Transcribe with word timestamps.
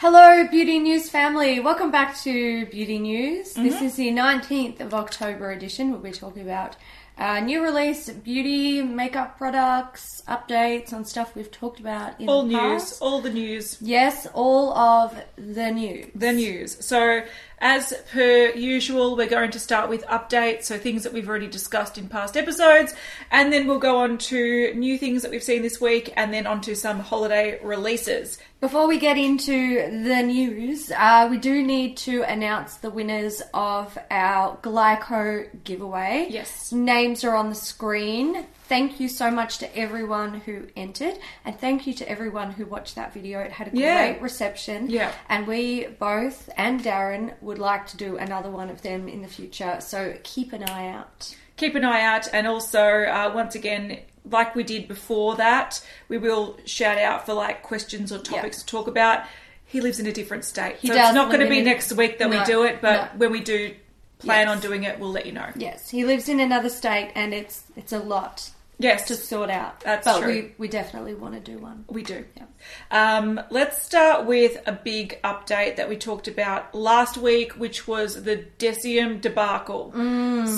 Hello, 0.00 0.46
Beauty 0.46 0.78
News 0.78 1.10
family. 1.10 1.58
Welcome 1.58 1.90
back 1.90 2.16
to 2.20 2.66
Beauty 2.66 3.00
News. 3.00 3.54
This 3.54 3.82
is 3.82 3.96
the 3.96 4.10
19th 4.10 4.78
of 4.80 4.94
October 4.94 5.50
edition. 5.50 5.90
We'll 5.90 6.00
be 6.00 6.12
talking 6.12 6.42
about 6.42 6.76
uh, 7.18 7.40
new 7.40 7.60
release 7.64 8.08
beauty, 8.08 8.80
makeup 8.80 9.36
products, 9.38 10.22
updates 10.28 10.92
on 10.92 11.04
stuff 11.04 11.34
we've 11.34 11.50
talked 11.50 11.80
about 11.80 12.20
in 12.20 12.28
All 12.28 12.42
the 12.42 12.48
news, 12.50 12.58
past. 12.84 13.02
all 13.02 13.20
the 13.20 13.30
news, 13.32 13.76
Yes, 13.80 14.28
all 14.34 14.72
of 14.78 15.20
the 15.36 15.72
news. 15.72 16.06
the 16.14 16.32
news. 16.32 16.84
So, 16.86 17.24
as 17.60 17.92
per 18.12 18.50
usual, 18.50 19.16
we're 19.16 19.28
going 19.28 19.50
to 19.50 19.60
start 19.60 19.88
with 19.88 20.04
updates, 20.06 20.64
so 20.64 20.78
things 20.78 21.02
that 21.02 21.12
we've 21.12 21.28
already 21.28 21.46
discussed 21.46 21.98
in 21.98 22.08
past 22.08 22.36
episodes, 22.36 22.94
and 23.30 23.52
then 23.52 23.66
we'll 23.66 23.78
go 23.78 23.98
on 23.98 24.18
to 24.18 24.72
new 24.74 24.98
things 24.98 25.22
that 25.22 25.30
we've 25.30 25.42
seen 25.42 25.62
this 25.62 25.80
week, 25.80 26.12
and 26.16 26.32
then 26.32 26.46
on 26.46 26.60
to 26.62 26.74
some 26.74 27.00
holiday 27.00 27.58
releases. 27.62 28.38
Before 28.60 28.88
we 28.88 28.98
get 28.98 29.16
into 29.16 29.76
the 30.04 30.22
news, 30.22 30.90
uh, 30.90 31.28
we 31.30 31.38
do 31.38 31.62
need 31.62 31.96
to 31.98 32.22
announce 32.22 32.76
the 32.76 32.90
winners 32.90 33.40
of 33.54 33.96
our 34.10 34.56
Glyco 34.58 35.48
giveaway. 35.64 36.26
Yes. 36.30 36.72
Names 36.72 37.22
are 37.24 37.36
on 37.36 37.50
the 37.50 37.54
screen. 37.54 38.46
Thank 38.68 39.00
you 39.00 39.08
so 39.08 39.30
much 39.30 39.58
to 39.58 39.76
everyone 39.76 40.40
who 40.40 40.66
entered, 40.76 41.14
and 41.44 41.58
thank 41.58 41.86
you 41.86 41.94
to 41.94 42.08
everyone 42.08 42.50
who 42.52 42.66
watched 42.66 42.96
that 42.96 43.14
video. 43.14 43.40
It 43.40 43.52
had 43.52 43.68
a 43.68 43.76
Yeah. 43.76 44.08
great 44.10 44.20
reception. 44.22 44.90
Yeah. 44.90 45.10
And 45.28 45.46
we 45.46 45.86
both 45.86 46.50
and 46.56 46.82
Darren 46.82 47.32
would 47.40 47.58
like 47.58 47.86
to 47.88 47.96
do 47.96 48.18
another 48.18 48.50
one 48.50 48.68
of 48.68 48.82
them 48.82 49.08
in 49.08 49.22
the 49.22 49.28
future, 49.28 49.78
so 49.80 50.14
keep 50.22 50.52
an 50.52 50.64
eye 50.64 50.88
out. 50.88 51.34
keep 51.56 51.74
an 51.74 51.84
eye 51.84 52.02
out 52.02 52.28
and 52.32 52.46
also 52.46 52.84
uh, 53.02 53.32
once 53.34 53.56
again 53.56 53.98
like 54.30 54.54
we 54.54 54.62
did 54.62 54.86
before 54.86 55.34
that 55.34 55.84
we 56.08 56.16
will 56.16 56.56
shout 56.66 56.98
out 56.98 57.26
for 57.26 57.32
like 57.34 57.64
questions 57.64 58.12
or 58.12 58.18
topics 58.18 58.58
Yeah. 58.58 58.60
to 58.60 58.66
talk 58.66 58.86
about 58.86 59.24
he 59.64 59.80
lives 59.80 59.98
in 59.98 60.06
a 60.06 60.12
different 60.12 60.44
state 60.44 60.76
He 60.76 60.86
so 60.86 60.94
does 60.94 61.06
it's 61.08 61.14
not 61.16 61.26
going 61.32 61.40
to 61.40 61.48
be 61.48 61.58
in- 61.58 61.64
next 61.64 61.90
week 61.94 62.18
that 62.20 62.30
No, 62.30 62.38
we 62.38 62.44
do 62.44 62.62
it 62.62 62.80
but 62.80 63.14
no. 63.14 63.18
when 63.18 63.32
we 63.32 63.40
do 63.40 63.74
plan 64.20 64.46
Yes. 64.46 64.54
on 64.54 64.60
doing 64.60 64.84
it 64.84 65.00
we'll 65.00 65.10
let 65.10 65.26
you 65.26 65.32
know 65.32 65.48
Yes, 65.56 65.90
he 65.90 66.04
lives 66.04 66.28
in 66.28 66.38
another 66.38 66.68
state, 66.68 67.10
and 67.16 67.34
it's 67.34 67.64
it's 67.76 67.92
a 67.92 67.98
lot 67.98 68.50
yes 68.78 69.08
to 69.08 69.14
sort 69.14 69.50
out. 69.50 69.80
That's 69.80 70.06
but 70.06 70.20
true. 70.20 70.28
we 70.32 70.52
we 70.58 70.68
definitely 70.68 71.14
want 71.14 71.34
to 71.34 71.40
do 71.40 71.58
one. 71.58 71.84
we 71.88 72.02
do 72.02 72.24
Yeah. 72.36 72.44
um, 72.90 73.40
let's 73.50 73.82
start 73.82 74.26
with 74.26 74.60
a 74.66 74.72
big 74.72 75.20
update 75.22 75.76
that 75.76 75.88
we 75.88 75.96
talked 75.96 76.28
about 76.28 76.74
last 76.74 77.16
week 77.16 77.52
which 77.52 77.86
was 77.88 78.22
the 78.24 78.44
Deciem 78.58 79.20
debacle 79.20 79.92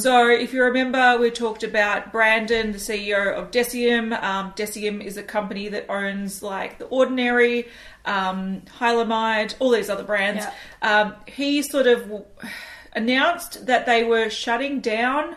so 0.02 0.28
if 0.28 0.52
you 0.54 0.62
remember 0.64 1.18
we 1.18 1.30
talked 1.30 1.62
about 1.62 2.10
brandon 2.12 2.72
the 2.72 2.78
ceo 2.78 3.34
of 3.34 3.50
Deciem 3.50 4.12
um, 4.22 4.52
Deciem 4.52 5.02
is 5.04 5.16
a 5.16 5.22
company 5.22 5.68
that 5.68 5.86
owns 5.90 6.42
like 6.42 6.78
the 6.78 6.86
ordinary 6.86 7.68
um, 8.06 8.62
hylamide 8.78 9.54
all 9.60 9.70
these 9.70 9.90
other 9.90 10.04
brands 10.04 10.44
um, 10.82 11.14
he 11.26 11.62
sort 11.62 11.86
of 11.86 12.00
w- 12.02 12.24
announced 12.94 13.66
that 13.66 13.86
they 13.86 14.04
were 14.04 14.28
shutting 14.30 14.80
down 14.80 15.36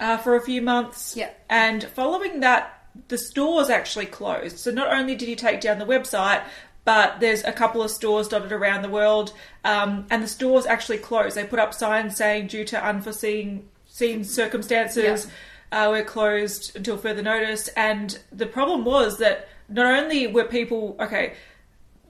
uh, 0.00 0.16
for 0.18 0.36
a 0.36 0.40
few 0.40 0.60
months 0.62 1.16
Yeah. 1.16 1.30
and 1.48 1.84
following 1.84 2.40
that, 2.40 2.70
the 3.08 3.18
stores 3.18 3.70
actually 3.70 4.06
closed. 4.06 4.58
So 4.58 4.70
not 4.70 4.92
only 4.92 5.14
did 5.16 5.28
he 5.28 5.34
take 5.36 5.60
down 5.60 5.78
the 5.78 5.84
website, 5.86 6.42
but 6.84 7.18
there's 7.20 7.42
a 7.44 7.52
couple 7.52 7.82
of 7.82 7.90
stores 7.90 8.28
dotted 8.28 8.52
around 8.52 8.82
the 8.82 8.88
world, 8.88 9.32
um, 9.64 10.06
and 10.10 10.22
the 10.22 10.28
stores 10.28 10.66
actually 10.66 10.98
closed. 10.98 11.34
They 11.36 11.44
put 11.44 11.58
up 11.58 11.72
signs 11.74 12.16
saying, 12.16 12.48
due 12.48 12.64
to 12.66 12.84
unforeseen 12.84 13.68
seen 13.86 14.22
circumstances, 14.24 15.26
uh, 15.72 15.88
we're 15.90 16.04
closed 16.04 16.76
until 16.76 16.96
further 16.96 17.22
notice. 17.22 17.68
And 17.68 18.18
the 18.30 18.46
problem 18.46 18.84
was 18.84 19.18
that 19.18 19.48
not 19.68 19.86
only 19.86 20.26
were 20.26 20.44
people 20.44 20.96
okay. 21.00 21.34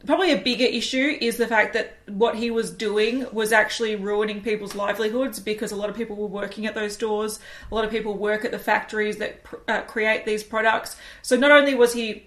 Probably 0.06 0.32
a 0.32 0.36
bigger 0.38 0.64
issue 0.64 1.16
is 1.20 1.36
the 1.36 1.46
fact 1.46 1.72
that 1.74 1.96
what 2.06 2.34
he 2.34 2.50
was 2.50 2.70
doing 2.70 3.26
was 3.32 3.52
actually 3.52 3.96
ruining 3.96 4.42
people's 4.42 4.74
livelihoods 4.74 5.40
because 5.40 5.72
a 5.72 5.76
lot 5.76 5.88
of 5.88 5.96
people 5.96 6.16
were 6.16 6.26
working 6.26 6.66
at 6.66 6.74
those 6.74 6.94
stores. 6.94 7.40
A 7.70 7.74
lot 7.74 7.84
of 7.84 7.90
people 7.90 8.14
work 8.14 8.44
at 8.44 8.50
the 8.50 8.58
factories 8.58 9.16
that 9.18 9.44
pr- 9.44 9.56
uh, 9.66 9.80
create 9.82 10.26
these 10.26 10.42
products. 10.44 10.96
So 11.22 11.36
not 11.36 11.50
only 11.50 11.74
was 11.74 11.92
he 11.94 12.26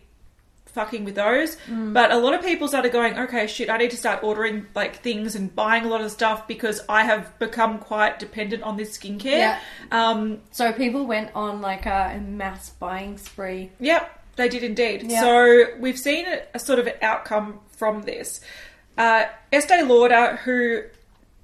fucking 0.65 1.05
with 1.05 1.15
those, 1.15 1.57
but 1.67 2.11
a 2.11 2.17
lot 2.17 2.35
of 2.35 2.41
people 2.43 2.67
started 2.67 2.91
going, 2.91 3.17
okay, 3.17 3.47
shit, 3.47 3.67
I 3.67 3.77
need 3.77 3.89
to 3.91 3.97
start 3.97 4.23
ordering 4.23 4.67
like 4.75 4.97
things 4.97 5.35
and 5.35 5.53
buying 5.55 5.85
a 5.85 5.88
lot 5.88 6.01
of 6.01 6.11
stuff 6.11 6.47
because 6.47 6.81
I 6.88 7.03
have 7.03 7.38
become 7.39 7.79
quite 7.79 8.19
dependent 8.19 8.61
on 8.61 8.77
this 8.77 8.95
skincare. 8.95 9.25
Yeah. 9.25 9.59
Um, 9.91 10.39
So 10.51 10.71
people 10.73 11.07
went 11.07 11.31
on 11.33 11.61
like 11.61 11.88
a 11.88 12.21
mass 12.23 12.69
buying 12.69 13.17
spree. 13.17 13.71
Yep, 13.79 14.16
they 14.37 14.47
did 14.47 14.63
indeed. 14.63 15.03
Yeah. 15.11 15.19
So 15.19 15.65
we've 15.79 15.99
seen 15.99 16.25
a, 16.25 16.41
a 16.53 16.59
sort 16.59 16.79
of 16.79 16.89
outcome 17.01 17.59
from 17.71 18.03
this. 18.03 18.39
Uh, 18.97 19.25
Estee 19.51 19.83
Lauder, 19.83 20.37
who 20.37 20.83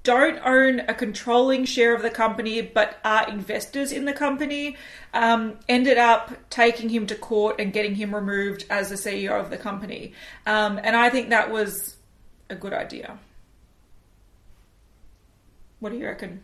don't 0.04 0.38
own 0.44 0.80
a 0.80 0.94
controlling 0.94 1.64
share 1.64 1.94
of 1.94 2.02
the 2.02 2.10
company 2.10 2.60
but 2.60 2.98
are 3.04 3.28
investors 3.28 3.90
in 3.90 4.04
the 4.04 4.12
company, 4.12 4.76
um, 5.14 5.58
ended 5.68 5.98
up 5.98 6.32
taking 6.50 6.90
him 6.90 7.06
to 7.06 7.14
court 7.14 7.56
and 7.58 7.72
getting 7.72 7.94
him 7.94 8.14
removed 8.14 8.64
as 8.70 8.90
the 8.90 8.96
CEO 8.96 9.38
of 9.40 9.50
the 9.50 9.56
company. 9.56 10.12
Um, 10.46 10.78
and 10.82 10.94
I 10.94 11.10
think 11.10 11.30
that 11.30 11.50
was 11.50 11.96
a 12.50 12.54
good 12.54 12.72
idea. 12.72 13.18
What 15.80 15.90
do 15.90 15.98
you 15.98 16.06
reckon? 16.06 16.42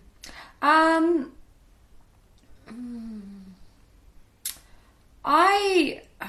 Um, 0.63 1.33
I. 5.25 6.03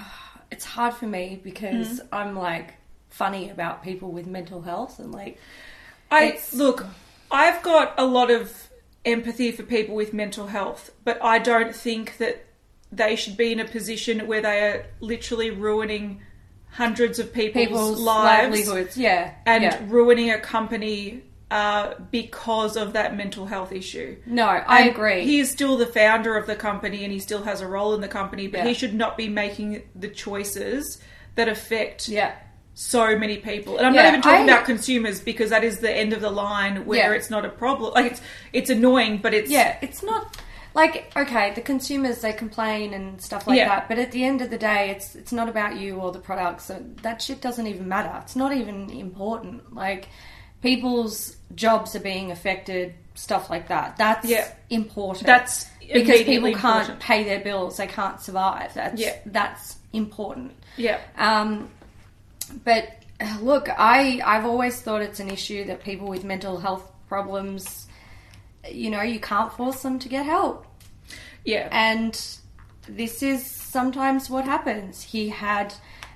It's 0.53 0.65
hard 0.65 0.93
for 0.93 1.07
me 1.07 1.39
because 1.41 1.99
hmm. 1.99 2.05
I'm 2.11 2.35
like 2.35 2.73
funny 3.09 3.49
about 3.49 3.83
people 3.83 4.11
with 4.11 4.27
mental 4.27 4.61
health 4.61 4.99
and 4.99 5.09
like 5.13 5.39
I 6.11 6.39
look, 6.53 6.85
I've 7.31 7.63
got 7.63 7.93
a 7.97 8.05
lot 8.05 8.29
of 8.29 8.69
empathy 9.05 9.51
for 9.51 9.63
people 9.63 9.95
with 9.95 10.13
mental 10.13 10.47
health, 10.47 10.91
but 11.03 11.23
I 11.23 11.39
don't 11.39 11.73
think 11.73 12.17
that 12.17 12.45
they 12.91 13.15
should 13.15 13.37
be 13.37 13.53
in 13.53 13.59
a 13.59 13.65
position 13.65 14.27
where 14.27 14.41
they 14.41 14.59
are 14.59 14.85
literally 14.99 15.49
ruining 15.49 16.21
hundreds 16.71 17.19
of 17.19 17.33
people's, 17.33 17.67
people's 17.67 17.99
lives 18.01 18.59
livelihoods. 18.59 18.97
Yeah, 18.97 19.33
and 19.45 19.63
yeah. 19.63 19.79
ruining 19.87 20.29
a 20.31 20.39
company 20.39 21.23
uh, 21.51 21.95
because 22.11 22.77
of 22.77 22.93
that 22.93 23.15
mental 23.15 23.45
health 23.45 23.71
issue. 23.73 24.15
No, 24.25 24.47
I 24.47 24.79
And 24.81 24.89
agree. 24.89 25.25
He 25.25 25.39
is 25.39 25.51
still 25.51 25.75
the 25.77 25.85
founder 25.85 26.37
of 26.37 26.47
the 26.47 26.55
company 26.55 27.03
and 27.03 27.11
he 27.11 27.19
still 27.19 27.43
has 27.43 27.59
a 27.61 27.67
role 27.67 27.93
in 27.93 27.99
the 28.01 28.07
company, 28.07 28.47
but 28.47 28.59
Yeah. 28.59 28.67
he 28.67 28.73
should 28.73 28.93
not 28.95 29.17
be 29.17 29.27
making 29.27 29.83
the 29.93 30.07
choices 30.07 30.99
that 31.35 31.49
affect 31.49 32.07
yeah, 32.07 32.31
so 32.73 33.17
many 33.17 33.35
people. 33.37 33.77
And 33.77 33.85
I'm 33.85 33.93
Yeah, 33.93 34.03
not 34.03 34.07
even 34.09 34.21
talking 34.21 34.49
I- 34.49 34.53
about 34.53 34.65
consumers 34.65 35.19
because 35.19 35.49
that 35.49 35.63
is 35.65 35.79
the 35.79 35.91
end 35.91 36.13
of 36.13 36.21
the 36.21 36.29
line 36.31 36.85
where 36.85 37.13
it's 37.13 37.29
not 37.29 37.43
a 37.45 37.49
problem. 37.49 37.93
Like 37.93 38.13
it's 38.13 38.21
it's 38.53 38.69
annoying, 38.69 39.17
but 39.17 39.33
it's 39.33 39.51
yeah. 39.51 39.75
It's 39.81 40.01
not 40.01 40.37
like 40.73 41.11
okay, 41.17 41.51
the 41.53 41.59
consumers 41.61 42.21
they 42.21 42.31
complain 42.31 42.93
and 42.93 43.21
stuff 43.21 43.45
like 43.45 43.57
Yeah. 43.57 43.67
that, 43.67 43.89
but 43.89 43.99
at 43.99 44.13
the 44.13 44.23
end 44.23 44.41
of 44.41 44.49
the 44.51 44.57
day, 44.57 44.89
it's 44.91 45.15
it's 45.15 45.33
not 45.33 45.49
about 45.49 45.75
you 45.81 45.95
or 45.97 46.13
the 46.13 46.19
products. 46.19 46.63
So 46.67 46.81
that 47.01 47.21
shit 47.21 47.41
doesn't 47.41 47.67
even 47.67 47.89
matter. 47.89 48.13
It's 48.23 48.37
not 48.37 48.53
even 48.53 48.89
important. 48.89 49.75
Like 49.75 50.07
people's 50.61 51.37
jobs 51.55 51.95
are 51.95 51.99
being 51.99 52.31
affected, 52.31 52.93
stuff 53.15 53.49
like 53.49 53.67
that. 53.69 53.97
That's 53.97 54.25
Yeah. 54.27 54.47
important. 54.69 55.25
That's 55.25 55.67
because 55.81 56.21
people 56.23 56.49
can't 56.53 56.81
important. 56.81 56.99
pay 56.99 57.23
their 57.23 57.39
bills, 57.41 57.77
they 57.77 57.87
can't 57.87 58.19
survive. 58.21 58.73
That's 58.73 58.99
Yeah. 59.01 59.15
that's 59.25 59.77
important. 59.93 60.53
yeah. 60.77 60.99
Um, 61.17 61.69
but 62.63 62.89
uh, 63.19 63.37
look, 63.41 63.69
I 63.69 64.21
I've 64.25 64.45
always 64.45 64.81
thought 64.81 65.01
it's 65.01 65.19
an 65.19 65.29
issue 65.29 65.65
that 65.65 65.83
people 65.83 66.07
with 66.07 66.23
mental 66.23 66.57
health 66.59 66.89
problems, 67.07 67.87
you 68.69 68.89
know, 68.89 69.01
you 69.01 69.19
can't 69.19 69.51
force 69.53 69.81
them 69.83 69.99
to 69.99 70.07
get 70.09 70.25
help, 70.25 70.65
Yeah. 71.43 71.67
and 71.71 72.19
this 72.87 73.21
is 73.21 73.45
sometimes 73.45 74.29
what 74.29 74.45
happens. 74.45 75.03
He 75.03 75.29
had 75.29 75.73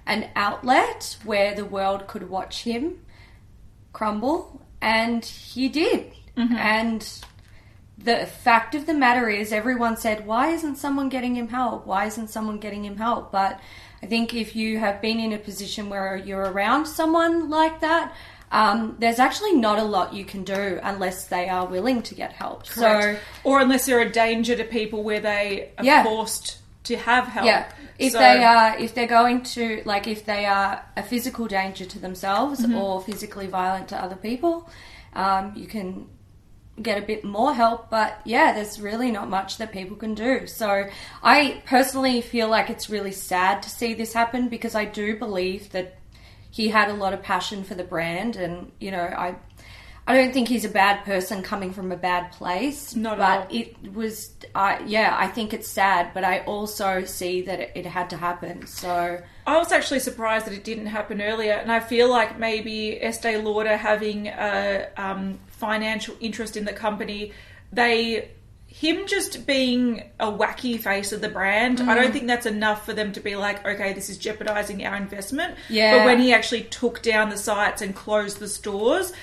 an 0.08 0.30
outlet 0.36 1.18
where 1.26 1.54
the 1.56 1.66
world 1.66 2.08
could 2.08 2.30
watch 2.30 2.64
him 2.64 3.00
crumble, 3.94 4.62
and 4.86 5.24
he 5.26 5.68
did, 5.70 6.12
and. 6.38 7.08
The 7.98 8.26
fact 8.26 8.76
of 8.76 8.86
the 8.86 8.94
matter 8.94 9.30
is, 9.30 9.54
everyone 9.54 9.96
said, 9.96 10.28
Why 10.28 10.50
isn't 10.50 10.76
someone 10.76 11.08
getting 11.08 11.36
him 11.36 11.48
help? 11.48 11.88
Why 11.88 12.06
isn't 12.08 12.28
someone 12.30 12.60
getting 12.60 12.84
him 12.84 12.98
help? 12.98 13.32
But 13.32 13.60
I 14.04 14.06
think 14.06 14.34
if 14.34 14.54
you 14.54 14.80
have 14.80 15.02
been 15.02 15.18
in 15.18 15.32
a 15.32 15.38
position 15.38 15.90
where 15.90 16.18
you're 16.18 16.42
around 16.52 16.88
someone 16.88 17.50
like 17.50 17.80
that, 17.80 18.14
um, 18.52 18.98
there's 19.00 19.18
actually 19.18 19.54
not 19.56 19.80
a 19.80 19.84
lot 19.84 20.14
you 20.14 20.26
can 20.26 20.44
do 20.44 20.78
unless 20.84 21.28
they 21.28 21.48
are 21.48 21.66
willing 21.66 22.02
to 22.04 22.14
get 22.16 22.34
help. 22.34 22.68
Correct. 22.68 23.22
or 23.46 23.62
unless 23.62 23.86
they're 23.86 24.02
a 24.02 24.12
danger 24.12 24.56
to 24.58 24.66
people 24.66 25.02
where 25.02 25.22
they 25.22 25.72
are 25.78 25.86
Yeah. 25.86 26.04
forced 26.04 26.58
to 26.86 26.96
have 26.98 27.28
help. 27.28 27.46
Yeah, 27.46 27.66
if 28.00 28.14
So- 28.14 28.20
they 28.20 28.44
are, 28.44 28.78
if 28.78 28.94
they're 28.96 29.08
going 29.08 29.44
to, 29.44 29.82
like, 29.86 30.08
if 30.08 30.26
they 30.26 30.46
are 30.46 30.84
a 30.98 31.04
physical 31.04 31.48
danger 31.48 31.86
to 31.86 32.00
themselves 32.00 32.62
Mm-hmm. 32.62 32.76
or 32.78 33.02
physically 33.02 33.48
violent 33.48 33.88
to 33.90 33.98
other 34.02 34.16
people, 34.16 34.70
um, 35.14 35.54
you 35.56 35.68
can 35.68 36.08
get 36.82 36.98
a 36.98 37.02
bit 37.06 37.24
more 37.24 37.54
help. 37.54 37.90
But 37.90 38.20
yeah, 38.26 38.52
there's 38.54 38.82
really 38.82 39.12
not 39.12 39.30
much 39.30 39.58
that 39.58 39.72
people 39.72 39.96
can 39.96 40.14
do. 40.14 40.46
So 40.48 40.88
I 41.24 41.62
personally 41.66 42.22
feel 42.22 42.50
like 42.50 42.70
it's 42.70 42.90
really 42.90 43.14
sad 43.14 43.64
to 43.64 43.70
see 43.70 43.94
this 43.94 44.12
happen 44.14 44.50
because 44.50 44.76
I 44.76 44.84
do 44.86 45.16
believe 45.18 45.72
that 45.72 45.98
he 46.52 46.70
had 46.70 46.90
a 46.90 46.94
lot 46.94 47.14
of 47.14 47.22
passion 47.22 47.64
for 47.64 47.76
the 47.76 47.84
brand, 47.84 48.36
and 48.38 48.72
you 48.80 48.90
know, 48.92 49.04
I 49.04 49.36
I 50.08 50.14
don't 50.14 50.32
think 50.32 50.48
he's 50.48 50.66
a 50.66 50.70
bad 50.70 51.04
person 51.04 51.42
coming 51.42 51.74
from 51.74 51.92
a 51.92 51.98
bad 51.98 52.32
place. 52.32 52.96
Not 52.96 53.14
at 53.14 53.18
but 53.18 53.40
all. 53.52 53.60
it 53.60 53.94
was, 53.94 54.32
uh, 54.54 54.78
yeah, 54.86 55.16
I 55.18 55.28
think 55.28 55.52
it's 55.52 55.68
sad, 55.68 56.12
but 56.14 56.24
I 56.24 56.42
also 56.42 57.06
see 57.06 57.42
that 57.44 57.60
it, 57.60 57.72
it 57.74 57.86
had 57.88 58.12
to 58.12 58.18
happen. 58.18 58.68
So 58.68 59.20
I 59.48 59.58
was 59.58 59.72
actually 59.72 60.02
surprised 60.02 60.46
that 60.46 60.54
it 60.54 60.64
didn't 60.64 60.86
happen 60.88 61.22
earlier, 61.24 61.54
and 61.54 61.72
I 61.72 61.80
feel 61.80 62.08
like 62.08 62.38
maybe 62.38 63.02
Estee 63.02 63.38
Lauder 63.38 63.78
having 63.78 64.28
a 64.28 64.88
um, 64.96 65.40
financial 65.48 66.16
interest 66.20 66.56
in 66.56 66.66
the 66.66 66.74
company, 66.74 67.32
they 67.74 68.30
him 68.68 69.08
just 69.08 69.48
being 69.48 70.04
a 70.20 70.26
wacky 70.30 70.78
face 70.78 71.14
of 71.14 71.22
the 71.22 71.30
brand, 71.30 71.80
I 71.80 71.84
Mm. 71.86 71.96
don't 71.96 72.12
think 72.12 72.28
that's 72.28 72.46
enough 72.46 72.86
for 72.86 72.92
them 72.92 73.14
to 73.14 73.22
be 73.22 73.38
like, 73.38 73.66
okay, 73.66 73.94
this 73.94 74.10
is 74.10 74.18
jeopardizing 74.18 74.86
our 74.86 74.98
investment. 74.98 75.56
Yeah. 75.70 75.98
But 75.98 76.06
when 76.06 76.20
he 76.20 76.34
actually 76.34 76.64
took 76.64 77.02
down 77.02 77.30
the 77.30 77.38
sites 77.38 77.82
and 77.82 77.96
closed 77.96 78.40
the 78.40 78.50
stores, 78.50 79.14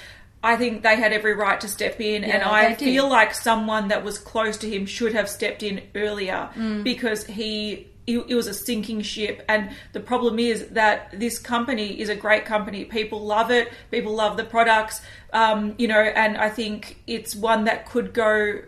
I 0.42 0.56
think 0.56 0.82
they 0.82 0.96
had 0.96 1.12
every 1.12 1.34
right 1.34 1.60
to 1.60 1.68
step 1.68 2.00
in, 2.00 2.24
and 2.24 2.42
I 2.42 2.74
feel 2.74 3.08
like 3.08 3.32
someone 3.34 3.88
that 3.88 4.02
was 4.04 4.18
close 4.18 4.56
to 4.58 4.68
him 4.68 4.86
should 4.86 5.12
have 5.14 5.28
stepped 5.28 5.62
in 5.62 5.82
earlier 5.94 6.50
Mm. 6.56 6.82
because 6.84 7.24
he 7.26 7.88
it, 8.04 8.18
it 8.28 8.34
was 8.34 8.48
a 8.48 8.54
sinking 8.54 9.00
ship. 9.02 9.44
And 9.48 9.70
the 9.92 10.00
problem 10.00 10.40
is 10.40 10.66
that 10.70 11.14
this 11.18 11.38
company 11.38 12.00
is 12.00 12.08
a 12.08 12.16
great 12.16 12.44
company. 12.44 12.84
People 12.84 13.20
love 13.24 13.52
it. 13.52 13.70
People 13.92 14.12
love 14.14 14.36
the 14.36 14.42
products. 14.42 15.00
Um, 15.32 15.74
you 15.78 15.88
know 15.88 16.00
and 16.00 16.36
i 16.36 16.50
think 16.50 16.98
it's 17.06 17.34
one 17.34 17.64
that 17.64 17.88
could 17.88 18.12
go 18.12 18.60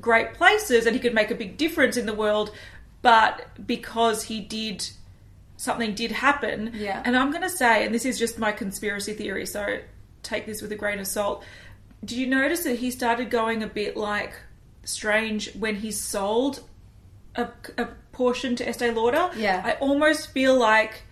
great 0.00 0.34
places 0.34 0.86
and 0.86 0.94
he 0.94 1.00
could 1.00 1.14
make 1.14 1.30
a 1.30 1.34
big 1.34 1.56
difference 1.56 1.96
in 1.96 2.06
the 2.06 2.14
world. 2.14 2.52
But 3.02 3.46
because 3.66 4.22
he 4.24 4.40
did 4.40 4.86
something 5.56 5.94
did 5.94 6.12
happen. 6.12 6.72
Yeah. 6.74 7.02
and 7.04 7.16
i'm 7.16 7.30
going 7.30 7.42
to 7.42 7.48
say 7.50 7.84
and 7.86 7.94
this 7.94 8.04
is 8.04 8.18
just 8.18 8.38
my 8.38 8.52
conspiracy 8.52 9.14
theory 9.14 9.46
so 9.46 9.78
take 10.24 10.46
this 10.46 10.60
with 10.60 10.72
a 10.72 10.76
grain 10.76 10.98
of 10.98 11.06
salt 11.06 11.44
did 12.04 12.18
you 12.18 12.26
notice 12.26 12.64
that 12.64 12.78
he 12.78 12.90
started 12.90 13.30
going 13.30 13.62
a 13.62 13.66
bit 13.66 13.96
like 13.96 14.34
strange 14.84 15.54
when 15.54 15.76
he 15.76 15.90
sold 15.90 16.60
a, 17.34 17.48
a 17.78 17.88
portion 18.12 18.56
to 18.56 18.68
Estee 18.68 18.90
Lauder? 18.90 19.30
Yeah. 19.36 19.62
I 19.64 19.72
almost 19.74 20.30
feel 20.32 20.56
like, 20.56 21.02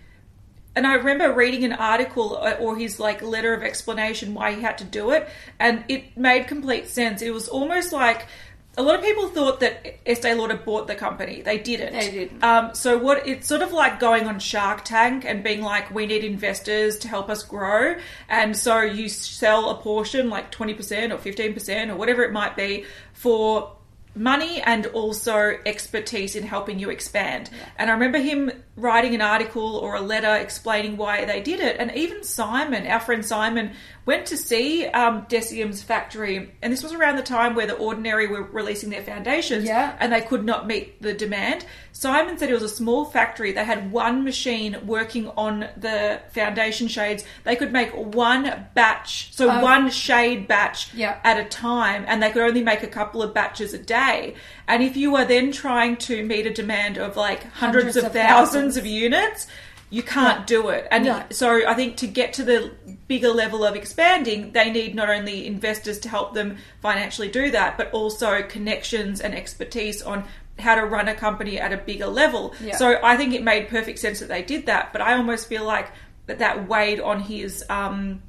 and 0.75 0.85
I 0.85 0.95
remember 0.95 1.33
reading 1.33 1.63
an 1.63 1.73
article 1.73 2.37
uh, 2.37 2.57
or 2.59 2.77
his 2.77 2.99
like 2.99 3.21
letter 3.21 3.53
of 3.53 3.63
explanation 3.63 4.33
why 4.33 4.53
he 4.53 4.61
had 4.61 4.77
to 4.79 4.83
do 4.83 5.11
it, 5.11 5.27
and 5.59 5.83
it 5.87 6.15
made 6.15 6.47
complete 6.47 6.87
sense. 6.87 7.21
It 7.21 7.31
was 7.31 7.47
almost 7.47 7.91
like. 7.91 8.27
A 8.75 8.81
lot 8.81 8.95
of 8.95 9.03
people 9.03 9.27
thought 9.27 9.59
that 9.59 9.99
Estee 10.05 10.33
Lauder 10.33 10.57
bought 10.57 10.87
the 10.87 10.95
company. 10.95 11.43
They 11.43 11.59
didn't. 11.59 11.93
They 11.93 12.09
didn't. 12.09 12.43
Um, 12.43 12.73
so 12.73 12.97
what? 12.97 13.27
It's 13.27 13.47
sort 13.47 13.61
of 13.61 13.71
like 13.71 13.99
going 13.99 14.25
on 14.25 14.39
Shark 14.39 14.83
Tank 14.83 15.25
and 15.25 15.43
being 15.43 15.61
like, 15.61 15.93
we 15.93 16.07
need 16.07 16.23
investors 16.23 16.97
to 16.99 17.07
help 17.07 17.29
us 17.29 17.43
grow, 17.43 17.95
and 18.27 18.57
so 18.57 18.81
you 18.81 19.09
sell 19.09 19.69
a 19.69 19.75
portion, 19.75 20.29
like 20.29 20.49
twenty 20.49 20.73
percent 20.73 21.13
or 21.13 21.19
fifteen 21.19 21.53
percent 21.53 21.91
or 21.91 21.95
whatever 21.95 22.23
it 22.23 22.31
might 22.31 22.55
be, 22.55 22.85
for 23.13 23.75
money 24.15 24.61
and 24.61 24.85
also 24.87 25.57
expertise 25.65 26.35
in 26.35 26.43
helping 26.43 26.77
you 26.77 26.91
expand. 26.91 27.49
And 27.79 27.89
I 27.89 27.93
remember 27.93 28.19
him 28.19 28.51
writing 28.75 29.15
an 29.15 29.21
article 29.21 29.77
or 29.77 29.95
a 29.95 30.01
letter 30.01 30.35
explaining 30.35 30.97
why 30.97 31.25
they 31.25 31.41
did 31.41 31.59
it. 31.59 31.77
And 31.79 31.91
even 31.95 32.23
Simon, 32.23 32.85
our 32.85 32.99
friend 32.99 33.25
Simon, 33.25 33.71
went 34.05 34.25
to 34.27 34.35
see 34.37 34.85
um, 34.87 35.25
Deciem's 35.29 35.81
factory. 35.81 36.51
And 36.61 36.73
this 36.73 36.83
was 36.83 36.91
around 36.93 37.15
the 37.15 37.23
time 37.23 37.55
where 37.55 37.65
the 37.65 37.75
Ordinary 37.75 38.27
were 38.27 38.43
releasing 38.43 38.89
their 38.89 39.01
foundations 39.01 39.63
Yeah. 39.65 39.95
and 39.99 40.11
they 40.11 40.21
could 40.21 40.43
not 40.43 40.67
meet 40.67 41.01
the 41.01 41.13
demand. 41.13 41.65
Simon 41.93 42.37
said 42.37 42.49
it 42.49 42.53
was 42.53 42.63
a 42.63 42.67
small 42.69 43.05
factory. 43.05 43.53
They 43.53 43.63
had 43.63 43.91
one 43.91 44.23
machine 44.25 44.77
working 44.85 45.29
on 45.37 45.69
the 45.77 46.19
foundation 46.33 46.87
shades. 46.89 47.23
They 47.45 47.55
could 47.55 47.71
make 47.71 47.91
one 47.93 48.65
batch, 48.73 49.33
so 49.33 49.49
Oh. 49.49 49.61
one 49.61 49.89
shade 49.89 50.47
batch 50.49 50.93
Yeah. 50.93 51.17
at 51.23 51.37
a 51.39 51.45
time, 51.45 52.03
and 52.07 52.21
they 52.21 52.29
could 52.31 52.41
only 52.41 52.63
make 52.63 52.83
a 52.83 52.87
couple 52.87 53.21
of 53.23 53.33
batches 53.33 53.73
a 53.73 53.77
day. 53.77 54.35
And 54.67 54.83
if 54.83 54.97
you 54.97 55.15
are 55.15 55.23
then 55.25 55.51
trying 55.53 55.95
to 55.97 56.23
meet 56.25 56.45
a 56.45 56.53
demand 56.53 56.97
of 56.97 57.15
like 57.15 57.43
hundreds, 57.53 57.83
Hundreds 57.85 57.97
of, 57.97 58.03
of 58.05 58.11
thousands, 58.13 58.49
thousands. 58.49 58.77
of 58.77 58.85
units, 58.85 59.47
you 59.93 60.01
can't 60.01 60.47
do 60.47 60.69
it. 60.69 60.87
And 60.89 61.05
No. 61.05 61.23
so 61.29 61.67
I 61.67 61.75
think 61.75 61.97
to 61.97 62.07
get 62.07 62.33
to 62.33 62.43
the 62.43 62.71
bigger 63.07 63.29
level 63.29 63.63
of 63.63 63.75
expanding, 63.75 64.51
they 64.51 64.71
need 64.71 64.95
not 64.95 65.07
only 65.07 65.45
investors 65.45 65.99
to 65.99 66.09
help 66.09 66.33
them 66.33 66.57
financially 66.81 67.29
do 67.29 67.51
that, 67.51 67.77
but 67.77 67.91
also 67.91 68.41
connections 68.41 69.21
and 69.21 69.35
expertise 69.35 70.01
on 70.01 70.23
how 70.57 70.73
to 70.73 70.83
run 70.83 71.07
a 71.07 71.13
company 71.13 71.59
at 71.59 71.71
a 71.71 71.77
bigger 71.77 72.07
level. 72.07 72.55
Yeah. 72.59 72.75
So 72.75 72.99
I 73.03 73.17
think 73.17 73.35
it 73.35 73.43
made 73.43 73.67
perfect 73.69 73.99
sense 73.99 74.19
that 74.19 74.29
they 74.29 74.41
did 74.41 74.65
that, 74.65 74.93
but 74.93 75.01
I 75.01 75.13
almost 75.13 75.47
feel 75.47 75.63
like 75.63 75.91
that 76.25 76.39
that 76.39 76.67
weighed 76.67 76.99
on 76.99 77.19
his 77.19 77.63
um, 77.69 78.23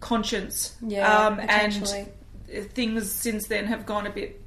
conscience. 0.00 0.76
Yeah, 0.82 1.26
um, 1.26 1.40
and 1.40 1.72
things 2.74 3.10
since 3.10 3.46
then 3.46 3.64
have 3.64 3.86
gone 3.86 4.06
a 4.06 4.10
bit 4.10 4.42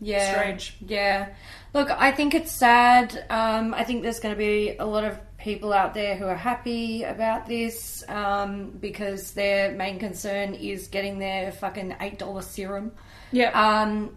yeah, 0.00 0.32
Strange. 0.32 0.76
Yeah, 0.86 1.28
look, 1.72 1.90
I 1.90 2.12
think 2.12 2.34
it's 2.34 2.52
sad. 2.52 3.24
Um, 3.30 3.72
I 3.72 3.84
think 3.84 4.02
there's 4.02 4.20
going 4.20 4.34
to 4.34 4.38
be 4.38 4.76
a 4.78 4.84
lot 4.84 5.04
of 5.04 5.18
people 5.46 5.72
out 5.72 5.94
there 5.94 6.16
who 6.16 6.26
are 6.26 6.34
happy 6.34 7.04
about 7.04 7.46
this 7.46 8.02
um, 8.08 8.70
because 8.80 9.30
their 9.34 9.70
main 9.70 9.96
concern 10.00 10.54
is 10.54 10.88
getting 10.88 11.20
their 11.20 11.52
fucking 11.52 11.94
eight 12.00 12.18
dollar 12.18 12.42
serum. 12.42 12.90
yeah. 13.30 13.50
Um, 13.52 14.16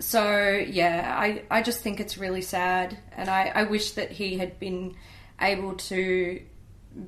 so 0.00 0.50
yeah, 0.80 1.14
I, 1.16 1.44
I 1.48 1.62
just 1.62 1.80
think 1.80 2.00
it's 2.00 2.18
really 2.18 2.42
sad, 2.42 2.98
and 3.16 3.30
I, 3.30 3.52
I 3.54 3.62
wish 3.62 3.92
that 3.92 4.10
he 4.10 4.36
had 4.36 4.58
been 4.58 4.96
able 5.40 5.74
to 5.74 6.40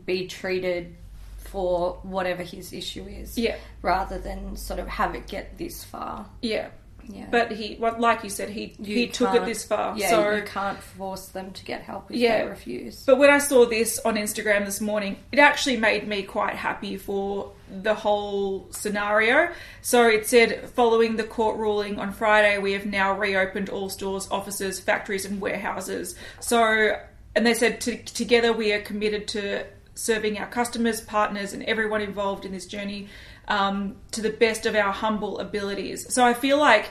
be 0.07 0.29
treated 0.29 0.95
for 1.39 1.99
whatever 2.05 2.45
his 2.45 2.73
issue 2.73 3.05
is, 3.05 3.37
Yeah. 3.37 3.57
rather 3.83 4.19
than 4.21 4.57
sort 4.57 4.79
of 4.79 4.87
have 4.87 5.17
it 5.17 5.27
get 5.27 5.59
this 5.59 5.83
far. 5.83 6.27
yeah. 6.41 6.69
Yeah, 7.09 7.27
But 7.31 7.53
he, 7.53 7.77
well, 7.79 7.97
like 7.99 8.25
you 8.25 8.31
said, 8.31 8.51
he 8.51 8.75
You 8.79 8.97
he 8.97 9.07
took 9.09 9.35
it 9.35 9.45
this 9.45 9.65
far. 9.65 9.97
Yeah, 9.97 10.11
so 10.11 10.35
you 10.37 10.43
can't 10.43 10.79
force 10.79 11.27
them 11.29 11.53
to 11.53 11.65
get 11.65 11.83
help 11.83 12.11
if 12.11 12.17
Yeah. 12.17 12.43
they 12.45 12.49
refuse. 12.49 13.05
But 13.05 13.19
when 13.19 13.31
I 13.31 13.39
saw 13.39 13.67
this 13.67 13.99
on 14.05 14.17
Instagram 14.17 14.65
this 14.65 14.81
morning, 14.81 15.17
it 15.33 15.39
actually 15.39 15.77
made 15.77 16.07
me 16.07 16.23
quite 16.23 16.55
happy 16.55 16.97
for 16.97 17.53
the 17.83 17.95
whole 17.95 18.69
scenario. 18.71 19.51
So 19.83 20.07
it 20.09 20.27
said, 20.27 20.69
following 20.71 21.17
the 21.17 21.25
court 21.25 21.57
ruling 21.59 21.99
on 21.99 22.13
Friday, 22.13 22.59
we 22.59 22.73
have 22.73 22.87
now 22.87 23.19
reopened 23.19 23.69
all 23.69 23.89
stores, 23.89 24.29
offices, 24.31 24.79
factories, 24.81 25.25
and 25.25 25.41
warehouses. 25.41 26.15
So, 26.41 26.97
and 27.35 27.47
they 27.47 27.55
said, 27.55 27.81
together 27.81 28.53
we 28.53 28.73
are 28.73 28.81
committed 28.81 29.29
to 29.29 29.65
serving 29.95 30.39
our 30.39 30.47
customers, 30.47 31.01
partners, 31.01 31.53
and 31.55 31.63
everyone 31.65 32.03
involved 32.03 32.45
in 32.45 32.53
this 32.53 32.67
journey 32.67 33.09
um, 33.49 33.97
to 34.13 34.21
the 34.21 34.31
best 34.31 34.67
of 34.67 34.75
our 34.75 34.93
humble 34.93 35.39
abilities. 35.39 36.13
So 36.13 36.25
I 36.25 36.35
feel 36.35 36.59
like 36.59 36.91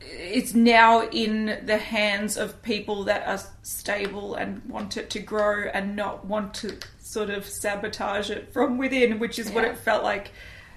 it's 0.00 0.54
now 0.54 1.06
in 1.08 1.60
the 1.66 1.76
hands 1.76 2.36
of 2.36 2.62
people 2.62 3.04
that 3.04 3.26
are 3.26 3.40
stable 3.62 4.34
and 4.34 4.62
want 4.64 4.96
it 4.96 5.10
to 5.10 5.20
grow 5.20 5.68
and 5.72 5.94
not 5.94 6.24
want 6.24 6.54
to 6.54 6.76
sort 7.00 7.30
of 7.30 7.44
sabotage 7.46 8.30
it 8.30 8.52
from 8.52 8.78
within, 8.78 9.18
which 9.18 9.38
is 9.38 9.50
what 9.50 9.64
it 9.64 9.76
felt 9.76 10.02
like 10.02 10.32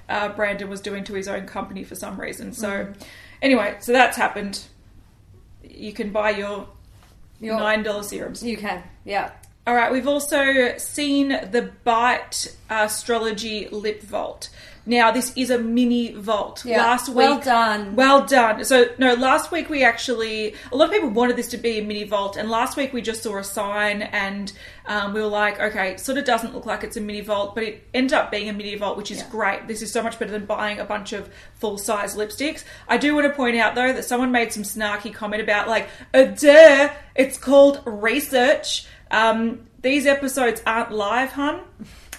uh, 0.10 0.30
Brandon 0.30 0.70
was 0.70 0.82
doing 0.82 1.04
to 1.06 1.14
his 1.14 1.28
own 1.28 1.46
company 1.46 1.84
for 1.84 1.96
some 1.96 2.20
reason. 2.20 2.54
So, 2.54 2.92
anyway, 3.42 3.78
so 3.80 3.92
that's 3.92 4.18
happened. 4.18 4.64
You 5.64 5.94
can 5.94 6.12
buy 6.12 6.32
your 6.32 6.68
Your- 7.40 7.58
nine 7.58 7.84
dollar 7.84 8.04
serums. 8.04 8.44
You 8.44 8.58
can, 8.58 8.84
yeah. 9.06 9.32
All 9.66 9.74
right, 9.74 9.92
we've 9.92 10.08
also 10.10 10.78
seen 10.78 11.30
the 11.30 11.72
Bite 11.86 12.54
Astrology 12.70 13.70
Lip 13.70 14.02
Vault. 14.04 14.50
Now, 14.86 15.12
this 15.12 15.32
is 15.38 15.50
a 15.50 15.58
mini 15.58 16.12
vault. 16.12 16.66
Yeah, 16.66 16.80
Last 16.84 17.08
week, 17.08 17.16
well 17.16 17.40
done. 17.40 17.96
Well 17.96 18.26
done. 18.26 18.66
So, 18.66 18.88
no, 18.98 19.14
last 19.14 19.50
week 19.50 19.70
we 19.70 19.82
actually, 19.86 20.56
a 20.74 20.76
lot 20.76 20.88
of 20.90 20.92
people 20.92 21.08
wanted 21.12 21.38
this 21.38 21.48
to 21.52 21.58
be 21.58 21.80
a 21.80 21.82
mini 21.82 22.04
vault, 22.04 22.36
and 22.36 22.50
last 22.50 22.76
week 22.76 22.92
we 22.92 23.02
just 23.02 23.24
saw 23.24 23.38
a 23.38 23.44
sign 23.46 24.02
and 24.02 24.52
um, 24.86 25.14
we 25.14 25.22
were 25.22 25.28
like, 25.28 25.62
okay, 25.62 25.92
it 25.92 26.02
sort 26.02 26.18
of 26.18 26.26
doesn't 26.26 26.54
look 26.54 26.66
like 26.66 26.84
it's 26.84 26.98
a 26.98 27.02
mini 27.02 27.22
vault, 27.22 27.56
but 27.56 27.64
it 27.64 27.88
ended 27.94 28.12
up 28.12 28.30
being 28.30 28.50
a 28.50 28.54
mini 28.54 28.76
vault, 28.76 28.98
which 28.98 29.10
is 29.12 29.20
Yeah. 29.20 29.30
great. 29.32 29.68
This 29.70 29.82
is 29.82 29.90
so 29.90 30.04
much 30.04 30.20
better 30.20 30.32
than 30.32 30.46
buying 30.46 30.80
a 30.80 30.84
bunch 30.86 31.14
of 31.14 31.30
full 31.54 31.78
size 31.78 32.18
lipsticks. 32.18 32.66
I 32.90 32.98
do 32.98 33.16
want 33.16 33.26
to 33.28 33.34
point 33.34 33.56
out, 33.56 33.76
though, 33.76 33.94
that 33.94 34.04
someone 34.04 34.34
made 34.34 34.52
some 34.52 34.64
snarky 34.64 35.14
comment 35.14 35.42
about, 35.42 35.70
like, 35.70 35.88
uh, 36.14 36.24
duh, 36.24 36.90
it's 37.16 37.38
called 37.38 37.82
research. 37.86 38.86
Um, 39.14 39.68
these 39.82 40.06
episodes 40.06 40.62
aren't 40.66 40.92
live, 40.92 41.32
hun. 41.32 41.62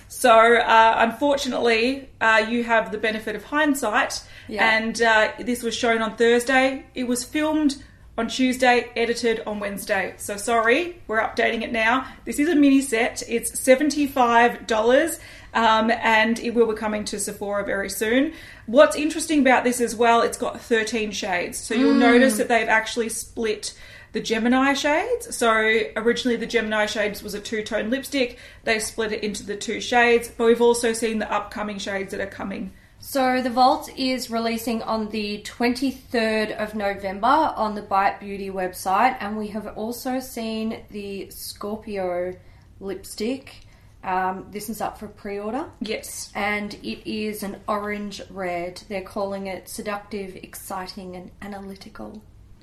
So, 0.08 0.30
uh, 0.30 0.94
unfortunately, 0.98 2.08
uh, 2.20 2.46
you 2.48 2.62
have 2.62 2.92
the 2.92 2.98
benefit 2.98 3.34
of 3.34 3.44
hindsight. 3.44 4.22
Yeah. 4.48 4.76
And 4.76 5.02
uh, 5.02 5.32
this 5.40 5.62
was 5.62 5.74
shown 5.74 6.02
on 6.02 6.16
Thursday. 6.16 6.86
It 6.94 7.04
was 7.04 7.24
filmed 7.24 7.82
on 8.16 8.28
Tuesday, 8.28 8.90
edited 8.94 9.42
on 9.44 9.58
Wednesday. 9.58 10.14
So, 10.18 10.36
sorry, 10.36 11.02
we're 11.08 11.20
updating 11.20 11.62
it 11.62 11.72
now. 11.72 12.06
This 12.24 12.38
is 12.38 12.48
a 12.48 12.54
mini 12.54 12.80
set. 12.80 13.24
It's 13.28 13.50
$75. 13.50 15.18
Um, 15.52 15.90
and 15.90 16.38
it 16.40 16.54
will 16.54 16.66
be 16.66 16.74
coming 16.74 17.04
to 17.06 17.18
Sephora 17.18 17.64
very 17.64 17.90
soon. 17.90 18.34
What's 18.66 18.96
interesting 18.96 19.40
about 19.40 19.64
this 19.64 19.80
as 19.80 19.96
well, 19.96 20.22
it's 20.22 20.38
got 20.38 20.60
13 20.60 21.10
shades. 21.10 21.58
So 21.58 21.74
you'll 21.74 21.94
notice 21.94 22.38
that 22.38 22.48
they've 22.48 22.68
actually 22.68 23.08
split 23.08 23.74
the 24.14 24.20
Gemini 24.20 24.72
shades. 24.72 25.36
So 25.36 25.50
originally 25.96 26.36
the 26.36 26.46
Gemini 26.46 26.86
shades 26.86 27.22
was 27.22 27.34
a 27.34 27.40
two-tone 27.40 27.90
lipstick. 27.90 28.38
They 28.62 28.78
split 28.78 29.12
it 29.12 29.22
into 29.22 29.44
the 29.44 29.56
two 29.56 29.80
shades, 29.80 30.28
but 30.28 30.46
we've 30.46 30.62
also 30.62 30.92
seen 30.94 31.18
the 31.18 31.30
upcoming 31.30 31.78
shades 31.78 32.12
that 32.12 32.20
are 32.20 32.26
coming. 32.26 32.72
So 33.00 33.42
the 33.42 33.50
Vault 33.50 33.90
is 33.98 34.30
releasing 34.30 34.82
on 34.82 35.10
the 35.10 35.42
23rd 35.42 36.56
of 36.56 36.74
November 36.74 37.26
on 37.26 37.74
the 37.74 37.82
Bite 37.82 38.18
Beauty 38.20 38.48
website, 38.50 39.18
and 39.20 39.36
we 39.36 39.48
have 39.48 39.66
also 39.76 40.20
seen 40.20 40.84
the 40.90 41.28
Scorpio 41.30 42.32
lipstick. 42.80 43.56
Um, 44.02 44.46
this 44.50 44.70
is 44.70 44.80
up 44.80 44.98
for 44.98 45.08
pre-order, 45.08 45.66
Yes. 45.80 46.30
and 46.34 46.72
it 46.74 47.10
is 47.10 47.42
an 47.42 47.60
orange 47.66 48.22
red. 48.30 48.82
They're 48.88 49.02
calling 49.02 49.48
it 49.48 49.68
seductive, 49.68 50.36
exciting, 50.36 51.16
and 51.16 51.30
analytical, 51.42 52.22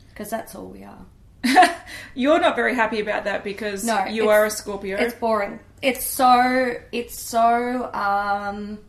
because 0.10 0.30
that's 0.30 0.56
all 0.56 0.68
we 0.68 0.84
are. 0.84 1.06
You're 2.16 2.40
not 2.40 2.56
very 2.56 2.76
happy 2.76 3.00
about 3.00 3.24
that 3.26 3.44
because 3.44 3.84
No, 3.84 4.06
you 4.06 4.30
are 4.30 4.46
a 4.46 4.52
Scorpio. 4.52 4.98
It's 4.98 5.14
boring. 5.14 5.60
It's 5.82 6.06
so 6.06 6.76
it's 6.92 7.20
so 7.20 7.92
um 7.94 8.80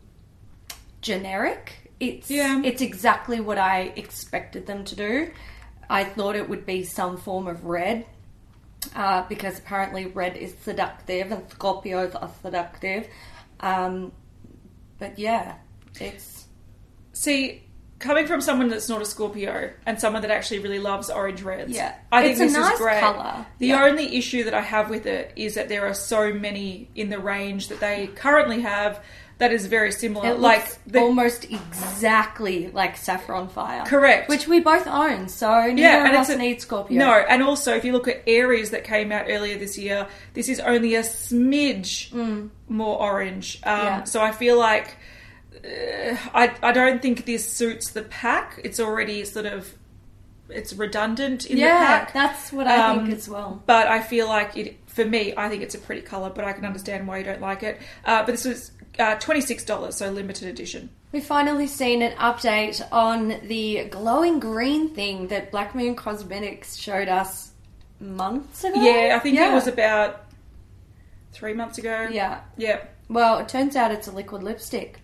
generic. 1.01 1.91
It's 1.99 2.29
Yeah. 2.29 2.61
it's 2.63 2.81
exactly 2.81 3.39
what 3.39 3.57
I 3.57 3.93
expected 3.95 4.65
them 4.67 4.83
to 4.85 4.95
do. 4.95 5.31
I 5.89 6.03
thought 6.03 6.35
it 6.35 6.47
would 6.49 6.65
be 6.65 6.83
some 6.83 7.17
form 7.17 7.47
of 7.47 7.65
red. 7.65 8.05
Uh, 8.95 9.23
because 9.29 9.57
apparently 9.57 10.07
red 10.07 10.35
is 10.35 10.53
seductive 10.61 11.31
and 11.31 11.47
Scorpios 11.49 12.13
are 12.21 12.29
seductive. 12.41 13.07
Um, 13.61 14.11
but 14.99 15.17
yeah, 15.17 15.55
it's 16.01 16.47
See, 17.13 17.63
coming 18.03 18.27
from 18.27 18.41
someone 18.41 18.67
that's 18.69 18.87
not 18.89 19.01
a 19.01 19.05
Scorpio 19.05 19.71
and 19.85 19.99
someone 19.99 20.21
that 20.21 20.29
actually 20.31 20.59
really 20.59 20.79
loves 20.79 21.09
orange 21.09 21.41
reds, 21.41 21.71
Yeah. 21.71 21.93
I 22.11 22.21
think 22.21 22.33
It's 22.33 22.41
a 22.41 22.43
this 22.45 22.53
nice 22.53 22.73
is 22.73 22.79
great. 22.79 22.99
colour. 22.99 23.45
The 23.59 23.67
Yeah. 23.67 23.83
only 23.85 24.15
issue 24.17 24.43
that 24.43 24.53
I 24.53 24.61
have 24.61 24.89
with 24.89 25.05
it 25.05 25.31
is 25.35 25.55
that 25.55 25.69
there 25.69 25.87
are 25.87 25.93
so 25.95 26.31
many 26.33 26.89
in 26.95 27.09
the 27.09 27.17
range 27.19 27.69
that 27.69 27.79
they 27.79 28.07
currently 28.15 28.61
have 28.61 28.99
that 29.39 29.51
is 29.51 29.65
very 29.65 29.91
similar. 29.91 30.29
it 30.29 30.39
like 30.39 30.59
looks 30.59 30.79
the, 30.85 30.99
almost 30.99 31.45
exactly 31.45 32.69
like 32.71 32.95
Saffron 32.97 33.47
Fire. 33.49 33.83
Correct. 33.85 34.29
Which 34.29 34.47
we 34.47 34.59
both 34.59 34.85
own, 34.87 35.27
so 35.27 35.49
neither 35.67 35.81
Yeah, 35.81 35.99
of 36.01 36.05
and 36.07 36.15
us 36.17 36.29
a- 36.29 36.37
need 36.37 36.61
Scorpio. 36.61 36.97
no, 36.99 37.11
and 37.13 37.41
also 37.41 37.75
if 37.75 37.83
you 37.83 37.91
look 37.93 38.07
at 38.07 38.21
Aries 38.27 38.69
that 38.71 38.83
came 38.83 39.11
out 39.11 39.25
earlier 39.29 39.57
this 39.57 39.77
year, 39.77 40.07
this 40.33 40.49
is 40.49 40.59
only 40.59 40.95
a 40.95 41.01
smidge 41.01 42.13
more 42.69 42.99
orange. 43.01 43.59
Um, 43.63 43.79
Mm. 43.79 43.83
Yeah. 43.83 44.03
So 44.03 44.21
I 44.21 44.31
feel 44.31 44.57
like 44.57 44.95
I 45.65 46.53
I 46.61 46.71
don't 46.71 47.01
think 47.01 47.25
this 47.25 47.47
suits 47.51 47.91
the 47.91 48.03
pack. 48.03 48.59
It's 48.63 48.79
already 48.79 49.23
sort 49.25 49.45
of 49.45 49.73
it's 50.49 50.73
redundant 50.73 51.45
in 51.45 51.57
yeah, 51.57 51.79
the 51.79 51.85
pack. 52.05 52.13
that's 52.13 52.51
what 52.51 52.67
I 52.67 52.75
Um, 52.91 53.05
think 53.05 53.17
as 53.17 53.29
well. 53.29 53.63
But 53.65 53.87
I 53.87 54.01
feel 54.01 54.27
like 54.27 54.57
it 54.57 54.77
for 54.87 55.05
me. 55.05 55.33
I 55.37 55.49
think 55.49 55.63
it's 55.63 55.73
a 55.75 55.79
pretty 55.79 56.01
color, 56.01 56.29
but 56.29 56.43
I 56.45 56.53
can 56.53 56.65
understand 56.65 57.07
why 57.07 57.19
you 57.19 57.23
don't 57.23 57.41
like 57.41 57.63
it. 57.63 57.79
Uh, 58.05 58.19
but 58.25 58.27
this 58.33 58.45
was 58.45 58.71
uh, 58.99 59.15
twenty 59.15 59.41
six 59.41 59.63
dollars, 59.63 59.95
so 59.95 60.09
limited 60.11 60.49
edition. 60.49 60.89
We've 61.13 61.23
finally 61.23 61.67
seen 61.67 62.01
an 62.01 62.11
update 62.17 62.81
on 62.91 63.39
the 63.47 63.85
glowing 63.85 64.39
green 64.39 64.89
thing 64.89 65.27
that 65.27 65.51
Black 65.51 65.75
Moon 65.75 65.95
Cosmetics 65.95 66.75
showed 66.75 67.07
us 67.07 67.51
months 67.99 68.63
ago. 68.63 68.81
Yeah, 68.81 69.15
I 69.15 69.19
think 69.19 69.35
Yeah. 69.35 69.51
it 69.51 69.53
was 69.53 69.67
about 69.67 70.25
three 71.31 71.53
months 71.53 71.77
ago. 71.77 72.07
Yeah. 72.11 72.41
yeah. 72.57 72.81
Well, 73.09 73.37
it 73.39 73.47
turns 73.47 73.75
out 73.75 73.91
it's 73.91 74.07
a 74.07 74.11
liquid 74.11 74.41
lipstick. 74.43 74.99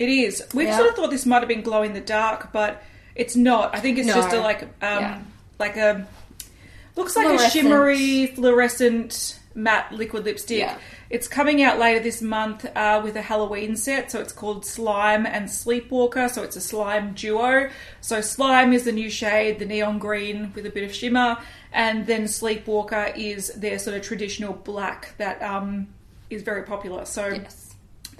It 0.00 0.08
is. 0.08 0.42
We 0.54 0.64
Yeah. 0.64 0.76
sort 0.78 0.88
of 0.88 0.96
thought 0.96 1.10
this 1.10 1.26
might 1.26 1.40
have 1.40 1.48
been 1.48 1.62
glow 1.62 1.82
in 1.82 1.92
the 1.92 2.00
dark, 2.00 2.52
but 2.52 2.82
it's 3.14 3.36
not. 3.36 3.76
I 3.76 3.80
think 3.80 3.98
it's 3.98 4.08
No. 4.08 4.14
just 4.14 4.32
a 4.32 4.40
like 4.40 4.62
um 4.62 4.68
Yeah. 4.82 5.18
like 5.60 5.76
a 5.76 6.06
looks 6.96 7.14
like 7.16 7.28
a 7.38 7.50
shimmery 7.50 8.26
fluorescent 8.28 9.38
matte 9.54 9.92
liquid 9.92 10.24
lipstick. 10.24 10.58
Yeah. 10.60 10.74
It's 11.10 11.26
coming 11.28 11.60
out 11.62 11.78
later 11.78 11.98
this 12.00 12.22
month 12.22 12.64
uh, 12.76 13.00
with 13.02 13.16
a 13.16 13.22
Halloween 13.22 13.74
set, 13.76 14.12
so 14.12 14.20
it's 14.20 14.32
called 14.32 14.64
Slime 14.64 15.26
and 15.26 15.48
Sleepwalker. 15.50 16.28
So 16.30 16.44
it's 16.44 16.54
a 16.56 16.60
slime 16.60 17.12
duo. 17.14 17.68
So 18.00 18.20
Slime 18.20 18.72
is 18.72 18.84
the 18.84 18.92
new 18.92 19.10
shade, 19.10 19.58
the 19.58 19.64
neon 19.66 19.98
green 19.98 20.52
with 20.54 20.66
a 20.66 20.70
bit 20.70 20.84
of 20.84 20.94
shimmer, 20.94 21.36
and 21.72 22.06
then 22.06 22.24
Sleepwalker 22.28 23.12
is 23.16 23.48
their 23.56 23.78
sort 23.80 23.96
of 23.96 24.02
traditional 24.02 24.52
black 24.52 25.14
that 25.18 25.42
um, 25.42 25.88
is 26.30 26.42
very 26.42 26.62
popular. 26.62 27.04
So 27.04 27.26
Yes. 27.28 27.69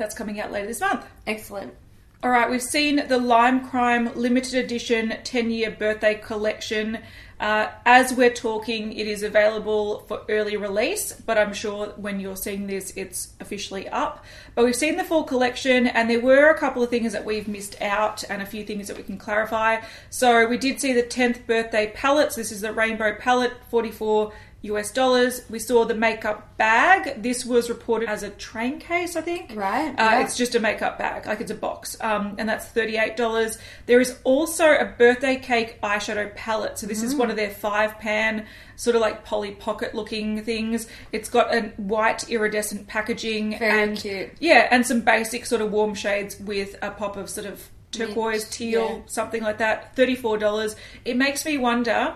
That's 0.00 0.14
coming 0.14 0.40
out 0.40 0.50
later 0.50 0.66
this 0.66 0.80
month. 0.80 1.06
Excellent. 1.26 1.74
All 2.22 2.30
right, 2.30 2.50
we've 2.50 2.62
seen 2.62 3.06
the 3.08 3.16
Lime 3.16 3.66
Crime 3.66 4.10
limited 4.14 4.62
edition 4.62 5.14
10 5.24 5.50
year 5.50 5.70
birthday 5.70 6.16
collection. 6.16 6.98
Uh, 7.40 7.70
as 7.86 8.12
we're 8.12 8.28
talking, 8.28 8.92
it 8.92 9.06
is 9.06 9.22
available 9.22 10.00
for 10.00 10.20
early 10.28 10.58
release, 10.58 11.12
but 11.12 11.38
I'm 11.38 11.54
sure 11.54 11.86
when 11.96 12.20
you're 12.20 12.36
seeing 12.36 12.66
this, 12.66 12.92
it's 12.94 13.32
officially 13.40 13.88
up. 13.88 14.22
But 14.54 14.66
we've 14.66 14.76
seen 14.76 14.98
the 14.98 15.04
full 15.04 15.24
collection, 15.24 15.86
and 15.86 16.10
there 16.10 16.20
were 16.20 16.50
a 16.50 16.58
couple 16.58 16.82
of 16.82 16.90
things 16.90 17.14
that 17.14 17.24
we've 17.24 17.48
missed 17.48 17.80
out 17.80 18.22
and 18.28 18.42
a 18.42 18.46
few 18.46 18.64
things 18.64 18.88
that 18.88 18.98
we 18.98 19.02
can 19.02 19.16
clarify. 19.16 19.80
So 20.10 20.46
we 20.46 20.58
did 20.58 20.78
see 20.78 20.92
the 20.92 21.02
10th 21.02 21.46
birthday 21.46 21.90
palettes. 21.94 22.36
This 22.36 22.52
is 22.52 22.60
the 22.60 22.74
rainbow 22.74 23.14
palette, 23.14 23.54
44 23.70 24.30
US 24.62 24.90
dollars. 24.90 25.42
We 25.48 25.58
saw 25.58 25.84
the 25.86 25.94
makeup 25.94 26.56
bag. 26.58 27.22
This 27.22 27.46
was 27.46 27.70
reported 27.70 28.08
as 28.10 28.22
a 28.22 28.28
train 28.30 28.78
case, 28.78 29.16
I 29.16 29.22
think. 29.22 29.52
Right, 29.56 29.88
Uh, 29.90 29.94
yeah. 29.96 30.20
It's 30.22 30.36
just 30.36 30.54
a 30.54 30.60
makeup 30.60 30.98
bag, 30.98 31.26
like 31.26 31.40
it's 31.40 31.50
a 31.50 31.54
box, 31.54 31.96
um, 32.02 32.34
and 32.38 32.46
that's 32.48 32.66
thirty-eight 32.66 33.16
dollars. 33.16 33.56
There 33.86 34.00
is 34.00 34.18
also 34.24 34.66
a 34.66 34.84
birthday 34.84 35.36
cake 35.36 35.80
eyeshadow 35.82 36.34
palette. 36.36 36.78
So 36.78 36.86
this 36.86 37.02
is 37.02 37.14
one 37.14 37.30
of 37.30 37.36
their 37.36 37.48
five 37.50 37.98
pan, 37.98 38.46
sort 38.76 38.96
of 38.96 39.00
like 39.02 39.24
Polly 39.24 39.52
Pocket 39.52 39.94
looking 39.94 40.42
things. 40.44 40.86
It's 41.10 41.30
got 41.30 41.54
a 41.54 41.68
white 41.78 42.28
iridescent 42.28 42.86
packaging 42.86 43.58
Very 43.58 43.82
and 43.82 43.96
cute. 43.96 44.30
yeah, 44.40 44.68
and 44.70 44.86
some 44.86 45.00
basic 45.00 45.46
sort 45.46 45.62
of 45.62 45.72
warm 45.72 45.94
shades 45.94 46.38
with 46.38 46.76
a 46.82 46.90
pop 46.90 47.16
of 47.16 47.30
sort 47.30 47.46
of 47.46 47.66
turquoise, 47.92 48.48
teal, 48.50 48.88
yeah. 48.88 48.98
something 49.06 49.42
like 49.42 49.56
that. 49.58 49.96
Thirty-four 49.96 50.36
dollars. 50.36 50.76
It 51.06 51.16
makes 51.16 51.46
me 51.46 51.56
wonder. 51.56 52.14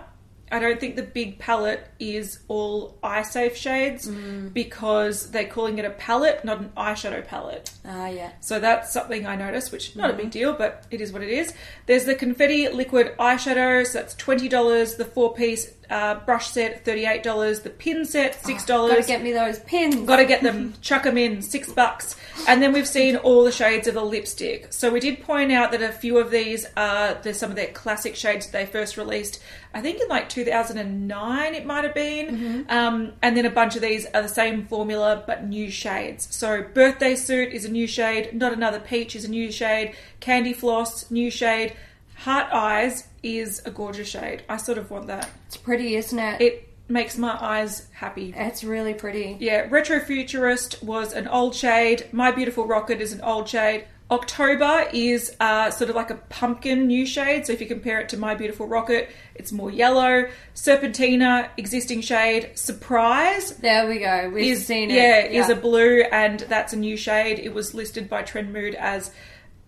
I 0.53 0.59
don't 0.59 0.79
think 0.79 0.97
the 0.97 1.03
big 1.03 1.39
palette 1.39 1.87
is 1.99 2.39
all 2.49 2.99
eye 3.03 3.23
safe 3.23 3.57
shades 3.57 4.07
Mm. 4.09 4.53
because 4.53 5.31
they're 5.31 5.47
calling 5.49 5.79
it 5.79 5.85
a 5.85 5.91
palette, 5.91 6.45
not 6.45 6.59
an 6.61 6.71
eyeshadow 6.77 7.27
palette. 7.27 7.71
Ah, 7.87 8.09
yeah. 8.09 8.31
So 8.41 8.61
that's 8.61 8.93
something 8.93 9.27
I 9.27 9.37
noticed, 9.37 9.71
which 9.71 9.95
not 9.95 10.09
a 10.09 10.13
Mm-hmm. 10.15 10.23
big 10.23 10.31
deal, 10.31 10.53
but 10.55 10.87
it 10.91 11.01
is 11.03 11.13
what 11.13 11.23
it 11.23 11.29
is. 11.29 11.53
There's 11.87 12.05
the 12.07 12.15
confetti 12.15 12.69
liquid 12.69 13.15
eyeshadow, 13.19 13.87
so 13.87 13.99
that's 13.99 14.15
twenty 14.15 14.49
dollars. 14.49 14.95
The 14.95 15.05
four 15.05 15.35
piece 15.35 15.71
uh, 15.91 16.15
brush 16.21 16.49
set, 16.49 16.85
thirty 16.85 17.05
eight 17.05 17.23
dollars. 17.23 17.61
The 17.61 17.69
pin 17.71 18.07
set, 18.07 18.35
six 18.43 18.65
Gotta 18.65 18.89
dollars. 18.89 19.07
get 19.07 19.23
me 19.23 19.33
those 19.33 19.59
pins. 19.61 19.97
Got 20.07 20.17
to 20.17 20.25
get 20.25 20.43
them, 20.43 20.73
chuck 20.81 21.03
them 21.03 21.19
in, 21.19 21.43
six 21.43 21.71
bucks. 21.71 22.17
And 22.49 22.63
then 22.63 22.73
we've 22.73 22.89
seen 22.89 23.17
all 23.17 23.45
the 23.45 23.53
shades 23.53 23.87
of 23.87 23.93
the 23.95 24.03
lipstick. 24.05 24.73
So 24.73 24.91
we 24.91 24.99
did 24.99 25.23
point 25.23 25.53
out 25.53 25.71
that 25.73 25.83
a 25.83 25.93
few 25.93 26.17
of 26.19 26.31
these 26.31 26.67
are 26.79 27.15
there's 27.23 27.39
some 27.39 27.51
of 27.51 27.57
their 27.57 27.69
classic 27.73 28.17
shades 28.17 28.47
that 28.49 28.53
they 28.59 28.65
first 28.67 28.97
released. 28.97 29.43
I 29.75 29.81
think 29.83 30.01
in 30.01 30.09
like 30.09 30.29
2009 30.29 31.55
it 31.55 31.67
might 31.67 31.85
have 31.85 31.95
been. 31.95 32.65
Um, 32.69 33.13
and 33.23 33.37
then 33.37 33.45
a 33.45 33.51
bunch 33.51 33.75
of 33.77 33.83
these 33.83 34.07
are 34.15 34.23
the 34.23 34.29
same 34.29 34.67
formula 34.67 35.23
but 35.27 35.45
new 35.47 35.71
shades. 35.71 36.29
So 36.31 36.63
birthday 36.63 37.15
suit 37.17 37.53
is 37.53 37.65
a 37.65 37.71
new 37.75 37.87
shade. 37.87 38.33
Not 38.33 38.55
another 38.55 38.81
peach 38.81 39.15
is 39.15 39.27
a 39.27 39.31
new 39.31 39.53
shade. 39.53 39.95
Candy 40.21 40.55
floss 40.55 41.11
new 41.11 41.31
shade. 41.31 41.75
Heart 42.17 42.47
eyes 42.53 43.09
is 43.23 43.61
a 43.67 43.71
gorgeous 43.71 44.09
shade. 44.09 44.45
I 44.49 44.57
sort 44.57 44.79
of 44.79 44.91
want 44.91 45.09
that. 45.09 45.29
It's 45.49 45.59
pretty, 45.59 45.97
isn't 45.97 46.19
it? 46.19 46.41
It 46.41 46.69
makes 46.89 47.19
my 47.19 47.37
eyes 47.39 47.89
happy. 47.93 48.33
It's 48.37 48.65
really 48.65 48.95
pretty. 48.95 49.37
Yeah, 49.41 49.69
Retrofuturist 49.69 50.83
was 50.83 51.13
an 51.13 51.29
old 51.29 51.55
shade. 51.55 52.07
My 52.13 52.31
Beautiful 52.31 52.67
Rocket 52.67 53.01
is 53.01 53.13
an 53.13 53.21
old 53.21 53.49
shade. 53.49 53.85
October 54.11 54.87
is 54.93 55.35
uh, 55.41 55.71
sort 55.71 55.89
of 55.91 55.97
like 55.97 56.11
a 56.11 56.15
pumpkin 56.29 56.87
new 56.87 57.07
shade. 57.07 57.47
So 57.47 57.53
if 57.53 57.61
you 57.61 57.67
compare 57.67 58.01
it 58.01 58.11
to 58.11 58.17
My 58.19 58.35
Beautiful 58.35 58.67
Rocket, 58.67 59.11
it's 59.35 59.51
more 59.51 59.71
yellow. 59.71 60.29
Serpentina, 60.55 61.49
existing 61.57 62.03
shade. 62.03 62.51
Surprise 62.55 63.57
There 63.57 63.89
we 63.89 63.99
go. 63.99 64.31
We've 64.33 64.53
is 64.53 64.67
seen 64.67 64.91
it. 64.91 64.95
yeah, 64.95 65.21
is 65.43 65.49
a 65.49 65.57
blue, 65.57 66.03
and 66.13 66.41
that's 66.41 66.73
a 66.73 66.77
new 66.77 66.97
shade. 66.97 67.39
It 67.39 67.55
was 67.55 67.75
listed 67.75 68.09
by 68.09 68.23
Trend 68.23 68.53
Mood 68.53 68.75
as 68.75 69.11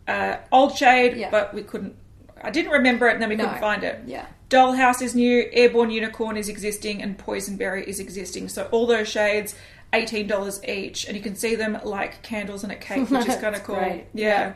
uh, 0.07 0.37
old 0.53 0.77
shade, 0.77 1.17
Yeah. 1.17 1.31
but 1.31 1.55
we 1.55 1.63
couldn't. 1.63 1.97
I 2.43 2.51
didn't 2.51 2.73
remember 2.73 3.09
it, 3.09 3.15
and 3.15 3.23
then 3.23 3.31
we 3.31 3.37
No. 3.37 3.45
couldn't 3.45 3.61
find 3.61 3.83
it. 3.85 4.01
Yeah. 4.07 4.27
Dollhouse 4.51 5.03
is 5.03 5.15
new, 5.17 5.49
Airborne 5.53 5.91
Unicorn 5.91 6.37
is 6.37 6.49
existing, 6.49 7.03
and 7.03 7.19
Poisonberry 7.19 7.83
is 7.85 7.99
existing. 7.99 8.49
So 8.49 8.69
all 8.71 8.87
those 8.87 9.09
shades, 9.09 9.57
eighteen 9.93 10.27
dollars 10.27 10.61
each, 10.67 11.07
and 11.07 11.17
you 11.17 11.23
can 11.23 11.35
see 11.37 11.55
them 11.55 11.79
like 11.85 12.23
candles 12.23 12.65
in 12.65 12.71
a 12.71 12.77
cake, 12.77 13.09
which 13.11 13.27
is 13.29 13.37
kind 13.41 13.55
of 13.57 13.63
cool. 13.65 13.77
great. 13.77 14.07
Yeah. 14.15 14.55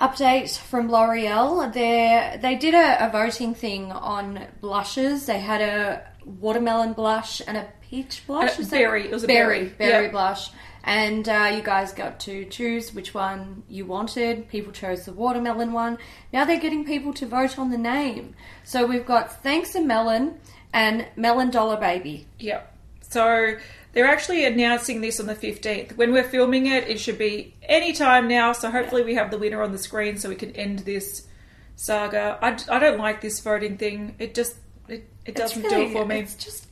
Update 0.00 0.58
from 0.58 0.90
L'Oreal. 0.90 1.72
They 1.72 2.38
they 2.40 2.56
did 2.56 2.74
a, 2.74 3.06
a 3.06 3.10
voting 3.10 3.54
thing 3.54 3.92
on 3.92 4.44
blushes. 4.60 5.26
They 5.26 5.38
had 5.38 5.60
a 5.60 6.04
watermelon 6.24 6.92
blush 6.94 7.40
and 7.46 7.56
a 7.56 7.68
peach 7.82 8.24
blush. 8.26 8.58
Uh, 8.58 8.62
Is 8.62 8.70
that- 8.70 8.76
berry. 8.78 9.04
It 9.04 9.12
was 9.12 9.24
a 9.24 9.26
berry, 9.28 9.66
berry. 9.66 9.74
berry 9.90 10.04
Yeah. 10.06 10.10
blush. 10.10 10.50
And 10.84 11.28
uh, 11.28 11.52
you 11.54 11.62
guys 11.62 11.92
got 11.92 12.18
to 12.20 12.44
choose 12.46 12.92
which 12.92 13.14
one 13.14 13.62
you 13.68 13.86
wanted. 13.86 14.48
People 14.48 14.72
chose 14.72 15.04
the 15.04 15.12
watermelon 15.12 15.72
one. 15.72 15.96
Now 16.32 16.44
they're 16.44 16.58
getting 16.58 16.84
people 16.84 17.12
to 17.14 17.26
vote 17.26 17.56
on 17.56 17.70
the 17.70 17.78
name. 17.78 18.34
So 18.64 18.84
we've 18.84 19.06
got 19.06 19.44
Thanks 19.44 19.76
a 19.76 19.80
Melon 19.80 20.40
and 20.72 21.06
Melon 21.14 21.50
Dollar 21.52 21.76
Baby. 21.76 22.26
Yep. 22.40 22.76
So 23.08 23.54
they're 23.92 24.06
actually 24.06 24.44
announcing 24.44 25.00
this 25.00 25.20
on 25.20 25.26
the 25.26 25.34
15th. 25.34 25.96
When 25.96 26.12
we're 26.12 26.22
filming 26.24 26.66
it, 26.66 26.88
it 26.88 26.98
should 26.98 27.18
be 27.18 27.54
any 27.62 27.92
time 27.92 28.26
now. 28.28 28.52
So 28.52 28.70
hopefully 28.70 29.02
we 29.04 29.14
have 29.14 29.30
the 29.30 29.38
winner 29.38 29.62
on 29.62 29.72
the 29.72 29.78
screen 29.78 30.16
so 30.16 30.28
we 30.28 30.34
can 30.34 30.50
end 30.56 30.80
this 30.80 31.26
saga. 31.76 32.38
I, 32.40 32.58
I 32.74 32.78
don't 32.78 32.98
like 32.98 33.20
this 33.20 33.40
voting 33.40 33.76
thing. 33.76 34.14
It 34.18 34.34
just 34.34 34.56
it, 34.88 35.08
it 35.26 35.34
doesn't 35.34 35.64
It's 35.64 35.72
do 35.74 35.82
it 35.82 35.92
for 35.92 36.06
me. 36.06 36.20
It's 36.20 36.34
just 36.34 36.66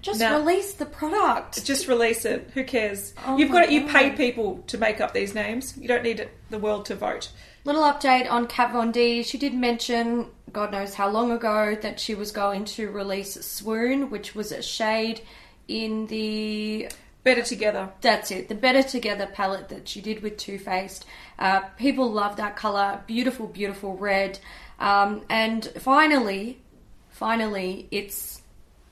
just 0.00 0.20
No. 0.20 0.38
release 0.38 0.74
the 0.74 0.84
product. 0.86 1.64
Just 1.64 1.88
release 1.88 2.24
it. 2.26 2.50
Who 2.54 2.62
cares? 2.64 3.14
Oh 3.26 3.38
You've 3.38 3.50
got 3.50 3.64
it. 3.64 3.70
you 3.70 3.86
pay 3.86 4.10
people 4.10 4.62
to 4.66 4.76
make 4.76 5.00
up 5.00 5.14
these 5.14 5.34
names. 5.34 5.76
You 5.78 5.88
don't 5.88 6.02
need 6.02 6.28
the 6.50 6.58
world 6.58 6.84
to 6.86 6.94
vote. 6.94 7.30
Little 7.64 7.82
update 7.84 8.30
on 8.30 8.46
Kat 8.46 8.72
Von 8.72 8.92
D. 8.92 9.22
She 9.22 9.38
did 9.38 9.54
mention, 9.54 10.26
God 10.52 10.70
knows 10.72 10.92
how 10.94 11.08
long 11.08 11.32
ago, 11.32 11.74
that 11.80 11.98
she 11.98 12.14
was 12.14 12.30
going 12.32 12.66
to 12.66 12.90
release 12.90 13.32
Swoon, 13.46 14.10
which 14.10 14.34
was 14.34 14.52
a 14.52 14.60
shade 14.62 15.22
in 15.68 16.06
the 16.08 16.88
Better 17.22 17.42
together. 17.42 17.90
That's 18.02 18.30
it. 18.30 18.48
The 18.50 18.54
Better 18.54 18.82
Together 18.82 19.26
palette 19.26 19.70
that 19.70 19.88
she 19.88 20.02
did 20.02 20.22
with 20.22 20.36
Too 20.36 20.58
Faced. 20.58 21.06
Uh, 21.38 21.60
people 21.78 22.12
love 22.12 22.36
that 22.36 22.54
color. 22.54 23.00
Beautiful, 23.06 23.46
beautiful 23.46 23.96
red. 23.96 24.38
Um, 24.78 25.22
and 25.30 25.64
finally, 25.78 26.60
finally, 27.08 27.88
it's 27.90 28.42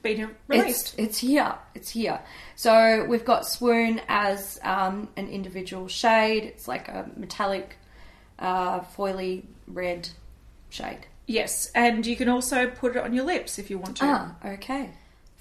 Been 0.00 0.20
it's, 0.20 0.32
released. 0.48 0.94
it's 0.98 1.18
here. 1.18 1.54
It's 1.74 1.90
here. 1.90 2.20
So 2.56 3.04
we've 3.04 3.24
got 3.24 3.46
Swoon 3.46 4.00
as 4.08 4.58
um, 4.62 5.10
an 5.18 5.28
individual 5.28 5.86
shade. 5.88 6.44
It's 6.44 6.66
like 6.66 6.88
a 6.88 7.10
metallic, 7.16 7.76
uh, 8.38 8.80
foily 8.80 9.42
red 9.68 10.08
shade. 10.70 11.06
yes, 11.26 11.70
and 11.74 12.06
you 12.06 12.16
can 12.16 12.28
also 12.30 12.66
put 12.70 12.96
it 12.96 13.02
on 13.04 13.12
your 13.12 13.24
lips 13.26 13.58
if 13.58 13.68
you 13.68 13.76
want 13.78 13.98
to. 13.98 14.04
Ah, 14.06 14.34
okay. 14.54 14.90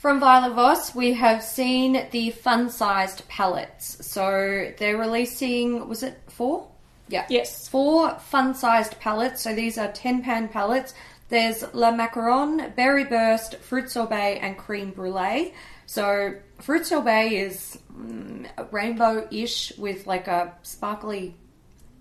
From 0.01 0.19
Violet 0.19 0.55
Voss, 0.55 0.95
we 0.95 1.13
have 1.13 1.43
seen 1.43 2.07
the 2.09 2.31
fun-sized 2.31 3.27
palettes. 3.27 4.03
So 4.03 4.71
they're 4.79 4.97
releasing, 4.97 5.87
was 5.87 6.01
it 6.01 6.19
four? 6.27 6.67
Yeah. 7.07 7.27
Yes. 7.29 7.67
Four 7.67 8.17
fun-sized 8.17 8.99
palettes. 8.99 9.43
So 9.43 9.53
these 9.53 9.77
are 9.77 9.89
10-pan 9.89 10.47
palettes. 10.47 10.95
There's 11.29 11.63
La 11.75 11.91
Macaron, 11.91 12.75
Berry 12.75 13.03
Burst, 13.03 13.57
Fruit 13.57 13.91
Sorbet, 13.91 14.39
and 14.41 14.57
Cream 14.57 14.89
Brulee. 14.89 15.53
So 15.85 16.33
Fruit 16.57 16.83
Sorbet 16.83 17.33
is 17.33 17.77
mm, 17.93 18.49
rainbow-ish 18.71 19.77
with 19.77 20.07
like 20.07 20.27
a 20.27 20.55
sparkly 20.63 21.35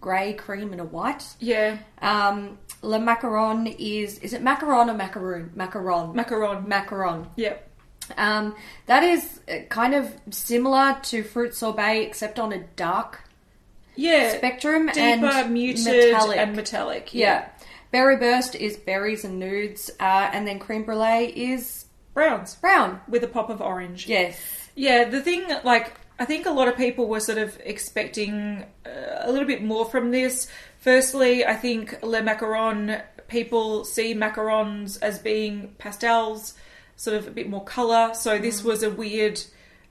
grey 0.01 0.33
cream 0.33 0.73
and 0.73 0.81
a 0.81 0.85
white. 0.85 1.27
Yeah. 1.39 1.77
Um, 2.01 2.57
Le 2.81 2.99
Macaron 2.99 3.77
is 3.79 4.19
is 4.21 4.33
it 4.33 4.43
macaron 4.43 4.89
or 4.89 4.95
macaroon? 4.95 5.53
Macaron. 5.55 6.15
Macaron. 6.15 6.67
Macaron. 6.67 7.29
Yep. 7.37 7.70
Um, 8.17 8.55
that 8.87 9.03
is 9.03 9.41
uh, 9.49 9.61
kind 9.69 9.95
of 9.95 10.13
similar 10.31 10.97
to 11.05 11.23
fruit 11.23 11.55
sorbet, 11.55 12.03
except 12.07 12.39
on 12.39 12.53
a 12.53 12.59
dark 12.77 13.21
Yeah. 13.97 14.37
spectrum 14.37 14.87
Deeper, 14.87 15.01
and 15.01 15.53
muted, 15.53 15.85
metallic. 16.13 16.39
and 16.39 16.57
metallic. 16.57 17.15
yeah. 17.15 17.49
Berry 17.91 18.17
burst 18.17 18.55
is 18.55 18.77
berries 18.77 19.25
and 19.25 19.39
nudes, 19.41 19.91
uh, 19.99 20.31
and 20.33 20.47
then 20.47 20.59
creme 20.61 20.85
brulee 20.85 21.27
is 21.35 21.87
Browns 22.15 22.55
brown. 22.57 23.01
with 23.09 23.25
a 23.25 23.29
pop 23.29 23.51
of 23.51 23.61
orange. 23.61 24.07
Yes. 24.07 24.39
Yeah, 24.77 25.05
the 25.09 25.21
thing, 25.21 25.45
like, 25.65 25.93
I 26.19 26.25
think 26.25 26.47
a 26.47 26.51
lot 26.51 26.69
of 26.69 26.77
people 26.77 27.09
were 27.09 27.19
sort 27.21 27.39
of 27.39 27.59
expecting 27.65 28.65
uh, 28.87 28.91
a 29.23 29.33
little 29.33 29.47
bit 29.47 29.63
more 29.65 29.85
from 29.87 30.11
this. 30.13 30.47
Firstly, 30.79 31.45
I 31.45 31.55
think 31.55 32.01
Le 32.03 32.21
Macaron, 32.23 33.03
people 33.29 33.85
see 33.85 34.15
macarons 34.15 34.99
as 35.03 35.19
being 35.19 35.75
pastels, 35.79 36.55
sort 37.01 37.17
of 37.17 37.27
a 37.27 37.31
bit 37.31 37.49
more 37.49 37.65
colour. 37.65 38.11
So 38.13 38.39
Mm. 38.39 38.43
this 38.43 38.63
was 38.63 38.83
a 38.83 38.91
weird. 38.91 39.41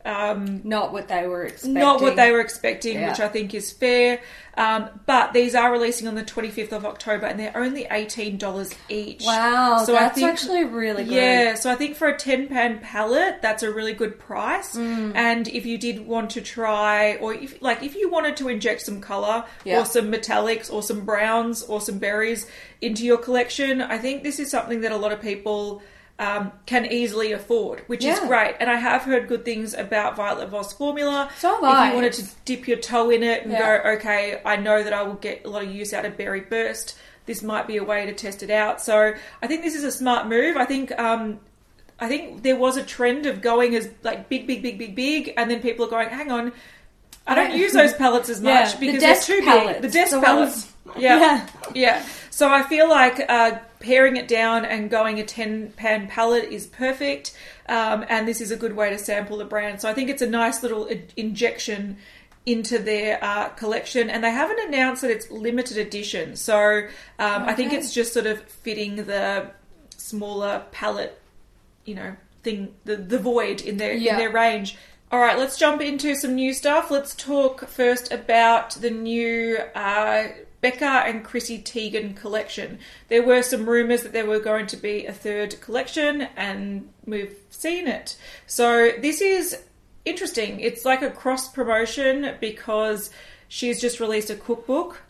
Um, 0.06 0.62
Not 0.64 0.94
what 0.94 1.10
they 1.10 1.28
were 1.28 1.44
expecting. 1.44 1.74
not 1.74 2.02
what 2.02 2.16
they 2.16 2.32
were 2.32 2.40
expecting, 2.40 2.94
Yeah. 3.00 3.10
which 3.10 3.20
I 3.20 3.28
think 3.28 3.54
is 3.54 3.70
fair. 3.72 4.20
Um, 4.56 4.88
but 5.06 5.34
these 5.34 5.56
are 5.56 5.70
releasing 5.70 6.08
on 6.08 6.16
the 6.16 6.24
25th 6.24 6.72
of 6.72 6.86
October 6.86 7.26
and 7.26 7.38
they're 7.38 7.56
only 7.58 7.86
$18 7.92 8.74
each. 8.88 9.26
Wow, 9.26 9.84
So 9.86 9.96
I 9.98 10.00
that's 10.04 10.16
think- 10.16 10.30
actually 10.30 10.64
really 10.64 11.04
good. 11.04 11.14
Yeah, 11.14 11.56
so 11.56 11.70
I 11.70 11.76
think 11.76 11.98
for 11.98 12.08
a 12.08 12.16
10 12.18 12.48
pan 12.48 12.80
palette, 12.82 13.42
that's 13.42 13.62
a 13.62 13.70
really 13.72 13.94
good 13.94 14.18
price. 14.20 14.74
Mm. 14.76 15.12
And 15.16 15.48
if 15.50 15.66
you 15.66 15.78
did 15.78 16.08
want 16.08 16.30
to 16.32 16.42
try, 16.42 17.16
or 17.18 17.34
if, 17.34 17.62
like, 17.62 17.84
if 17.84 17.94
you 17.96 18.10
wanted 18.10 18.38
to 18.38 18.48
inject 18.48 18.82
some 18.84 19.02
color 19.02 19.44
Yeah. 19.66 19.82
or 19.82 19.86
some 19.86 20.10
metallics 20.10 20.72
or 20.72 20.82
some 20.82 21.02
browns 21.02 21.62
or 21.64 21.82
some 21.82 21.98
berries 21.98 22.46
into 22.82 23.04
your 23.04 23.18
collection, 23.18 23.82
I 23.82 23.98
think 23.98 24.24
this 24.24 24.40
is 24.40 24.50
something 24.50 24.80
that 24.82 24.94
a 24.94 24.98
lot 24.98 25.12
of 25.12 25.22
people 25.22 25.82
um, 26.20 26.52
can 26.66 26.86
easily 26.86 27.32
afford, 27.32 27.82
which 27.88 28.04
is 28.06 28.20
great. 28.20 28.56
And 28.60 28.70
I 28.70 28.76
have 28.76 29.04
heard 29.04 29.28
good 29.28 29.46
things 29.46 29.74
about 29.74 30.16
Violet 30.18 30.50
Voss 30.50 30.74
formula. 30.74 31.32
So 31.40 31.58
if 31.58 31.64
I. 31.64 31.90
you 31.90 31.96
wanted 31.96 32.14
to 32.14 32.26
dip 32.46 32.68
your 32.68 32.78
toe 32.78 33.10
in 33.10 33.24
it 33.24 33.44
and 33.44 33.52
Yeah. 33.54 33.82
go, 33.84 33.90
okay, 33.92 34.42
I 34.46 34.58
know 34.58 34.84
that 34.84 34.92
I 34.94 35.02
will 35.04 35.16
get 35.16 35.46
a 35.46 35.50
lot 35.50 35.64
of 35.64 35.72
use 35.72 35.94
out 35.94 36.06
of 36.06 36.18
Berry 36.18 36.42
Burst. 36.42 36.98
This 37.26 37.42
might 37.42 37.68
be 37.68 37.78
a 37.78 37.84
way 37.84 38.06
to 38.06 38.14
test 38.14 38.44
it 38.44 38.50
out. 38.50 38.82
So 38.82 39.14
I 39.42 39.48
think 39.48 39.64
this 39.64 39.76
is 39.76 39.84
a 39.84 39.92
smart 39.92 40.28
move. 40.28 40.58
I 40.58 40.66
think 40.66 40.92
um, 41.00 41.40
I 42.00 42.08
think 42.08 42.44
there 42.44 42.56
was 42.58 42.76
a 42.76 42.84
trend 42.84 43.26
of 43.26 43.42
going 43.42 43.74
as 43.76 43.90
like 44.04 44.28
big, 44.30 44.46
big, 44.46 44.62
big, 44.62 44.78
big, 44.78 44.96
big, 44.96 45.34
and 45.38 45.50
then 45.50 45.62
people 45.62 45.86
are 45.86 45.90
going, 45.90 46.10
hang 46.10 46.32
on, 46.32 46.52
I 47.28 47.36
don't 47.36 47.56
use 47.56 47.72
those 47.74 47.94
palettes 47.94 48.30
as 48.30 48.42
Yeah, 48.44 48.62
much 48.62 48.74
the 48.78 48.92
because 48.92 49.02
they're 49.28 49.38
too 49.38 49.46
palettes, 49.46 49.74
big. 49.74 49.82
The 49.84 49.90
desk 49.90 50.12
the 50.12 50.20
palettes. 50.22 50.68
ones- 50.86 50.98
Yeah. 51.02 51.18
Yeah. 51.20 51.48
yeah. 51.76 52.06
So 52.32 52.50
I 52.50 52.64
feel 52.64 52.90
like 52.90 53.24
uh, 53.30 53.60
paring 53.80 54.18
it 54.18 54.28
down 54.28 54.66
and 54.66 54.90
going 54.90 55.20
a 55.20 55.26
10 55.26 55.74
pan 55.76 56.08
palette 56.08 56.52
is 56.52 56.68
perfect. 56.68 57.36
Um, 57.68 58.06
and 58.10 58.28
this 58.28 58.42
is 58.42 58.52
a 58.52 58.56
good 58.58 58.76
way 58.76 58.90
to 58.90 58.98
sample 58.98 59.38
the 59.38 59.46
brand. 59.46 59.82
So 59.82 59.90
I 59.90 59.94
think 59.94 60.10
it's 60.10 60.22
a 60.22 60.30
nice 60.30 60.64
little 60.64 60.88
injection 61.18 61.98
into 62.46 62.80
their 62.80 63.24
uh, 63.24 63.50
collection. 63.50 64.10
And 64.10 64.24
they 64.24 64.32
haven't 64.32 64.60
announced 64.68 65.02
that 65.02 65.12
it's 65.12 65.30
limited 65.30 65.78
edition. 65.78 66.36
So 66.36 66.88
um, 67.20 67.44
I 67.44 67.54
think 67.54 67.74
it's 67.74 67.94
just 67.94 68.14
sort 68.14 68.26
of 68.26 68.42
fitting 68.44 68.96
the 68.98 69.52
smaller 69.98 70.64
palette, 70.72 71.22
you 71.86 71.96
know, 71.96 72.16
thing, 72.44 72.74
the, 72.86 72.96
the 72.96 73.20
void 73.20 73.62
in 73.62 73.78
their, 73.78 73.94
Yeah. 73.94 74.14
in 74.14 74.18
their 74.20 74.32
range. 74.32 74.78
All 75.12 75.20
right, 75.20 75.38
let's 75.40 75.58
jump 75.58 75.82
into 75.82 76.14
some 76.16 76.36
new 76.36 76.54
stuff. 76.54 76.92
Let's 76.92 77.16
talk 77.16 77.68
first 77.68 78.12
about 78.12 78.72
the 78.72 78.92
new 78.92 79.58
uh, 79.74 80.28
Becca 80.62 81.04
and 81.06 81.24
Chrissy 81.24 81.60
Teigen 81.62 82.16
collection. 82.16 82.80
There 83.08 83.24
were 83.24 83.42
some 83.42 83.70
rumours 83.70 84.04
that 84.04 84.14
there 84.14 84.26
were 84.26 84.40
going 84.40 84.68
to 84.68 84.78
be 84.78 85.06
a 85.06 85.14
third 85.14 85.60
collection, 85.62 86.28
and 86.36 86.90
we've 87.06 87.36
seen 87.50 87.88
it. 87.88 88.18
So 88.46 88.92
this 89.00 89.22
is 89.22 89.62
interesting. 90.06 90.60
It's 90.60 90.86
like 90.86 91.02
a 91.02 91.12
cross 91.12 91.50
promotion 91.50 92.36
because 92.40 93.10
she's 93.48 93.80
just 93.80 94.00
released 94.00 94.30
a 94.30 94.36
cookbook. 94.36 95.02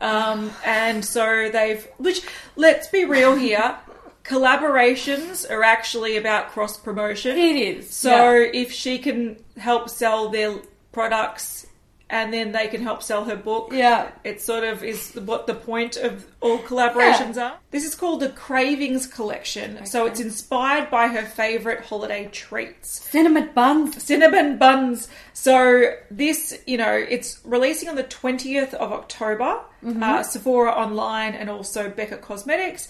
Um, 0.00 0.50
and 0.64 1.04
so 1.04 1.50
they've, 1.50 1.86
which, 1.98 2.22
let's 2.56 2.88
be 2.88 3.04
real 3.04 3.36
here, 3.36 3.76
collaborations 4.24 5.48
are 5.48 5.62
actually 5.62 6.16
about 6.16 6.50
cross 6.50 6.76
promotion. 6.78 7.36
It 7.36 7.56
is. 7.56 7.90
So 7.90 8.34
yeah. 8.34 8.50
if 8.52 8.72
she 8.72 8.98
can 8.98 9.36
help 9.56 9.88
sell 9.88 10.30
their 10.30 10.56
products 10.92 11.66
and 12.14 12.32
then 12.32 12.52
they 12.52 12.68
can 12.68 12.80
help 12.80 13.02
sell 13.02 13.24
her 13.24 13.34
book, 13.34 13.70
Yeah. 13.72 14.08
it 14.22 14.40
sort 14.40 14.62
of 14.62 14.84
is 14.84 15.12
what 15.16 15.48
the 15.48 15.54
point 15.54 15.96
of 15.96 16.24
all 16.40 16.58
collaborations 16.58 17.36
are. 17.36 17.54
This 17.72 17.84
is 17.84 17.96
called 17.96 18.20
the 18.20 18.28
Cravings 18.28 19.08
Collection. 19.08 19.84
So 19.84 20.06
it's 20.06 20.20
inspired 20.20 20.90
by 20.90 21.08
her 21.08 21.24
favorite 21.24 21.80
holiday 21.84 22.28
treats 22.30 22.88
Cinnamon 23.10 23.50
buns. 23.52 24.00
cinnamon 24.00 24.58
buns. 24.58 25.08
So 25.32 25.94
this, 26.08 26.56
you 26.66 26.76
know, 26.78 26.92
it's 27.14 27.40
releasing 27.44 27.88
on 27.88 27.96
the 27.96 28.04
twentieth 28.04 28.72
of 28.74 28.92
October. 28.92 29.60
Uh, 29.84 30.22
Sephora 30.22 30.70
online 30.70 31.34
and 31.34 31.50
also 31.50 31.90
Becca 31.90 32.18
Cosmetics. 32.18 32.88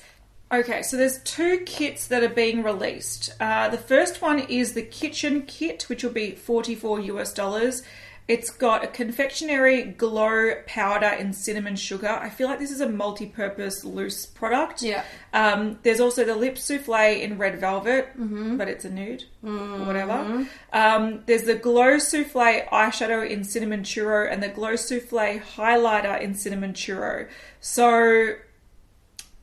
Okay, 0.52 0.82
so 0.82 0.96
there's 0.98 1.18
two 1.24 1.58
kits 1.66 2.06
that 2.08 2.22
are 2.22 2.28
being 2.28 2.62
released. 2.62 3.32
Uh, 3.40 3.68
the 3.70 3.78
first 3.78 4.20
one 4.22 4.38
is 4.38 4.74
the 4.74 4.82
kitchen 4.82 5.42
kit, 5.46 5.84
which 5.88 6.04
will 6.04 6.12
be 6.12 6.32
44 6.32 7.00
US 7.00 7.32
dollars. 7.32 7.82
It's 8.26 8.48
got 8.48 8.82
a 8.82 8.87
confectionery 8.87 9.82
glow 9.82 10.54
powder 10.66 11.08
in 11.08 11.34
cinnamon 11.34 11.76
sugar. 11.76 12.08
I 12.08 12.30
feel 12.30 12.48
like 12.48 12.58
this 12.58 12.70
is 12.70 12.80
a 12.80 12.88
multi-purpose 12.88 13.84
loose 13.84 14.24
product. 14.24 14.80
Yeah. 14.80 15.04
Um, 15.34 15.78
there's 15.82 16.00
also 16.00 16.24
the 16.24 16.34
lip 16.34 16.56
souffle 16.56 17.20
in 17.20 17.37
red 17.37 17.60
velvet, 17.60 18.08
but 18.56 18.66
it's 18.66 18.87
a 18.87 18.90
nude 18.90 19.24
or 19.44 19.84
whatever. 19.84 20.46
Um, 20.72 21.22
there's 21.26 21.42
the 21.42 21.54
glow 21.54 21.98
souffle 21.98 22.66
eyeshadow 22.72 23.28
in 23.28 23.44
cinnamon 23.44 23.82
churro 23.82 24.32
and 24.32 24.42
the 24.42 24.48
glow 24.48 24.76
souffle 24.76 25.40
highlighter 25.40 26.18
in 26.18 26.32
cinnamon 26.34 26.72
churro. 26.72 27.28
So, 27.60 28.37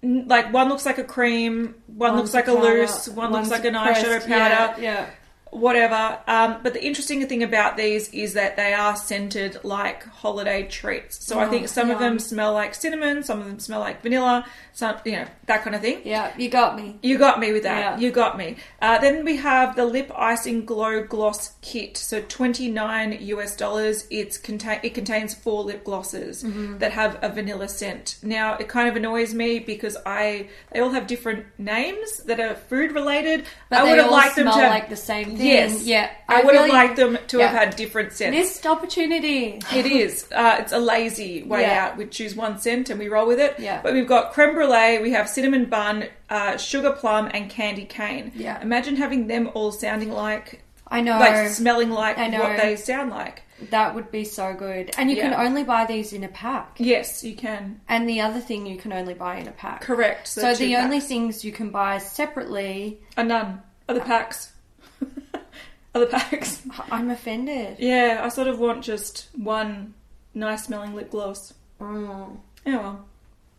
like 0.01 0.51
one 0.51 0.69
looks 0.69 0.87
like 0.87 0.97
a 0.97 1.03
cream, 1.03 1.75
one 1.85 2.13
One's 2.13 2.21
looks 2.21 2.33
like 2.33 2.47
a 2.47 2.55
powder, 2.55 2.79
loose, 2.79 3.07
one 3.09 3.31
looks 3.31 3.51
like 3.51 3.65
an 3.65 3.75
pressed, 3.75 4.03
eyeshadow 4.03 4.19
powder. 4.21 4.81
Yeah. 4.81 5.05
yeah. 5.05 5.09
Whatever. 5.51 6.17
Um, 6.27 6.57
but 6.63 6.73
the 6.73 6.83
interesting 6.83 7.25
thing 7.27 7.43
about 7.43 7.77
these 7.77 8.09
is 8.13 8.33
that 8.33 8.55
they 8.55 8.73
are 8.73 8.95
scented 8.95 9.59
like 9.63 10.03
holiday 10.07 10.63
treats. 10.67 11.23
So 11.25 11.39
I 11.39 11.45
Oh, 11.45 11.49
think 11.49 11.67
some 11.67 11.89
of 11.91 11.99
them 11.99 12.19
smell 12.19 12.53
like 12.53 12.73
cinnamon, 12.73 13.23
some 13.23 13.39
of 13.41 13.45
them 13.47 13.59
smell 13.59 13.79
like 13.81 14.01
vanilla, 14.01 14.45
some 14.73 14.95
you 15.05 15.11
know 15.13 15.25
that 15.47 15.63
kind 15.63 15.75
of 15.75 15.81
thing. 15.81 16.01
Yeah, 16.05 16.31
you 16.37 16.49
got 16.49 16.75
me. 16.77 16.97
You 17.03 17.17
got 17.17 17.39
me 17.39 17.51
with 17.51 17.63
that. 17.63 17.77
Yeah. 17.79 17.97
You 18.05 18.11
got 18.11 18.37
me. 18.37 18.55
Uh, 18.81 18.97
then 18.99 19.25
we 19.25 19.35
have 19.37 19.75
the 19.75 19.85
lip 19.85 20.11
icing 20.15 20.65
glow 20.65 21.03
gloss 21.03 21.53
kit. 21.61 21.97
So 21.97 22.21
twenty 22.27 22.69
nine 22.71 23.17
US 23.21 23.55
dollars. 23.55 24.07
It's 24.09 24.37
contain 24.37 24.79
it 24.83 24.93
contains 24.93 25.33
four 25.35 25.63
lip 25.63 25.83
glosses 25.83 26.43
Mm-hmm. 26.43 26.77
that 26.79 26.91
have 26.93 27.19
a 27.21 27.29
vanilla 27.29 27.67
scent. 27.67 28.15
Now 28.23 28.55
it 28.55 28.67
kind 28.69 28.87
of 28.89 28.95
annoys 28.95 29.33
me 29.33 29.59
because 29.59 29.97
I 30.05 30.47
they 30.71 30.79
all 30.79 30.89
have 30.91 31.05
different 31.07 31.45
names 31.59 32.17
that 32.25 32.39
are 32.39 32.55
food 32.55 32.93
related. 32.93 33.45
But 33.69 33.79
I 33.79 33.83
would 33.83 33.97
have 33.97 34.07
all 34.07 34.11
liked 34.13 34.35
them 34.37 34.45
to 34.45 34.51
like 34.51 34.89
the 34.89 34.95
same 34.95 35.35
thing. 35.41 35.49
Yes. 35.53 35.83
Yeah, 35.83 36.09
I, 36.27 36.41
I 36.41 36.43
would 36.45 36.55
have 36.55 36.69
liked 36.69 36.95
them 36.95 37.17
to 37.27 37.39
have 37.39 37.51
had 37.51 37.75
different 37.75 38.13
scents. 38.13 38.35
Missed 38.35 38.65
opportunity. 38.65 39.59
It 39.73 39.85
is. 39.85 40.27
Uh, 40.31 40.57
it's 40.59 40.71
a 40.71 40.79
lazy 40.79 41.43
way 41.43 41.61
Yeah. 41.61 41.85
out. 41.87 41.97
We 41.97 42.05
choose 42.05 42.35
one 42.35 42.59
scent 42.59 42.89
and 42.89 42.99
we 42.99 43.07
roll 43.09 43.27
with 43.27 43.39
it. 43.39 43.55
Yeah. 43.59 43.81
But 43.81 43.93
we've 43.93 44.07
got 44.07 44.33
creme 44.33 44.53
brulee, 44.53 44.99
we 45.01 45.11
have 45.11 45.27
cinnamon 45.29 45.65
bun, 45.65 46.05
uh, 46.29 46.57
sugar 46.57 46.91
plum, 46.91 47.29
and 47.33 47.49
candy 47.49 47.85
cane. 47.85 48.31
Yeah. 48.35 48.61
Imagine 48.61 48.95
having 48.95 49.27
them 49.27 49.49
all 49.53 49.71
sounding 49.71 50.11
like, 50.11 50.63
I 50.87 51.01
know. 51.01 51.19
like 51.19 51.49
smelling 51.49 51.89
like 51.89 52.17
I 52.17 52.27
know. 52.27 52.39
what 52.39 52.57
they 52.57 52.75
sound 52.75 53.11
like. 53.11 53.43
that 53.69 53.93
would 53.95 54.11
be 54.11 54.23
so 54.25 54.53
good. 54.53 54.91
And 54.97 55.09
you 55.09 55.17
can 55.17 55.33
only 55.33 55.63
buy 55.63 55.85
these 55.85 56.13
in 56.13 56.23
a 56.23 56.27
pack. 56.27 56.75
Yes, 56.79 57.23
you 57.23 57.35
can. 57.35 57.79
And 57.87 58.09
the 58.09 58.19
other 58.21 58.39
thing 58.39 58.65
you 58.65 58.75
can 58.77 58.91
only 58.91 59.13
buy 59.13 59.37
in 59.37 59.47
a 59.47 59.51
pack. 59.51 59.81
Correct. 59.81 60.27
So, 60.27 60.53
two 60.55 60.65
the 60.65 60.75
only 60.77 60.97
packs. 60.97 61.07
things 61.07 61.45
you 61.45 61.51
can 61.51 61.69
buy 61.69 61.99
separately, 61.99 62.99
are 63.17 63.23
none. 63.23 63.61
Are 63.87 63.95
the 63.95 64.01
packs. 64.01 64.50
Other 65.93 66.05
packs. 66.05 66.61
I'm 66.91 67.09
offended. 67.09 67.77
Yeah, 67.79 68.21
I 68.23 68.29
sort 68.29 68.47
of 68.47 68.59
want 68.59 68.83
just 68.83 69.27
one 69.35 69.93
nice 70.33 70.65
smelling 70.65 70.95
lip 70.95 71.11
gloss. 71.11 71.53
Mm. 71.79 72.37
Yeah, 72.65 72.77
well. 72.77 73.05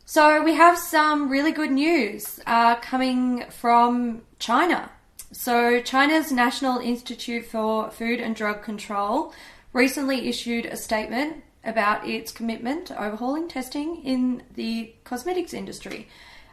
So 0.05 0.43
we 0.43 0.55
have 0.55 0.79
some 0.79 1.31
really 1.31 1.53
good 1.53 1.71
news 1.71 2.41
uh, 2.47 2.77
coming 2.77 3.45
from 3.51 4.23
China. 4.39 4.91
So 5.33 5.81
China's 5.81 6.31
National 6.31 6.79
Institute 6.79 7.47
for 7.47 7.91
Food 7.91 8.21
and 8.21 8.37
Drug 8.37 8.63
Control 8.63 9.33
recently 9.73 10.29
issued 10.29 10.67
a 10.67 10.77
statement 10.77 11.45
about 11.65 12.07
its 12.07 12.33
commitment 12.33 12.87
to 12.87 13.03
overhauling 13.03 13.49
testing 13.49 14.05
in 14.05 14.43
the 14.55 14.93
cosmetics 15.05 15.55
industry. 15.55 16.09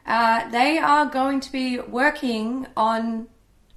Uh, 0.05 0.49
they 0.49 0.77
are 0.77 1.05
going 1.05 1.39
to 1.39 1.51
be 1.51 1.79
working 1.79 2.67
on 2.77 3.27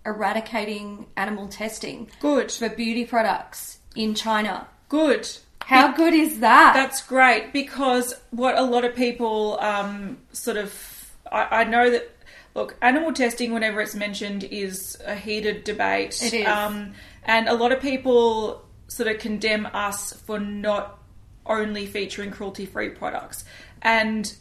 eradicating 0.05 1.07
animal 1.17 1.49
testing 1.49 2.11
Good. 2.21 2.51
for 2.51 2.69
beauty 2.69 3.05
products 3.05 3.79
in 3.95 4.15
China. 4.15 4.67
Good. 4.89 5.29
How 5.65 5.93
good 5.93 6.13
is 6.13 6.41
that? 6.41 6.75
That's 6.75 7.03
great 7.07 7.53
because 7.53 8.15
what 8.31 8.59
a 8.59 8.63
lot 8.63 8.85
of 8.85 8.95
people 8.95 9.59
um, 9.61 10.19
sort 10.33 10.57
of, 10.57 11.13
I, 11.31 11.61
I 11.61 11.65
know 11.65 11.91
that, 11.91 12.11
look, 12.55 12.77
animal 12.83 13.13
testing, 13.13 13.53
whenever 13.53 13.81
it's 13.81 13.95
mentioned, 13.95 14.45
is 14.45 15.01
a 15.07 15.15
heated 15.15 15.65
debate. 15.65 16.21
It 16.23 16.35
is. 16.35 16.47
Um, 16.47 16.95
and 17.25 17.49
a 17.49 17.55
lot 17.55 17.73
of 17.73 17.81
people 17.81 18.65
sort 18.89 19.09
of 19.09 19.19
condemn 19.19 19.67
us 19.67 20.13
for 20.13 20.39
not 20.39 20.99
only 21.47 21.87
featuring 21.87 22.31
cruelty 22.31 22.67
free 22.67 22.91
products. 22.91 23.45
And 23.81 24.33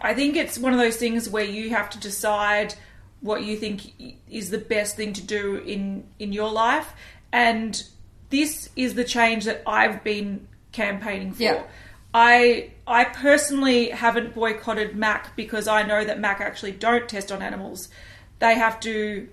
I 0.00 0.14
think 0.14 0.36
it's 0.36 0.58
one 0.58 0.72
of 0.72 0.78
those 0.78 0.96
things 0.96 1.28
where 1.28 1.44
you 1.44 1.70
have 1.70 1.90
to 1.90 1.98
decide 1.98 2.74
what 3.26 3.42
you 3.42 3.56
think 3.56 3.92
is 4.30 4.50
the 4.50 4.58
best 4.58 4.96
thing 4.96 5.12
to 5.12 5.22
do 5.22 5.56
in 5.56 6.06
in 6.18 6.32
your 6.32 6.50
life 6.50 6.94
and 7.32 7.82
this 8.30 8.70
is 8.76 8.94
the 8.94 9.04
change 9.04 9.44
that 9.44 9.62
I've 9.66 10.02
been 10.02 10.48
campaigning 10.72 11.32
for. 11.32 11.42
Yeah. 11.42 11.62
I 12.14 12.70
I 12.86 13.04
personally 13.04 13.90
haven't 13.90 14.34
boycotted 14.34 14.96
Mac 14.96 15.36
because 15.36 15.68
I 15.68 15.82
know 15.82 16.04
that 16.04 16.18
Mac 16.18 16.40
actually 16.40 16.72
don't 16.72 17.08
test 17.08 17.30
on 17.30 17.42
animals. 17.42 17.88
They 18.38 18.54
have 18.54 18.80
to 18.80 19.28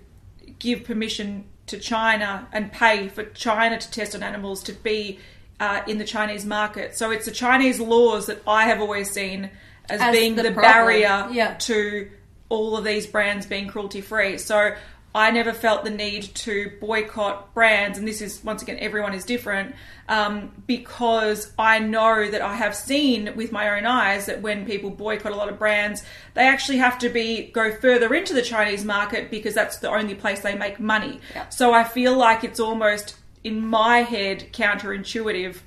give 0.59 0.83
permission 0.83 1.45
to 1.67 1.79
China 1.79 2.47
and 2.51 2.71
pay 2.71 3.07
for 3.07 3.23
China 3.23 3.79
to 3.79 3.91
test 3.91 4.15
on 4.15 4.23
animals 4.23 4.63
to 4.63 4.73
be 4.73 5.19
uh, 5.59 5.81
in 5.87 5.97
the 5.97 6.03
Chinese 6.05 6.45
market. 6.45 6.97
So 6.97 7.11
it's 7.11 7.25
the 7.25 7.31
Chinese 7.31 7.79
laws 7.79 8.25
that 8.25 8.41
I 8.45 8.65
have 8.65 8.81
always 8.81 9.11
seen 9.11 9.49
as, 9.89 10.01
As 10.01 10.13
being 10.13 10.35
the 10.35 10.43
the, 10.43 10.51
barrier 10.51 11.29
Yeah. 11.31 11.55
to 11.55 12.09
all 12.53 12.77
of 12.77 12.83
these 12.83 13.07
brands 13.07 13.45
being 13.45 13.67
cruelty 13.67 14.01
free. 14.01 14.37
So 14.37 14.75
I 15.15 15.29
never 15.29 15.53
felt 15.53 15.83
the 15.83 15.91
need 15.91 16.23
to 16.23 16.71
boycott 16.81 17.53
brands, 17.53 17.99
and 17.99 18.07
this 18.07 18.19
is 18.19 18.43
once 18.43 18.63
again 18.63 18.77
everyone 18.79 19.13
is 19.13 19.23
different, 19.23 19.75
um, 20.09 20.51
because 20.65 21.51
I 21.59 21.77
know 21.77 22.29
that 22.29 22.41
I 22.41 22.55
have 22.55 22.75
seen 22.75 23.35
with 23.35 23.51
my 23.51 23.77
own 23.77 23.85
eyes 23.85 24.25
that 24.25 24.41
when 24.41 24.65
people 24.65 24.89
boycott 24.89 25.31
a 25.31 25.35
lot 25.35 25.49
of 25.49 25.59
brands, 25.59 26.03
they 26.33 26.47
actually 26.47 26.79
have 26.79 26.97
to 26.99 27.09
be 27.09 27.51
go 27.51 27.71
further 27.71 28.11
into 28.13 28.33
the 28.33 28.41
Chinese 28.41 28.83
market 28.83 29.29
because 29.29 29.53
that's 29.53 29.77
the 29.77 29.89
only 29.89 30.15
place 30.15 30.39
they 30.39 30.55
make 30.55 30.79
money. 30.79 31.19
Yeah. 31.35 31.49
So 31.49 31.73
I 31.73 31.83
feel 31.83 32.17
like 32.17 32.43
it's 32.43 32.59
almost 32.59 33.15
in 33.43 33.65
my 33.65 33.99
head 33.99 34.51
counterintuitive. 34.51 35.57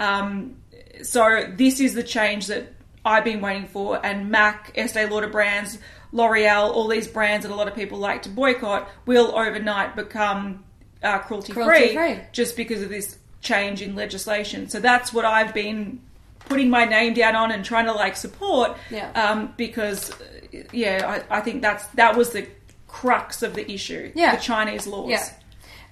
Um, 0.00 0.56
so 1.02 1.52
this 1.54 1.78
is 1.78 1.92
the 1.92 2.02
change 2.02 2.46
that 2.46 2.72
I've 3.04 3.24
been 3.24 3.42
waiting 3.42 3.66
for, 3.66 4.04
and 4.04 4.30
Mac, 4.30 4.72
Estee 4.76 5.04
Lauder 5.04 5.28
brands, 5.28 5.78
L'Oreal, 6.14 6.70
all 6.70 6.86
these 6.86 7.08
brands 7.08 7.44
that 7.44 7.52
a 7.52 7.54
lot 7.54 7.66
of 7.66 7.74
people 7.74 7.98
like 7.98 8.22
to 8.22 8.28
boycott 8.28 8.88
will 9.04 9.36
overnight 9.36 9.96
become 9.96 10.64
uh, 11.02 11.18
cruelty 11.18 11.52
free 11.52 12.20
just 12.32 12.56
because 12.56 12.82
of 12.82 12.88
this 12.88 13.18
change 13.40 13.82
in 13.82 13.96
legislation. 13.96 14.68
So 14.68 14.78
that's 14.78 15.12
what 15.12 15.24
I've 15.24 15.52
been 15.52 16.00
putting 16.38 16.70
my 16.70 16.84
name 16.84 17.14
down 17.14 17.34
on 17.34 17.50
and 17.50 17.64
trying 17.64 17.86
to 17.86 17.92
like 17.92 18.16
support. 18.16 18.76
Yeah. 18.90 19.10
Um, 19.10 19.54
because 19.56 20.12
uh, 20.12 20.24
yeah, 20.72 21.24
I, 21.30 21.38
I 21.38 21.40
think 21.40 21.62
that's 21.62 21.84
that 21.88 22.16
was 22.16 22.30
the 22.30 22.46
crux 22.86 23.42
of 23.42 23.54
the 23.54 23.70
issue. 23.70 24.12
Yeah. 24.14 24.36
The 24.36 24.42
Chinese 24.42 24.86
laws. 24.86 25.10
Yeah. 25.10 25.28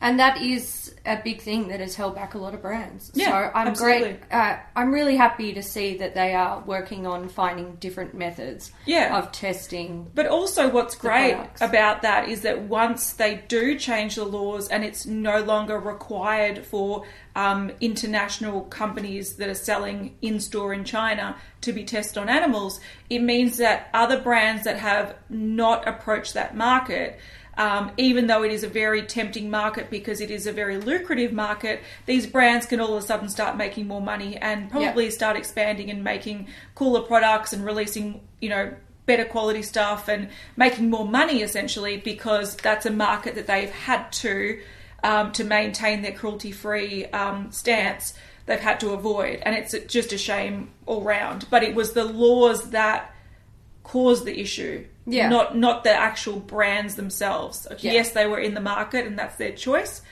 And 0.00 0.20
that 0.20 0.40
is 0.40 0.82
a 1.05 1.21
big 1.23 1.41
thing 1.41 1.69
that 1.69 1.81
has 1.81 1.97
held 1.97 2.15
back 2.15 2.35
a 2.35 2.38
lot 2.38 2.55
of 2.55 2.62
brands. 2.62 3.11
Yeah, 3.15 3.31
so 3.31 3.51
I'm 3.55 3.69
absolutely. 3.69 4.12
great. 4.12 4.21
Uh, 4.33 4.57
I'm 4.77 4.93
really 4.93 5.17
happy 5.17 5.53
to 5.55 5.62
see 5.62 5.97
that 5.99 6.15
they 6.15 6.35
are 6.35 6.61
working 6.61 7.07
on 7.07 7.29
finding 7.29 7.75
different 7.77 8.15
methods 8.15 8.71
Yeah. 8.87 9.19
of 9.19 9.33
testing. 9.33 10.11
But 10.15 10.27
also, 10.27 10.69
what's 10.71 10.95
great 10.95 11.35
products. 11.35 11.61
about 11.61 12.03
that 12.03 12.29
is 12.29 12.43
that 12.43 12.62
once 12.62 13.15
they 13.15 13.43
do 13.49 13.77
change 13.79 14.15
the 14.15 14.25
laws 14.25 14.69
and 14.69 14.85
it's 14.85 15.05
no 15.05 15.41
longer 15.43 15.79
required 15.79 16.65
for 16.65 17.05
um, 17.35 17.73
international 17.81 18.61
companies 18.62 19.37
that 19.37 19.49
are 19.49 19.55
selling 19.55 20.15
in 20.23 20.38
store 20.38 20.73
in 20.73 20.85
China 20.85 21.37
to 21.62 21.73
be 21.73 21.83
tested 21.85 22.19
on 22.19 22.29
animals, 22.29 22.79
it 23.11 23.21
means 23.21 23.57
that 23.57 23.88
other 23.95 24.21
brands 24.21 24.65
that 24.65 24.79
have 24.79 25.17
not 25.29 25.88
approached 25.88 26.35
that 26.35 26.57
market. 26.57 27.19
Um, 27.62 27.92
even 27.96 28.27
though 28.27 28.42
it 28.42 28.51
is 28.51 28.64
a 28.64 28.68
very 28.68 29.03
tempting 29.03 29.48
market 29.48 29.88
because 29.88 30.20
it 30.20 30.33
is 30.33 30.48
a 30.48 30.53
very 30.53 30.79
lucrative 30.79 31.33
market, 31.33 31.81
these 32.07 32.27
brands 32.27 32.66
can 32.66 32.81
all 32.81 32.96
of 32.96 33.05
a 33.05 33.07
sudden 33.07 33.29
start 33.29 33.57
making 33.57 33.87
more 33.87 34.01
money 34.01 34.37
and 34.37 34.68
probably 34.68 35.11
start 35.12 35.37
expanding 35.37 35.88
and 35.88 36.03
making 36.03 36.48
cooler 36.75 37.03
products 37.03 37.53
and 37.53 37.64
releasing, 37.64 38.20
you 38.40 38.48
know, 38.48 38.75
better 39.07 39.25
quality 39.25 39.62
stuff 39.62 40.09
and 40.09 40.29
making 40.57 40.90
more 40.90 41.07
money 41.07 41.40
essentially 41.40 41.98
because 41.98 42.57
that's 42.57 42.85
a 42.85 42.90
market 42.90 43.37
that 43.37 43.46
they've 43.46 43.70
had 43.70 44.11
to 44.11 44.61
um, 45.05 45.31
to 45.31 45.44
maintain 45.44 46.03
their 46.03 46.16
cruelty-free 46.20 47.07
um, 47.07 47.53
stance. 47.53 48.14
They've 48.46 48.59
had 48.59 48.81
to 48.81 48.90
avoid, 48.90 49.40
and 49.42 49.55
it's 49.55 49.72
just 49.87 50.12
a 50.12 50.18
shame 50.18 50.70
all 50.87 51.03
round. 51.03 51.46
But 51.48 51.62
it 51.62 51.77
was 51.77 51.92
the 51.92 52.05
laws 52.05 52.70
that 52.70 53.14
caused 53.85 54.25
the 54.25 54.40
issue, 54.40 54.85
Yeah. 55.07 55.29
not 55.29 55.57
not 55.57 55.85
the 55.85 55.91
actual 55.91 56.38
brands 56.38 56.95
themselves. 56.95 57.67
Yeah. 57.81 57.93
Yes, 57.93 58.11
they 58.12 58.27
were 58.27 58.38
in 58.38 58.55
the 58.55 58.61
market, 58.61 59.07
and 59.07 59.19
that's 59.19 59.37
their 59.37 59.53
choice. 59.53 60.03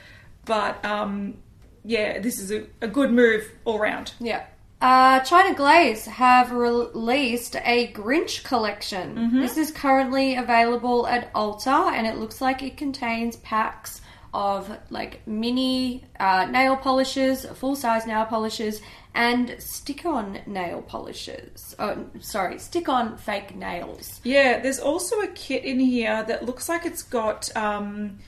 But 0.45 0.85
um, 0.85 1.39
yeah, 1.85 2.19
this 2.19 2.39
is 2.41 2.51
a, 2.51 2.67
a 2.81 2.89
good 2.89 3.13
move 3.13 3.51
all 3.65 3.79
round. 3.79 4.13
Yeah. 4.21 4.47
Uh, 4.81 5.21
China 5.21 5.55
Glaze 5.55 6.07
have 6.07 6.53
released 6.53 7.55
a 7.57 7.93
Grinch 7.93 8.43
collection. 8.45 9.15
Mm-hmm. 9.15 9.41
This 9.41 9.59
is 9.59 9.71
currently 9.71 10.37
available 10.37 11.07
at 11.07 11.33
Ulta, 11.35 11.93
and 11.93 12.07
it 12.07 12.17
looks 12.17 12.41
like 12.41 12.63
it 12.63 12.79
contains 12.79 13.37
packs 13.37 14.01
of 14.33 14.79
like 14.89 15.27
mini 15.27 16.05
uh, 16.19 16.47
nail 16.47 16.77
polishes, 16.77 17.45
full 17.45 17.77
size 17.77 18.07
nail 18.07 18.25
polishes, 18.25 18.81
and 19.15 19.57
stick 19.59 20.05
on 20.07 20.41
nail 20.47 20.83
polishes. 20.83 21.75
Oh, 21.79 22.07
sorry, 22.21 22.59
stick 22.59 22.89
on 22.89 23.17
fake 23.17 23.55
nails. 23.57 24.21
Yeah, 24.25 24.61
there's 24.61 24.79
also 24.79 25.21
a 25.21 25.29
kit 25.29 25.65
in 25.65 25.81
here 25.81 26.23
that 26.29 26.45
looks 26.45 26.69
like 26.69 26.87
it's 26.87 27.03
got 27.03 27.55
um, 27.57 28.19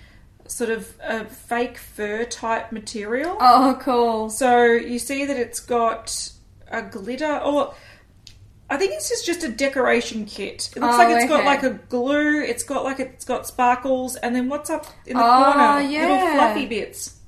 sort 0.47 0.71
of 0.71 0.93
a 1.03 1.25
fake 1.25 1.79
fur 1.79 2.25
type 2.25 2.73
material. 2.73 3.37
Oh, 3.41 3.79
cool. 3.81 4.29
So 4.31 4.65
you 4.65 4.99
see 4.99 5.25
that 5.25 5.37
it's 5.37 5.61
got 5.61 6.33
a 6.71 6.83
glitter, 6.83 7.39
or 7.39 7.75
I 8.69 8.77
think 8.77 8.93
this 8.93 9.11
is 9.11 9.23
just 9.23 9.45
a 9.45 9.49
decoration 9.51 10.25
kit. 10.25 10.71
It 10.75 10.81
looks 10.81 10.95
Oh, 10.95 10.99
like 10.99 11.17
it's 11.17 11.29
got 11.29 11.45
like 11.45 11.63
a 11.63 11.71
glue. 11.89 12.43
It's 12.43 12.65
got 12.65 12.85
like 12.85 12.99
it's 12.99 13.25
got 13.25 13.47
sparkles, 13.47 14.17
and 14.17 14.35
then 14.35 14.49
what's 14.49 14.71
up 14.71 14.87
in 15.07 15.17
the 15.17 15.23
Oh, 15.23 15.53
corner? 15.53 15.83
Little 15.89 16.19
fluffy 16.35 16.67
bits. 16.67 17.19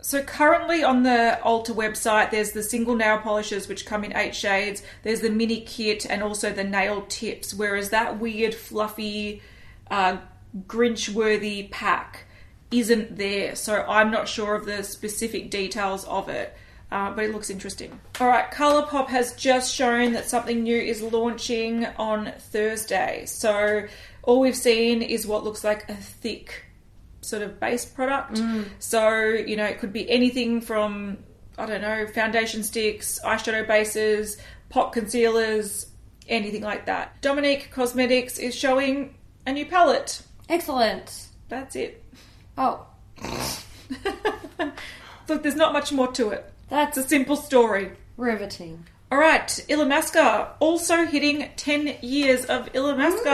So 0.00 0.22
currently 0.22 0.84
on 0.84 1.02
the 1.02 1.38
Ulta 1.44 1.74
website, 1.74 2.30
there's 2.30 2.52
the 2.52 2.62
single 2.62 2.94
nail 2.94 3.18
polishes 3.18 3.66
which 3.68 3.84
come 3.84 4.04
in 4.04 4.16
eight 4.16 4.34
shades. 4.34 4.82
There's 5.02 5.20
the 5.20 5.30
mini 5.30 5.60
kit 5.62 6.06
and 6.08 6.22
also 6.22 6.52
the 6.52 6.64
nail 6.64 7.04
tips. 7.08 7.52
Whereas 7.52 7.90
that 7.90 8.20
weird 8.20 8.54
fluffy, 8.54 9.42
uh, 9.90 10.18
Grinch-worthy 10.66 11.68
pack 11.70 12.26
isn't 12.70 13.16
there. 13.16 13.56
So 13.56 13.84
I'm 13.88 14.10
not 14.10 14.28
sure 14.28 14.54
of 14.54 14.66
the 14.66 14.84
specific 14.84 15.50
details 15.50 16.04
of 16.04 16.28
it. 16.28 16.56
Uh, 16.90 17.10
but 17.10 17.24
it 17.24 17.32
looks 17.32 17.50
interesting. 17.50 18.00
All 18.18 18.28
right, 18.28 18.50
ColourPop 18.50 19.08
has 19.08 19.34
just 19.34 19.74
shown 19.74 20.12
that 20.12 20.26
something 20.26 20.62
new 20.62 20.78
is 20.78 21.02
launching 21.02 21.84
on 21.98 22.32
Thursday. 22.38 23.24
So 23.26 23.86
all 24.22 24.40
we've 24.40 24.56
seen 24.56 25.02
is 25.02 25.26
what 25.26 25.44
looks 25.44 25.64
like 25.64 25.86
a 25.90 25.94
thick 25.94 26.64
sort 27.28 27.42
of 27.42 27.60
base 27.60 27.84
product. 27.84 28.34
Mm. 28.34 28.66
So, 28.78 29.18
you 29.20 29.56
know, 29.56 29.64
it 29.64 29.78
could 29.78 29.92
be 29.92 30.08
anything 30.10 30.60
from, 30.60 31.18
I 31.56 31.66
don't 31.66 31.82
know, 31.82 32.06
foundation 32.08 32.62
sticks, 32.62 33.20
eyeshadow 33.24 33.66
bases, 33.66 34.38
pot 34.70 34.92
concealers, 34.92 35.86
anything 36.28 36.62
like 36.62 36.86
that. 36.86 37.20
Dominique 37.22 37.70
Cosmetics 37.70 38.38
is 38.38 38.54
showing 38.54 39.14
a 39.46 39.52
new 39.52 39.66
palette. 39.66 40.22
Excellent. 40.48 41.28
That's 41.48 41.76
it. 41.76 42.02
Oh, 42.56 42.86
Look, 45.28 45.42
there's 45.42 45.56
not 45.56 45.72
much 45.72 45.92
more 45.92 46.10
to 46.12 46.30
it. 46.30 46.50
that's 46.68 46.96
a 46.96 47.06
simple 47.06 47.36
story. 47.36 47.92
riveting. 48.16 48.86
All 49.10 49.18
right, 49.18 49.46
Illamasqua 49.70 50.50
also 50.60 51.06
hitting 51.06 51.48
10 51.56 51.96
years 52.02 52.44
of 52.44 52.70
Illamasqua. 52.74 53.24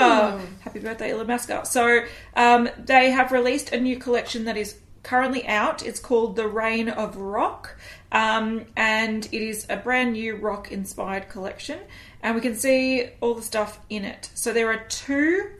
Happy 0.60 0.78
birthday, 0.78 1.10
Illamasqua. 1.10 1.66
So, 1.66 2.04
um, 2.36 2.68
they 2.78 3.10
have 3.10 3.32
released 3.32 3.72
a 3.72 3.80
new 3.80 3.96
collection 3.96 4.44
that 4.44 4.56
is 4.56 4.78
currently 5.02 5.44
out. 5.48 5.84
It's 5.84 5.98
called 5.98 6.36
The 6.36 6.46
Reign 6.46 6.88
of 6.88 7.16
Rock, 7.16 7.76
um, 8.12 8.66
and 8.76 9.26
it 9.32 9.42
is 9.42 9.66
a 9.68 9.76
brand 9.76 10.12
new 10.12 10.36
rock 10.36 10.70
inspired 10.70 11.28
collection. 11.28 11.80
And 12.22 12.36
we 12.36 12.40
can 12.40 12.54
see 12.54 13.08
all 13.20 13.34
the 13.34 13.42
stuff 13.42 13.80
in 13.90 14.04
it. 14.04 14.30
So, 14.34 14.52
there 14.52 14.68
are 14.70 14.84
two 14.88 15.50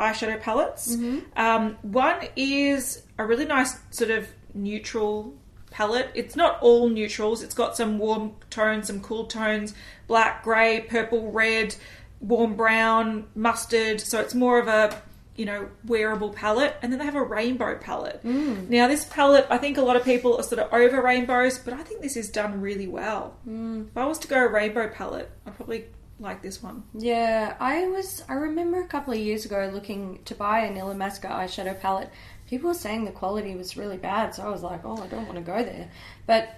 eyeshadow 0.00 0.40
palettes. 0.40 0.96
Um, 1.36 1.76
one 1.82 2.26
is 2.34 3.04
a 3.18 3.24
really 3.24 3.44
nice 3.44 3.78
sort 3.90 4.10
of 4.10 4.26
neutral 4.52 5.32
palette. 5.70 6.10
It's 6.14 6.36
not 6.36 6.60
all 6.60 6.88
neutrals. 6.88 7.42
It's 7.42 7.54
got 7.54 7.76
some 7.76 7.98
warm 7.98 8.36
tones, 8.50 8.88
some 8.88 9.00
cool 9.00 9.24
tones, 9.26 9.74
black, 10.06 10.42
grey, 10.42 10.80
purple, 10.88 11.30
red, 11.30 11.74
warm 12.20 12.56
brown, 12.56 13.26
mustard. 13.34 14.00
So 14.00 14.20
it's 14.20 14.34
more 14.34 14.58
of 14.58 14.68
a 14.68 15.00
you 15.36 15.46
know 15.46 15.68
wearable 15.86 16.30
palette. 16.30 16.76
And 16.82 16.92
then 16.92 16.98
they 16.98 17.04
have 17.04 17.14
a 17.14 17.22
rainbow 17.22 17.78
palette. 17.78 18.22
Mm. 18.24 18.68
Now 18.68 18.88
this 18.88 19.04
palette, 19.06 19.46
I 19.50 19.58
think 19.58 19.78
a 19.78 19.82
lot 19.82 19.96
of 19.96 20.04
people 20.04 20.36
are 20.36 20.42
sort 20.42 20.60
of 20.60 20.72
over 20.72 21.02
rainbows, 21.02 21.58
but 21.58 21.74
I 21.74 21.82
think 21.82 22.02
this 22.02 22.16
is 22.16 22.28
done 22.28 22.60
really 22.60 22.88
well. 22.88 23.36
Mm. 23.48 23.88
If 23.88 23.96
I 23.96 24.06
was 24.06 24.18
to 24.20 24.28
go 24.28 24.44
a 24.44 24.48
rainbow 24.48 24.88
palette, 24.88 25.30
I'd 25.46 25.56
probably 25.56 25.86
like 26.20 26.42
this 26.42 26.62
one. 26.62 26.84
Yeah, 26.94 27.56
I 27.58 27.88
was. 27.88 28.22
I 28.28 28.34
remember 28.34 28.80
a 28.82 28.86
couple 28.86 29.14
of 29.14 29.18
years 29.18 29.44
ago 29.44 29.70
looking 29.72 30.20
to 30.26 30.34
buy 30.34 30.60
an 30.60 30.76
Illamasqua 30.76 31.30
eyeshadow 31.30 31.80
palette. 31.80 32.10
People 32.50 32.68
were 32.68 32.74
saying 32.74 33.04
the 33.04 33.12
quality 33.12 33.54
was 33.54 33.76
really 33.76 33.96
bad, 33.96 34.34
so 34.34 34.42
I 34.42 34.48
was 34.48 34.62
like, 34.62 34.84
"Oh, 34.84 35.00
I 35.00 35.06
don't 35.06 35.24
want 35.26 35.36
to 35.36 35.44
go 35.44 35.62
there." 35.62 35.88
But 36.26 36.52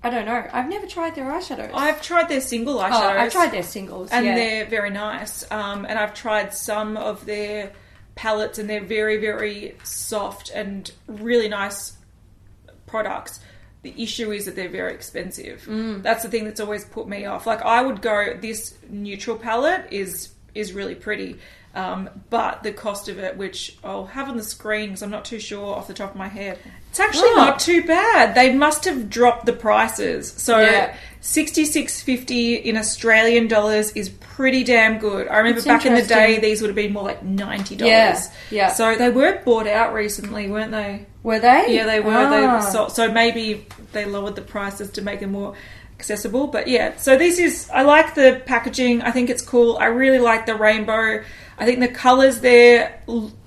I 0.00 0.10
don't 0.10 0.26
know. 0.26 0.48
I've 0.52 0.68
never 0.68 0.86
tried 0.86 1.16
their 1.16 1.24
eyeshadows. 1.24 1.72
I've 1.74 2.00
tried 2.00 2.28
their 2.28 2.40
single 2.40 2.76
eyeshadows. 2.76 3.16
oh, 3.16 3.18
I've 3.18 3.32
tried 3.32 3.50
their 3.50 3.64
singles, 3.64 4.10
and 4.12 4.24
yeah. 4.24 4.34
they're 4.36 4.64
very 4.66 4.90
nice. 4.90 5.50
Um, 5.50 5.86
and 5.88 5.98
I've 5.98 6.14
tried 6.14 6.54
some 6.54 6.96
of 6.96 7.26
their 7.26 7.72
palettes, 8.14 8.60
and 8.60 8.70
they're 8.70 8.84
very, 8.84 9.16
very 9.16 9.76
soft 9.82 10.50
and 10.54 10.88
really 11.08 11.48
nice 11.48 11.96
products. 12.86 13.40
The 13.82 14.00
issue 14.00 14.30
is 14.30 14.44
that 14.44 14.54
they're 14.54 14.68
very 14.68 14.94
expensive. 14.94 15.66
Mm. 15.68 16.02
That's 16.04 16.22
the 16.22 16.28
thing 16.28 16.44
that's 16.44 16.60
always 16.60 16.84
put 16.84 17.08
me 17.08 17.24
off. 17.24 17.44
Like 17.44 17.62
I 17.62 17.82
would 17.82 18.00
go, 18.00 18.36
this 18.40 18.74
neutral 18.88 19.36
palette 19.36 19.88
is 19.90 20.30
is 20.54 20.72
really 20.72 20.94
pretty, 20.94 21.38
um, 21.74 22.08
but 22.30 22.62
the 22.62 22.72
cost 22.72 23.08
of 23.08 23.18
it, 23.18 23.36
which 23.36 23.76
I'll 23.82 24.06
have 24.06 24.28
on 24.28 24.36
the 24.36 24.42
screen 24.44 24.86
because 24.90 25.02
I'm 25.02 25.10
not 25.10 25.24
too 25.24 25.40
sure 25.40 25.74
off 25.74 25.86
the 25.88 25.94
top 25.94 26.10
of 26.10 26.16
my 26.16 26.28
head, 26.28 26.58
it's 26.90 27.00
actually 27.00 27.30
Oh. 27.32 27.36
not 27.36 27.58
too 27.58 27.82
bad. 27.84 28.34
They 28.34 28.54
must 28.54 28.84
have 28.84 29.10
dropped 29.10 29.46
the 29.46 29.52
prices. 29.52 30.32
So 30.36 30.60
Yeah. 30.60 30.94
sixty 31.20 31.64
six 31.64 32.00
fifty 32.00 32.54
in 32.54 32.76
Australian 32.76 33.48
dollars 33.48 33.90
is 33.92 34.08
pretty 34.08 34.62
damn 34.62 34.98
good. 34.98 35.26
I 35.28 35.38
remember 35.38 35.58
It's 35.58 35.66
back 35.66 35.84
in 35.86 35.94
the 35.94 36.02
day 36.02 36.38
these 36.38 36.60
would 36.60 36.68
have 36.68 36.76
been 36.76 36.92
more 36.92 37.02
like 37.04 37.22
ninety 37.24 37.74
dollars. 37.76 37.90
Yeah, 37.90 38.20
yeah. 38.50 38.68
So 38.72 38.94
they 38.94 39.10
were 39.10 39.40
bought 39.44 39.66
out 39.66 39.92
recently, 39.94 40.48
weren't 40.48 40.70
they? 40.70 41.06
Were 41.24 41.40
they? 41.40 41.74
Yeah, 41.74 41.86
they 41.86 42.00
were. 42.00 42.12
Ah. 42.14 42.60
They 42.64 42.70
so, 42.70 42.88
so 42.88 43.10
maybe 43.10 43.66
they 43.92 44.04
lowered 44.04 44.36
the 44.36 44.42
prices 44.42 44.90
to 44.90 45.02
make 45.02 45.20
them 45.20 45.32
more 45.32 45.54
accessible. 45.98 46.46
But 46.48 46.68
yeah, 46.68 46.92
so 46.98 47.16
this 47.16 47.38
is. 47.38 47.68
I 47.72 47.82
like 47.82 48.14
the 48.14 48.42
packaging. 48.46 49.02
I 49.02 49.10
think 49.10 49.30
it's 49.30 49.42
cool. 49.42 49.76
I 49.78 49.86
really 49.86 50.18
like 50.20 50.46
the 50.46 50.54
rainbow. 50.54 51.22
I 51.58 51.64
think 51.64 51.80
the 51.80 51.88
colors 51.88 52.40
there. 52.40 53.02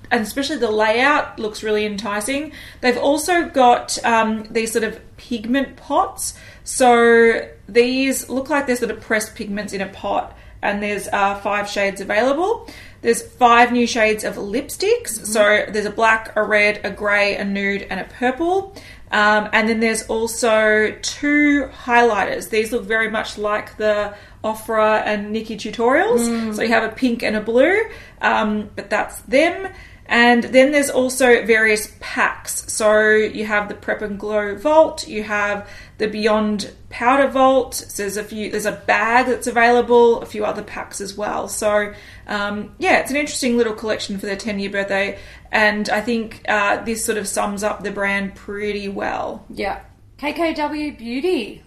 And 0.10 0.22
especially 0.22 0.56
the 0.56 0.72
layout 0.72 1.38
looks 1.38 1.64
really 1.64 1.86
enticing. 1.86 2.54
They've 2.80 2.98
also 2.98 3.50
got 3.50 4.02
um, 4.06 4.48
these 4.50 4.72
sort 4.72 4.86
of 4.86 5.02
pigment 5.18 5.76
pots. 5.76 6.34
So 6.64 7.50
these 7.68 8.30
look 8.30 8.50
like 8.50 8.68
they're 8.68 8.78
sort 8.78 8.92
of 8.92 9.02
pressed 9.02 9.36
pigments 9.36 9.74
in 9.74 9.82
a 9.82 9.90
pot, 9.90 10.38
and 10.62 10.82
there's 10.82 11.10
uh, 11.10 11.36
five 11.36 11.68
shades 11.68 12.00
available. 12.00 12.70
There's 13.02 13.22
five 13.22 13.74
new 13.74 13.86
shades 13.86 14.24
of 14.24 14.36
lipsticks. 14.36 15.26
So 15.26 15.66
there's 15.70 15.86
a 15.86 15.92
black, 15.92 16.34
a 16.38 16.44
red, 16.44 16.82
a 16.86 16.92
grey, 16.92 17.36
a 17.36 17.44
nude, 17.44 17.82
and 17.90 18.00
a 18.00 18.06
purple. 18.06 18.74
Um, 19.12 19.50
and 19.54 19.70
then 19.70 19.80
there's 19.80 20.04
also 20.04 20.96
two 21.02 21.70
highlighters. 21.84 22.50
These 22.50 22.72
look 22.72 22.86
very 22.86 23.10
much 23.10 23.38
like 23.38 23.78
the 23.78 24.16
Ofra 24.48 25.04
and 25.06 25.36
NikkieTutorials. 25.36 26.56
So 26.56 26.62
you 26.62 26.70
have 26.70 26.84
a 26.92 26.96
pink 26.96 27.24
and 27.24 27.36
a 27.36 27.42
blue, 27.42 27.78
um, 28.22 28.70
but 28.76 28.90
that's 28.90 29.22
them. 29.22 29.68
And 30.10 30.44
then 30.44 30.72
there's 30.72 30.90
also 30.90 31.46
various 31.46 31.94
packs. 32.00 32.72
So 32.72 33.10
you 33.10 33.46
have 33.46 33.68
the 33.68 33.76
Prep 33.76 34.02
and 34.02 34.18
Glow 34.18 34.56
Vault, 34.56 35.06
you 35.08 35.24
have 35.24 35.70
the 35.98 36.08
Beyond 36.08 36.72
Powder 36.90 37.28
Vault. 37.28 37.74
So 37.74 38.04
there's 38.04 38.16
a 38.16 38.24
few. 38.24 38.50
There's 38.50 38.66
a 38.66 38.72
bag 38.72 39.26
that's 39.26 39.48
available, 39.48 40.22
a 40.22 40.26
few 40.26 40.46
other 40.46 40.64
packs 40.64 41.02
as 41.02 41.18
well. 41.18 41.50
So 41.50 41.94
um, 42.28 42.74
yeah, 42.80 43.00
it's 43.00 43.12
an 43.12 43.18
interesting 43.18 43.58
little 43.58 43.74
collection 43.74 44.18
for 44.18 44.28
their 44.28 44.38
10 44.38 44.60
year 44.60 44.70
birthday, 44.70 45.20
and 45.52 45.90
I 45.90 46.02
think 46.02 46.42
uh, 46.48 46.84
this 46.84 47.04
sort 47.04 47.18
of 47.18 47.28
sums 47.28 47.64
up 47.64 47.84
the 47.84 47.92
brand 47.92 48.36
pretty 48.36 48.88
well. 48.88 49.46
Yeah. 49.50 49.82
KKW 50.20 50.98
Beauty. 50.98 51.64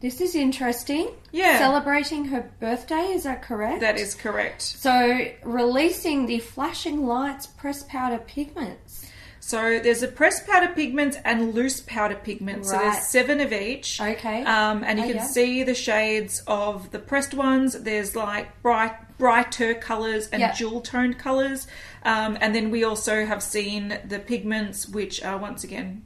This 0.00 0.20
is 0.20 0.34
interesting. 0.34 1.10
Yeah. 1.32 1.58
Celebrating 1.58 2.26
her 2.26 2.50
birthday, 2.60 3.12
is 3.12 3.24
that 3.24 3.42
correct? 3.42 3.80
That 3.80 3.98
is 3.98 4.14
correct. 4.14 4.60
So, 4.62 5.26
releasing 5.42 6.26
the 6.26 6.38
Flashing 6.38 7.06
Lights 7.06 7.46
press 7.46 7.82
powder 7.84 8.18
pigments. 8.18 9.06
So 9.40 9.78
there's 9.78 10.02
a 10.02 10.08
press 10.08 10.44
powder 10.44 10.72
pigment 10.74 11.18
and 11.24 11.54
loose 11.54 11.80
powder 11.80 12.16
pigment. 12.16 12.66
So 12.66 12.72
there's 12.78 13.06
seven 13.06 13.40
of 13.40 13.52
each. 13.52 14.00
Okay. 14.00 14.42
Um, 14.42 14.82
and 14.82 14.98
you 14.98 15.04
Oh, 15.04 15.08
can 15.08 15.16
yeah. 15.18 15.26
see 15.26 15.62
the 15.62 15.74
shades 15.74 16.42
of 16.48 16.90
the 16.90 16.98
pressed 16.98 17.32
ones. 17.32 17.74
There's 17.80 18.16
like 18.16 18.60
bright, 18.60 19.16
brighter 19.18 19.74
colors 19.74 20.28
and 20.32 20.40
Yeah. 20.40 20.52
jewel 20.52 20.80
toned 20.80 21.20
colors. 21.20 21.68
Um, 22.04 22.36
and 22.40 22.56
then 22.56 22.72
we 22.72 22.82
also 22.82 23.24
have 23.24 23.40
seen 23.40 24.00
the 24.04 24.18
pigments, 24.18 24.88
which 24.88 25.22
are 25.22 25.38
once 25.38 25.62
again, 25.62 26.04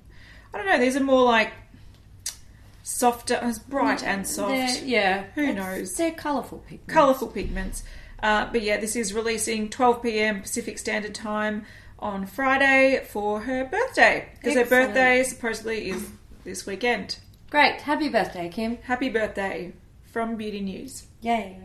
I 0.52 0.58
don't 0.58 0.66
know, 0.66 0.78
these 0.78 0.96
are 0.96 1.02
more 1.02 1.24
like 1.24 1.52
softer, 2.90 3.34
as 3.34 3.58
bright 3.58 4.02
and 4.02 4.26
soft. 4.26 4.50
They're- 4.52 4.84
yeah. 4.84 5.24
Who 5.34 5.52
knows? 5.52 5.94
They're 5.94 6.10
colourful 6.10 6.58
pigments. 6.66 6.92
colourful 6.92 7.28
pigments. 7.28 7.82
Uh, 8.22 8.46
but 8.52 8.62
yeah, 8.62 8.78
this 8.78 8.96
is 8.96 9.14
releasing 9.14 9.68
12 9.70 10.02
p.m. 10.02 10.42
Pacific 10.42 10.78
Standard 10.78 11.14
Time 11.14 11.64
on 11.98 12.26
Friday 12.26 13.02
for 13.08 13.40
her 13.40 13.64
birthday 13.64 14.28
because 14.34 14.54
her 14.56 14.64
birthday 14.64 15.22
supposedly 15.22 15.90
is 15.90 16.10
this 16.44 16.66
weekend. 16.66 17.18
Great. 17.50 17.80
Happy 17.80 18.08
birthday, 18.08 18.48
Kim. 18.48 18.76
Happy 18.82 19.08
birthday 19.08 19.72
from 20.12 20.36
Beauty 20.36 20.60
News. 20.60 21.04
Yay. 21.22 21.58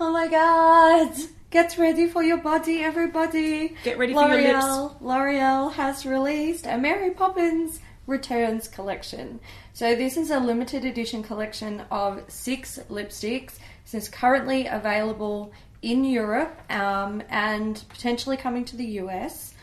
Oh 0.00 0.10
my 0.12 0.28
god. 0.28 1.12
Get 1.50 1.76
ready 1.76 2.06
for 2.06 2.22
your 2.22 2.38
body, 2.38 2.82
everybody. 2.82 3.76
Get 3.84 3.98
ready 3.98 4.14
for 4.14 4.26
your 4.28 4.54
lips. 4.54 4.64
L'Oreal, 4.64 5.00
L'Oreal 5.02 5.72
has 5.74 6.06
released 6.06 6.66
a 6.66 6.78
Mary 6.78 7.10
Poppins 7.10 7.78
Returns 8.12 8.68
collection. 8.68 9.40
So 9.72 9.96
this 9.96 10.16
is 10.18 10.30
a 10.30 10.38
limited 10.38 10.84
edition 10.84 11.22
collection 11.22 11.82
of 11.90 12.22
six 12.28 12.78
lipsticks. 12.90 13.54
This 13.84 13.94
is 14.04 14.08
currently 14.08 14.66
available 14.66 15.52
in 15.80 16.04
Europe 16.04 16.60
um, 16.70 17.22
and 17.30 17.82
potentially 17.88 18.36
coming 18.36 18.64
to 18.66 18.76
the 18.76 18.84
US. 19.02 19.54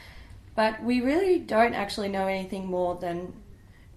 But 0.56 0.84
we 0.84 1.00
really 1.00 1.38
don't 1.40 1.74
actually 1.76 2.10
know 2.10 2.26
anything 2.28 2.66
more 2.66 2.96
than 2.96 3.34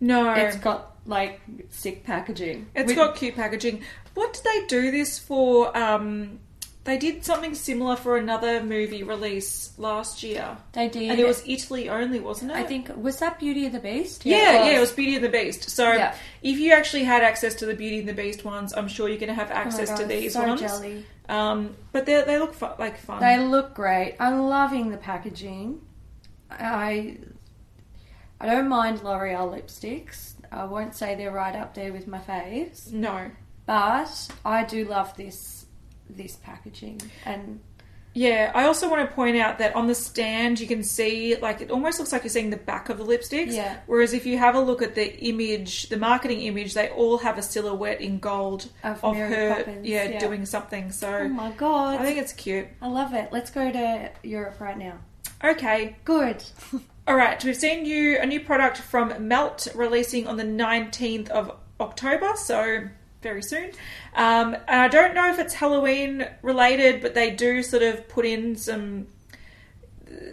No, 0.00 0.32
it's 0.34 0.56
got 0.56 0.96
like 1.06 1.40
sick 1.70 2.04
packaging. 2.04 2.66
it's 2.74 2.88
We- 2.88 2.94
got 2.94 3.16
cute 3.16 3.34
packaging. 3.34 3.82
What 4.14 4.34
did 4.34 4.44
they 4.44 4.66
do 4.66 4.90
this 4.90 5.18
for? 5.18 5.76
Um, 5.76 6.40
They 6.84 6.98
did 6.98 7.24
something 7.24 7.54
similar 7.54 7.94
for 7.94 8.16
another 8.16 8.60
movie 8.62 9.04
release 9.04 9.72
last 9.78 10.24
year. 10.24 10.56
They 10.72 10.88
did. 10.88 11.10
And 11.12 11.20
it 11.20 11.24
was 11.26 11.42
Italy 11.46 11.88
only, 11.88 12.18
wasn't 12.18 12.50
it? 12.50 12.56
I 12.56 12.64
think 12.64 12.90
was 12.96 13.18
that 13.20 13.38
Beauty 13.38 13.66
and 13.66 13.74
the 13.74 13.78
Beast? 13.78 14.26
Yeah, 14.26 14.64
yeah, 14.66 14.76
it 14.76 14.80
was 14.80 14.90
Beauty 14.90 15.14
and 15.14 15.24
the 15.24 15.28
Beast. 15.28 15.70
So 15.70 15.92
Yeah. 15.92 16.14
if 16.42 16.58
you 16.58 16.72
actually 16.72 17.04
had 17.04 17.22
access 17.22 17.54
to 17.56 17.66
the 17.66 17.74
Beauty 17.74 18.00
and 18.00 18.08
the 18.08 18.12
Beast 18.14 18.44
ones, 18.44 18.72
I'm 18.74 18.88
sure 18.88 19.08
you're 19.08 19.18
going 19.18 19.28
to 19.28 19.34
have 19.34 19.50
Oh 19.52 19.54
access 19.54 19.90
to 19.90 20.02
God, 20.02 20.08
these 20.10 20.32
so 20.32 20.44
ones. 20.44 20.60
jelly. 20.60 21.06
Um, 21.28 21.76
but 21.92 22.04
they 22.04 22.20
they 22.24 22.38
look 22.40 22.52
fu- 22.52 22.66
like 22.80 22.98
fun. 22.98 23.20
They 23.20 23.38
look 23.38 23.74
great. 23.74 24.16
I'm 24.18 24.40
loving 24.48 24.90
the 24.90 24.96
packaging. 24.98 25.80
I 26.50 27.18
I 28.40 28.46
don't 28.46 28.68
mind 28.68 29.02
L'Oreal 29.04 29.52
lipsticks. 29.56 30.34
I 30.50 30.64
won't 30.64 30.96
say 30.96 31.14
they're 31.14 31.30
right 31.30 31.54
up 31.54 31.74
there 31.74 31.92
with 31.92 32.08
my 32.08 32.18
faves, 32.18 32.92
no. 32.92 33.30
but 33.66 34.28
I 34.44 34.64
do 34.64 34.84
love 34.84 35.16
this 35.16 35.61
this 36.16 36.36
packaging 36.36 37.00
and 37.24 37.60
Yeah, 38.14 38.52
I 38.54 38.64
also 38.64 38.90
want 38.90 39.08
to 39.08 39.14
point 39.14 39.38
out 39.38 39.58
that 39.58 39.74
on 39.74 39.86
the 39.86 39.94
stand 39.94 40.60
you 40.60 40.66
can 40.66 40.82
see 40.82 41.34
like 41.36 41.62
it 41.62 41.70
almost 41.70 41.98
looks 41.98 42.12
like 42.12 42.22
you're 42.24 42.30
seeing 42.30 42.50
the 42.50 42.58
back 42.58 42.90
of 42.90 42.98
the 42.98 43.04
lipsticks. 43.04 43.52
Yeah. 43.54 43.78
Whereas 43.86 44.12
if 44.12 44.26
you 44.26 44.36
have 44.36 44.54
a 44.54 44.60
look 44.60 44.82
at 44.82 44.94
the 44.94 45.18
image, 45.24 45.88
the 45.88 45.96
marketing 45.96 46.40
image, 46.42 46.74
they 46.74 46.90
all 46.90 47.16
have 47.18 47.38
a 47.38 47.42
silhouette 47.42 48.02
in 48.02 48.18
gold 48.18 48.68
Of 48.84 49.02
of 49.02 49.16
her, 49.16 49.54
Poppins, 49.54 49.86
yeah, 49.86 50.04
yeah. 50.04 50.18
doing 50.18 50.44
something. 50.44 50.92
So 50.92 51.08
oh 51.10 51.28
my 51.28 51.52
god, 51.52 52.00
I 52.00 52.04
think 52.04 52.18
it's 52.18 52.34
cute. 52.34 52.66
I 52.82 52.88
love 52.88 53.14
it. 53.14 53.32
Let's 53.32 53.50
go 53.50 53.72
to 53.72 54.10
Europe 54.22 54.60
right 54.60 54.76
now. 54.76 54.98
Okay, 55.42 55.96
Good. 56.04 56.44
all 57.08 57.16
right. 57.16 57.42
We've 57.42 57.56
seen 57.56 57.84
you 57.86 58.18
a 58.20 58.26
new 58.26 58.40
product 58.40 58.76
from 58.78 59.26
Melt 59.26 59.68
releasing 59.74 60.28
on 60.28 60.36
the 60.36 60.44
19th 60.44 61.30
of 61.30 61.50
October, 61.80 62.32
so 62.36 62.88
very 63.22 63.42
soon. 63.42 63.70
Um, 64.14 64.54
and 64.54 64.80
I 64.80 64.88
don't 64.88 65.14
know 65.14 65.30
if 65.30 65.38
it's 65.38 65.54
Halloween 65.54 66.26
related, 66.42 67.00
but 67.00 67.14
they 67.14 67.30
do 67.30 67.62
sort 67.62 67.82
of 67.82 68.08
put 68.08 68.26
in 68.26 68.56
some 68.56 69.06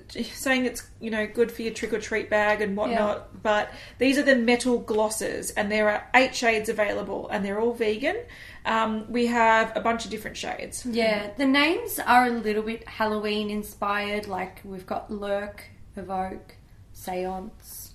saying 0.10 0.66
it's 0.66 0.88
you 1.00 1.12
know 1.12 1.28
good 1.28 1.52
for 1.52 1.62
your 1.62 1.74
trick 1.74 1.94
or 1.94 2.00
treat 2.00 2.30
bag 2.30 2.62
and 2.62 2.76
whatnot. 2.76 3.42
But 3.42 3.72
these 3.98 4.18
are 4.18 4.24
the 4.24 4.36
metal 4.36 4.80
glosses, 4.80 5.52
and 5.52 5.72
there 5.72 5.90
are 5.90 6.08
eight 6.16 6.36
shades 6.36 6.70
available, 6.70 7.30
and 7.30 7.44
they're 7.46 7.60
all 7.60 7.74
vegan. 7.74 8.18
Um, 8.66 9.12
we 9.12 9.28
have 9.28 9.76
a 9.76 9.82
bunch 9.82 10.06
of 10.06 10.12
different 10.12 10.38
shades. 10.38 10.86
Yeah, 10.86 11.32
the 11.38 11.46
names 11.46 12.00
are 12.00 12.26
a 12.26 12.32
little 12.32 12.64
bit 12.64 12.88
Halloween 12.88 13.50
inspired. 13.50 14.28
Like 14.28 14.62
we've 14.64 14.86
got 14.86 15.12
Lurk, 15.12 15.64
Evoke, 15.96 16.56
Seance. 16.94 17.92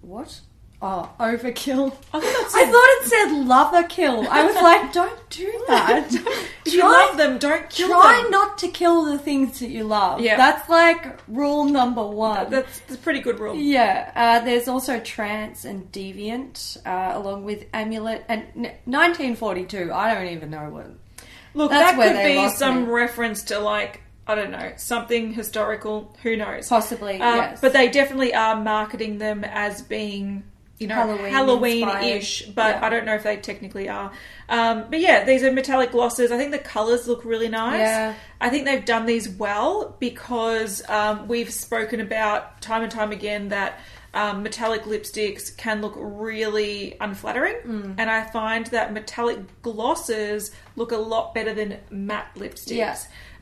What? 0.00 0.40
Oh, 0.84 1.08
Overkill. 1.20 1.94
I 2.12 2.18
thought 2.20 2.50
I 2.54 2.66
thought 2.66 2.88
it 3.02 3.06
said 3.08 3.46
Lover 3.46 3.84
Kill. 3.84 4.26
I 4.28 4.42
was 4.44 4.54
like, 4.56 4.92
don't 4.92 5.30
do 5.30 5.64
that. 5.68 6.10
If 6.64 6.74
you 6.74 6.82
love 6.84 7.16
them, 7.16 7.38
don't 7.38 7.68
kill 7.68 7.88
Try 7.88 8.20
them. 8.22 8.30
not 8.30 8.56
to 8.58 8.68
kill 8.68 9.04
the 9.04 9.18
things 9.18 9.58
that 9.60 9.68
you 9.68 9.82
love. 9.84 10.20
Yeah. 10.20 10.36
That's 10.36 10.68
like 10.68 11.18
rule 11.28 11.64
number 11.64 12.06
one. 12.06 12.50
That's, 12.50 12.78
that's 12.80 12.94
a 12.94 12.98
pretty 12.98 13.18
good 13.20 13.40
rule. 13.40 13.56
Yeah, 13.56 14.10
uh, 14.14 14.44
there's 14.44 14.68
also 14.68 15.00
Trance 15.00 15.64
and 15.64 15.90
Deviant, 15.92 16.78
uh, 16.86 17.18
along 17.18 17.44
with 17.44 17.66
Amulet 17.74 18.24
and 18.28 18.42
n- 18.56 18.72
1942. 18.86 19.92
I 19.92 20.14
don't 20.14 20.28
even 20.28 20.50
know 20.50 20.70
what. 20.70 20.86
Look, 21.54 21.70
that 21.72 21.96
could 21.96 22.24
be 22.24 22.48
some 22.50 22.84
me. 22.86 22.90
reference 22.92 23.42
to 23.44 23.58
like 23.58 24.00
I 24.26 24.34
don't 24.36 24.52
know 24.52 24.72
something 24.76 25.32
historical. 25.34 26.16
Who 26.22 26.36
knows? 26.36 26.68
Possibly, 26.68 27.20
Uh, 27.20 27.36
yes. 27.36 27.60
But 27.60 27.72
they 27.72 27.88
definitely 27.88 28.34
are 28.34 28.56
marketing 28.56 29.18
them 29.18 29.42
as 29.44 29.82
being 29.82 30.44
you 30.82 30.88
know 30.88 30.94
Halloween 30.96 31.32
Halloween-ish. 31.32 32.40
inspired. 32.42 32.54
but 32.54 32.74
Yeah. 32.76 32.86
I 32.86 32.90
don't 32.90 33.04
know 33.06 33.14
if 33.14 33.22
they 33.22 33.36
technically 33.38 33.88
are. 33.88 34.12
Um, 34.48 34.84
but 34.90 35.00
yeah, 35.00 35.24
these 35.24 35.42
are 35.42 35.50
metallic 35.52 35.92
glosses. 35.92 36.30
I 36.30 36.36
think 36.36 36.50
the 36.52 36.58
colors 36.58 37.08
look 37.08 37.24
really 37.24 37.48
nice. 37.48 37.78
Yeah. 37.80 38.14
I 38.40 38.50
think 38.50 38.66
they've 38.66 38.84
done 38.84 39.06
these 39.06 39.28
well 39.28 39.96
because 39.98 40.82
um, 40.90 41.28
we've 41.28 41.50
spoken 41.52 42.00
about 42.00 42.60
time 42.60 42.82
and 42.82 42.92
time 42.92 43.12
again 43.12 43.48
that. 43.48 43.78
Um, 44.14 44.42
metallic 44.42 44.82
lipsticks 44.82 45.56
can 45.56 45.80
look 45.80 45.94
really 45.96 46.98
unflattering, 47.00 47.56
Mm. 47.66 47.94
and 47.96 48.10
I 48.10 48.24
find 48.24 48.66
that 48.66 48.92
metallic 48.92 49.38
glosses 49.62 50.50
look 50.76 50.92
a 50.92 50.98
lot 50.98 51.34
better 51.34 51.54
than 51.54 51.78
matte 51.90 52.28
lipsticks. 52.36 52.72
Yeah. 52.76 52.94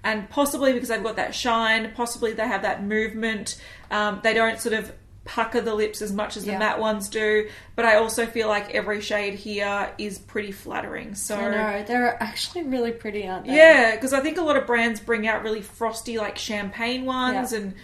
And 0.04 0.30
possibly 0.30 0.72
because 0.72 0.88
they've 0.88 1.02
got 1.02 1.16
that 1.16 1.34
shine, 1.34 1.90
possibly 1.96 2.34
they 2.34 2.46
have 2.46 2.62
that 2.62 2.84
movement. 2.84 3.60
Um, 3.90 4.20
they 4.22 4.32
don't 4.32 4.60
sort 4.60 4.74
of 4.74 4.92
pucker 5.24 5.60
the 5.60 5.74
lips 5.74 6.02
as 6.02 6.12
much 6.12 6.36
as 6.36 6.44
the 6.44 6.52
matte 6.58 6.80
ones 6.80 7.08
do, 7.08 7.48
but 7.76 7.84
I 7.84 7.96
also 7.96 8.26
feel 8.26 8.48
like 8.48 8.74
every 8.74 9.00
shade 9.00 9.34
here 9.34 9.92
is 9.98 10.18
pretty 10.18 10.50
flattering. 10.50 11.14
So 11.14 11.36
I 11.36 11.50
know 11.50 11.84
they're 11.86 12.20
actually 12.22 12.64
really 12.64 12.90
pretty, 12.92 13.28
aren't 13.28 13.46
they? 13.46 13.54
yeah, 13.54 13.94
because 13.94 14.12
I 14.12 14.20
think 14.20 14.38
a 14.38 14.42
lot 14.42 14.56
of 14.56 14.66
brands 14.66 14.98
bring 14.98 15.28
out 15.28 15.42
really 15.42 15.60
frosty, 15.62 16.18
like 16.18 16.38
champagne 16.38 17.04
ones, 17.04 17.52
Yeah. 17.52 17.58
and 17.58 17.74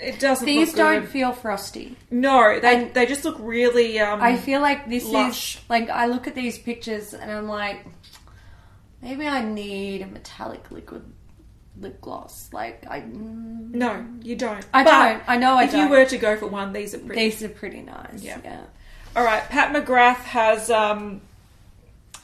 it 0.00 0.18
doesn't. 0.20 0.46
These 0.46 0.74
don't 0.74 1.06
feel 1.08 1.32
frosty. 1.32 1.96
No, 2.10 2.58
they 2.60 2.76
and- 2.84 2.94
they 2.94 3.04
just 3.06 3.24
look 3.24 3.36
really. 3.40 3.98
Um, 4.00 4.20
I 4.22 4.36
feel 4.36 4.60
like 4.60 4.88
this 4.88 5.04
lush. 5.04 5.56
is 5.56 5.62
like 5.68 5.90
I 5.90 6.06
look 6.06 6.26
at 6.26 6.34
these 6.34 6.56
pictures 6.58 7.14
and 7.14 7.30
I'm 7.30 7.46
like, 7.48 7.84
maybe 9.02 9.26
I 9.26 9.42
need 9.44 10.02
a 10.02 10.06
metallic 10.06 10.70
liquid 10.70 11.04
lip 11.80 12.00
gloss. 12.00 12.50
Like 12.52 12.84
I, 12.88 13.00
mm, 13.00 13.72
no, 13.74 14.04
you 14.22 14.36
don't. 14.36 14.64
I 14.74 14.84
But 14.84 14.90
don't. 14.90 15.22
I 15.28 15.36
know 15.36 15.54
I 15.54 15.64
if 15.64 15.72
don't. 15.72 15.80
you 15.84 15.88
were 15.88 16.04
to 16.04 16.18
go 16.18 16.36
for 16.36 16.46
one, 16.46 16.72
these 16.72 16.94
are 16.94 16.98
pretty. 16.98 17.14
these 17.28 17.42
are 17.42 17.48
pretty 17.48 17.82
nice. 17.82 18.22
Yeah. 18.22 18.38
Yeah. 18.44 18.62
All 19.16 19.24
right, 19.24 19.42
Pat 19.48 19.74
McGrath 19.74 20.16
has. 20.24 20.70
Um, 20.70 21.20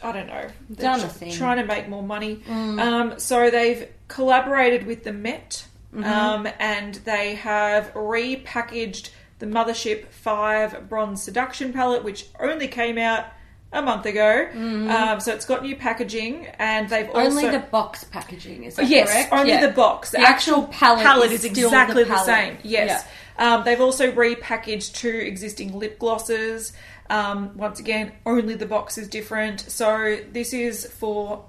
I 0.03 0.13
don't 0.13 0.27
know. 0.27 0.47
Done 0.75 1.01
a 1.01 1.09
thing. 1.09 1.33
Mm. 1.33 1.37
Trying 1.39 1.57
to 1.59 1.65
make 1.65 1.89
more 1.89 2.03
money. 2.03 2.43
Um, 2.49 3.15
so 3.19 3.51
they've 3.51 3.89
collaborated 4.09 4.87
with 4.87 5.05
the 5.05 5.13
Met, 5.13 5.67
Mm-hmm. 5.95 6.05
um, 6.05 6.49
and 6.59 6.97
they 6.97 7.37
have 7.37 7.95
repackaged 7.95 9.11
the 9.39 9.47
Mothership 9.47 10.09
Five 10.09 10.89
Bronze 10.89 11.23
Seduction 11.23 11.73
palette, 11.73 12.03
which 12.03 12.27
only 12.41 12.67
came 12.69 12.99
out 12.99 13.27
a 13.75 13.83
month 13.83 14.07
ago. 14.07 14.49
Um, 14.55 15.21
so 15.21 15.33
it's 15.35 15.45
got 15.45 15.63
new 15.63 15.77
packaging, 15.77 16.47
and 16.59 16.89
they've 16.89 17.09
also 17.09 17.21
Mm-hmm. 17.21 17.37
Only 17.39 17.51
the 17.51 17.65
box 17.67 18.05
packaging 18.05 18.65
is 18.65 18.77
that 18.77 18.89
yes, 18.89 19.11
correct? 19.11 19.33
only 19.33 19.51
Yeah. 19.51 19.67
the 19.67 19.73
box. 19.73 20.11
The, 20.13 20.19
The 20.19 20.25
actual 20.29 20.63
palette 20.69 21.33
is, 21.33 21.45
exactly 21.45 22.05
the 22.05 22.11
the, 22.11 22.25
same. 22.25 22.59
Yes. 22.63 23.05
Um, 23.37 23.65
they've 23.65 23.81
also 23.81 24.13
repackaged 24.13 24.95
two 24.95 25.09
existing 25.09 25.77
lip 25.79 25.99
glosses. 25.99 26.73
Um, 27.11 27.57
once 27.59 27.81
again, 27.81 28.13
only 28.25 28.55
the 28.55 28.67
box 28.67 28.97
is 28.97 29.09
different. 29.09 29.61
So 29.61 30.19
this 30.33 30.53
is 30.55 30.87
for 30.87 31.45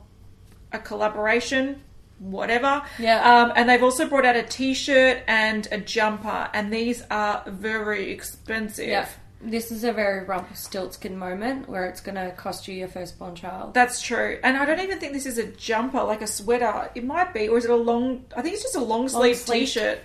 a 0.74 0.80
collaboration, 0.80 1.82
whatever. 2.20 2.82
Yeah. 2.98 3.22
Um, 3.24 3.54
and 3.56 3.70
they've 3.70 3.84
also 3.84 4.08
brought 4.08 4.26
out 4.26 4.36
a 4.36 4.44
T-shirt 4.44 5.20
and 5.28 5.68
a 5.72 5.78
jumper, 5.78 6.50
and 6.54 6.74
these 6.74 7.04
are 7.12 7.44
very 7.48 8.12
expensive. 8.12 8.88
Yeah. 8.88 9.08
This 9.45 9.71
is 9.71 9.84
a 9.84 9.93
very 9.93 10.25
Rumpelstiltskin 10.25 11.17
moment 11.17 11.69
where 11.69 11.86
it's 11.86 12.01
going 12.01 12.15
to 12.15 12.31
cost 12.31 12.67
you 12.67 12.75
your 12.75 12.88
firstborn 12.88 13.36
child. 13.36 13.73
That's 13.73 14.01
true. 14.01 14.39
And 14.43 14.58
I 14.58 14.65
don't 14.65 14.79
even 14.79 14.99
think 14.99 15.13
this 15.13 15.25
is 15.25 15.38
a 15.38 15.45
jumper, 15.47 16.03
like 16.03 16.21
a 16.21 16.27
sweater. 16.27 16.89
It 16.95 17.05
might 17.05 17.34
be, 17.34 17.47
or 17.47 17.58
is 17.58 17.65
it 17.65 17.71
a 17.71 17.75
long? 17.75 18.25
I 18.36 18.41
think 18.41 18.55
it's 18.55 18.63
just 18.63 18.75
a 18.75 18.84
long 18.84 19.08
sleeve 19.08 19.38
sleeve. 19.38 19.67
t-shirt. 19.67 19.99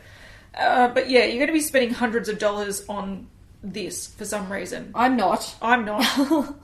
Uh, 0.55 0.88
but 0.88 1.09
yeah, 1.09 1.24
you're 1.24 1.38
going 1.38 1.46
to 1.46 1.53
be 1.53 1.61
spending 1.61 1.90
hundreds 1.94 2.29
of 2.29 2.38
dollars 2.38 2.85
on 2.88 3.29
this 3.62 4.09
for 4.09 4.24
some 4.24 4.53
reason. 4.53 4.90
I'm 4.94 5.16
not. 5.16 5.55
I'm 5.62 5.85
not. 5.85 6.05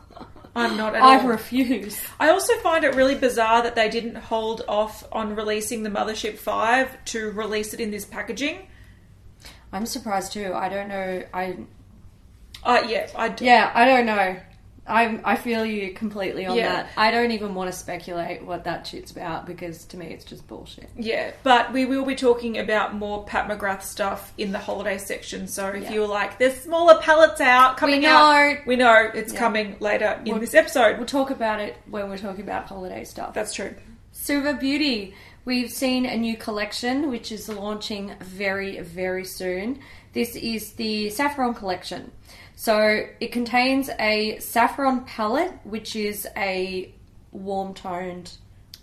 I'm 0.57 0.77
not 0.79 0.95
at 0.95 1.03
I 1.03 1.21
all. 1.21 1.29
refuse. 1.29 2.01
I 2.19 2.31
also 2.31 2.55
find 2.59 2.83
it 2.85 2.95
really 2.95 3.15
bizarre 3.15 3.63
that 3.63 3.75
they 3.75 3.91
didn't 3.91 4.17
hold 4.17 4.63
off 4.67 5.05
on 5.13 5.37
releasing 5.37 5.83
the 5.83 5.91
Mothership 5.91 6.39
5 6.39 7.05
to 7.07 7.31
release 7.33 7.75
it 7.75 7.81
in 7.81 7.91
this 7.91 8.07
packaging. 8.07 8.67
I'm 9.71 9.85
surprised 9.85 10.33
too. 10.33 10.55
I 10.55 10.71
don't 10.71 10.89
know. 10.89 11.25
I 11.35 11.59
Uh, 12.65 12.83
yeah, 12.89 13.09
I 13.17 13.29
d- 13.29 13.45
yeah. 13.47 13.71
I 13.75 13.85
don't 13.85 14.07
know. 14.07 14.37
I 14.89 15.21
I 15.25 15.35
feel 15.35 15.65
you 15.67 15.93
completely 15.95 16.47
on 16.47 16.57
Yeah. 16.57 16.73
that. 16.73 16.89
I 16.97 17.11
don't 17.11 17.33
even 17.33 17.55
want 17.57 17.73
to 17.73 17.77
speculate 17.77 18.43
what 18.45 18.63
that 18.65 18.87
shit's 18.87 19.11
about 19.11 19.45
because 19.45 19.85
to 19.87 19.97
me 19.97 20.07
it's 20.07 20.25
just 20.25 20.47
bullshit. 20.47 20.89
Yeah, 20.97 21.33
but 21.43 21.73
we 21.73 21.87
will 21.87 22.05
be 22.05 22.15
talking 22.15 22.59
about 22.59 22.95
more 22.95 23.25
Pat 23.25 23.49
McGrath 23.49 23.83
stuff 23.83 24.33
in 24.39 24.53
the 24.53 24.59
holiday 24.61 24.99
section. 24.99 25.49
So 25.49 25.67
if 25.69 25.85
Yeah. 25.85 25.93
you're 25.93 26.07
like, 26.07 26.39
"There's 26.39 26.55
smaller 26.61 27.01
palettes 27.01 27.41
out 27.41 27.77
coming 27.79 28.01
We 28.03 28.07
out," 28.07 28.33
know. 28.33 28.57
we 28.65 28.77
know 28.77 29.11
it's 29.13 29.33
Yeah. 29.33 29.39
coming 29.41 29.77
later 29.81 30.21
in 30.25 30.31
We'll- 30.33 30.41
this 30.41 30.55
episode. 30.55 30.99
We'll 30.99 31.07
talk 31.07 31.31
about 31.31 31.59
it 31.61 31.77
when 31.91 32.09
we're 32.09 32.19
talking 32.19 32.43
about 32.45 32.67
holiday 32.67 33.03
stuff. 33.03 33.35
That's 33.35 33.53
true. 33.53 33.75
Suva 34.13 34.55
Beauty. 34.55 35.15
We've 35.45 35.71
seen 35.71 36.07
a 36.07 36.17
new 36.17 36.37
collection 36.37 37.09
which 37.11 37.31
is 37.31 37.49
launching 37.49 38.13
very, 38.21 38.81
very 38.81 39.25
soon. 39.25 39.79
This 40.13 40.35
is 40.35 40.73
the 40.73 41.11
Saffron 41.11 41.55
collection. 41.55 42.11
So 42.57 43.07
it 43.21 43.33
contains 43.33 43.91
a 44.01 44.39
saffron 44.39 45.05
palette, 45.05 45.53
which 45.65 45.95
is 45.95 46.27
a 46.37 46.93
warm 47.31 47.75
toned 47.75 48.33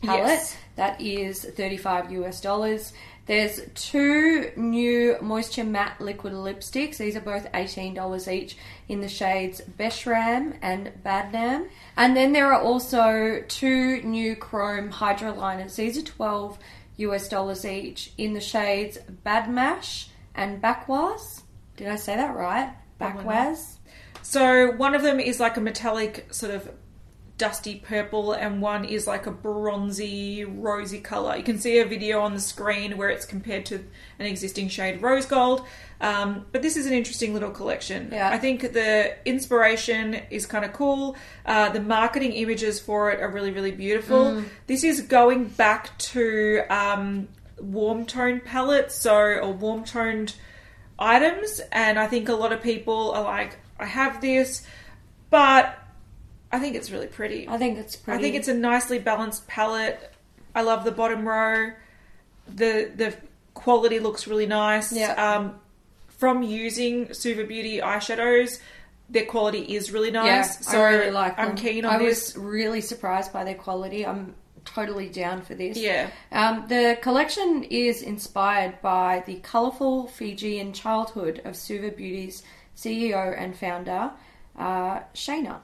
palette 0.03 0.27
Yes. 0.27 0.57
that 0.75 1.01
is 1.01 1.43
35 1.43 2.11
US 2.11 2.39
dollars. 2.39 2.93
There's 3.25 3.61
two 3.73 4.51
new 4.57 5.15
Moisture 5.21 5.63
Matte 5.63 5.99
Liquid 6.01 6.33
Lipsticks. 6.33 6.97
These 6.97 7.15
are 7.15 7.21
both 7.21 7.49
$18 7.53 8.27
each 8.31 8.57
in 8.89 8.99
the 8.99 9.07
shades 9.07 9.61
Beshram 9.79 10.57
and 10.61 10.91
Badnam. 11.05 11.69
And 11.95 12.15
then 12.17 12.33
there 12.33 12.51
are 12.51 12.61
also 12.61 13.41
two 13.47 14.01
new 14.03 14.35
Chrome 14.35 14.89
Hydra 14.89 15.31
Liners. 15.33 15.77
These 15.77 15.97
are 15.97 16.01
12 16.03 16.59
US 16.97 17.27
dollars 17.29 17.65
each 17.65 18.11
in 18.17 18.33
the 18.33 18.41
shades 18.41 18.97
Badmash 19.25 20.09
and 20.35 20.61
Backwas. 20.61 21.41
Did 21.77 21.87
I 21.87 21.95
say 21.95 22.15
that 22.17 22.35
right? 22.35 22.73
Backwaz. 22.99 23.77
So 24.21 24.71
one 24.71 24.95
of 24.95 25.01
them 25.01 25.19
is 25.19 25.39
like 25.39 25.57
a 25.57 25.61
metallic 25.61 26.33
sort 26.33 26.53
of 26.53 26.69
dusty 27.37 27.75
purple 27.75 28.31
and 28.31 28.61
one 28.61 28.85
is 28.85 29.07
like 29.07 29.25
a 29.25 29.31
bronzy 29.31 30.45
rosy 30.45 30.99
color. 30.99 31.35
You 31.35 31.43
can 31.43 31.57
see 31.57 31.79
a 31.79 31.85
video 31.85 32.21
on 32.21 32.33
the 32.33 32.39
screen 32.39 32.95
where 32.95 33.09
it's 33.09 33.25
compared 33.25 33.65
to 33.67 33.83
an 34.19 34.25
existing 34.27 34.69
shade 34.69 35.01
rose 35.01 35.25
gold. 35.25 35.65
Um, 35.99 36.45
but 36.51 36.61
this 36.61 36.77
is 36.77 36.85
an 36.85 36.93
interesting 36.93 37.33
little 37.33 37.49
collection. 37.49 38.09
Yeah. 38.11 38.29
I 38.29 38.37
think 38.37 38.73
the 38.73 39.15
inspiration 39.25 40.21
is 40.29 40.45
kind 40.45 40.63
of 40.63 40.73
cool. 40.73 41.15
Uh, 41.45 41.69
the 41.69 41.81
marketing 41.81 42.33
images 42.33 42.79
for 42.79 43.11
it 43.11 43.19
are 43.19 43.29
really, 43.29 43.51
really 43.51 43.71
beautiful. 43.71 44.43
This 44.67 44.83
is 44.83 45.01
going 45.01 45.45
back 45.45 45.97
to 45.97 46.61
um, 46.69 47.27
warm 47.59 48.05
tone 48.05 48.41
palettes, 48.41 48.95
so 48.95 49.15
or 49.15 49.51
warm 49.51 49.83
toned 49.83 50.35
items, 50.99 51.61
and 51.71 51.99
I 51.99 52.07
think 52.07 52.29
a 52.29 52.33
lot 52.33 52.51
of 52.51 52.61
people 52.61 53.11
are 53.11 53.23
like, 53.23 53.59
I 53.79 53.85
have 53.85 54.21
this, 54.21 54.65
but 55.29 55.77
I 56.51 56.59
think 56.59 56.75
it's 56.75 56.91
really 56.91 57.07
pretty. 57.07 57.47
I 57.47 57.57
think 57.57 57.79
it's 57.79 57.95
pretty. 57.95 58.19
I 58.19 58.21
think 58.21 58.35
it's 58.35 58.47
a 58.47 58.53
nicely 58.53 58.99
balanced 58.99 59.47
palette. 59.47 60.13
I 60.53 60.61
love 60.61 60.83
the 60.83 60.91
bottom 60.91 61.27
row. 61.27 61.71
The 62.47 62.91
the 62.95 63.15
quality 63.53 63.99
looks 63.99 64.27
really 64.27 64.45
nice. 64.45 64.91
Yeah. 64.93 65.13
Um, 65.13 65.59
from 66.07 66.43
using 66.43 67.13
Suva 67.13 67.43
Beauty 67.43 67.79
eyeshadows, 67.79 68.59
their 69.09 69.25
quality 69.25 69.75
is 69.75 69.91
really 69.91 70.11
yeah, 70.11 70.37
nice. 70.37 70.65
so 70.65 70.81
I 70.81 70.91
really 70.91 71.11
like 71.11 71.37
them. 71.37 71.49
I'm 71.49 71.55
keen 71.55 71.85
on 71.85 71.95
I 71.95 71.97
this. 71.97 72.35
was 72.35 72.43
really 72.43 72.81
surprised 72.81 73.33
by 73.33 73.43
their 73.43 73.55
quality. 73.55 74.05
I'm 74.05 74.35
totally 74.65 75.09
down 75.09 75.41
for 75.41 75.55
this. 75.55 75.77
Yeah. 75.77 76.09
Um, 76.31 76.65
the 76.67 76.97
collection 77.01 77.63
is 77.63 78.01
inspired 78.01 78.81
by 78.81 79.23
the 79.25 79.35
colourful 79.35 80.07
Fijian 80.07 80.73
childhood 80.73 81.41
of 81.45 81.55
Suva 81.55 81.91
Beauty's 81.91 82.43
CEO 82.75 83.33
and 83.37 83.55
founder, 83.55 84.11
uh, 84.57 84.99
Shayna. 85.13 85.59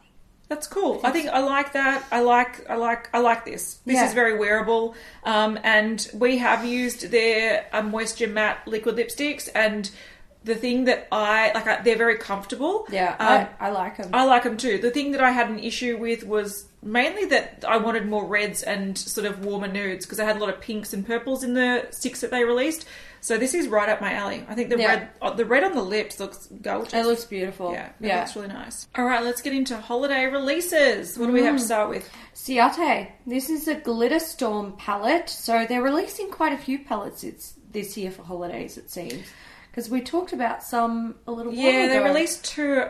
That's 0.48 0.66
cool. 0.68 1.00
I 1.04 1.12
think 1.12 1.30
I 1.30 1.40
like 1.42 1.74
that. 1.74 2.04
I 2.12 2.22
like 2.22 2.68
I 2.70 2.76
like 2.76 3.08
I 3.14 3.20
like 3.20 3.46
this. 3.46 3.76
This 3.86 3.98
Yeah. 3.98 4.08
is 4.08 4.14
very 4.16 4.36
wearable. 4.40 4.96
Um, 5.24 5.60
and 5.64 6.10
we 6.14 6.40
have 6.40 6.66
used 6.66 7.12
their 7.12 7.68
uh, 7.72 7.84
moisture 7.84 8.28
matte 8.28 8.68
liquid 8.68 8.96
lipsticks, 8.96 9.48
and 9.54 9.92
the 10.44 10.56
thing 10.56 10.86
that 10.86 11.08
I 11.12 11.52
like, 11.54 11.68
I, 11.68 11.82
they're 11.84 11.98
very 11.98 12.18
comfortable. 12.18 12.88
Yeah, 12.92 13.16
Um, 13.20 13.48
I, 13.60 13.68
I 13.68 13.70
like 13.72 13.98
them. 13.98 14.10
I 14.12 14.24
like 14.26 14.42
them 14.44 14.58
too. 14.58 14.80
The 14.80 14.90
thing 14.90 15.12
that 15.12 15.22
I 15.22 15.30
had 15.32 15.50
an 15.50 15.60
issue 15.60 15.98
with 15.98 16.24
was 16.26 16.66
mainly 16.82 17.26
that 17.26 17.66
I 17.68 17.78
wanted 17.78 18.08
more 18.08 18.26
reds 18.26 18.64
and 18.64 18.98
sort 18.98 19.28
of 19.28 19.44
warmer 19.44 19.68
nudes 19.68 20.06
because 20.06 20.20
I 20.20 20.26
had 20.26 20.38
a 20.38 20.40
lot 20.40 20.50
of 20.50 20.62
pinks 20.62 20.94
and 20.94 21.06
purples 21.06 21.44
in 21.44 21.54
the 21.54 21.88
six 21.92 22.22
that 22.22 22.32
they 22.32 22.44
released. 22.44 22.86
So 23.22 23.38
this 23.38 23.54
is 23.54 23.68
right 23.68 23.90
up 23.90 24.00
my 24.00 24.14
alley. 24.14 24.46
I 24.48 24.56
think 24.56 24.70
the 24.70 24.78
Yeah. 24.78 24.88
red, 24.88 25.10
uh, 25.22 25.34
the 25.34 25.44
red 25.46 25.66
on 25.66 25.74
the 25.76 25.82
lips 25.84 26.22
looks 26.22 26.48
gorgeous. 26.62 26.94
it 26.94 27.06
looks 27.06 27.26
beautiful. 27.26 27.74
yeah, 27.74 27.88
it 27.88 27.94
yeah. 28.00 28.20
looks 28.22 28.36
really 28.36 28.48
nice. 28.48 28.88
All 28.96 29.04
right, 29.04 29.22
let's 29.22 29.42
get 29.42 29.52
into 29.52 29.76
holiday 29.78 30.26
releases. 30.28 31.18
What 31.18 31.26
do 31.28 31.34
we 31.34 31.42
Mm. 31.42 31.46
have 31.46 31.58
to 31.58 31.64
start 31.66 31.90
with? 31.90 32.10
Ciate. 32.34 33.10
This 33.28 33.50
is 33.50 33.68
a 33.68 33.76
Glitter 33.76 34.20
Storm 34.20 34.74
palette. 34.78 35.30
So 35.30 35.66
they're 35.68 35.82
releasing 35.82 36.30
quite 36.32 36.54
a 36.54 36.58
few 36.58 36.80
palettes 36.80 37.24
it's, 37.26 37.54
this 37.72 37.98
year 37.98 38.10
for 38.12 38.24
holidays, 38.24 38.78
it 38.78 38.90
seems. 38.90 39.26
Because 39.70 39.90
we 39.90 40.00
talked 40.02 40.32
about 40.34 40.64
some 40.64 41.16
a 41.28 41.32
little 41.32 41.52
while 41.52 41.62
Yeah, 41.62 41.88
they 41.90 42.00
released 42.00 42.44
two, 42.46 42.86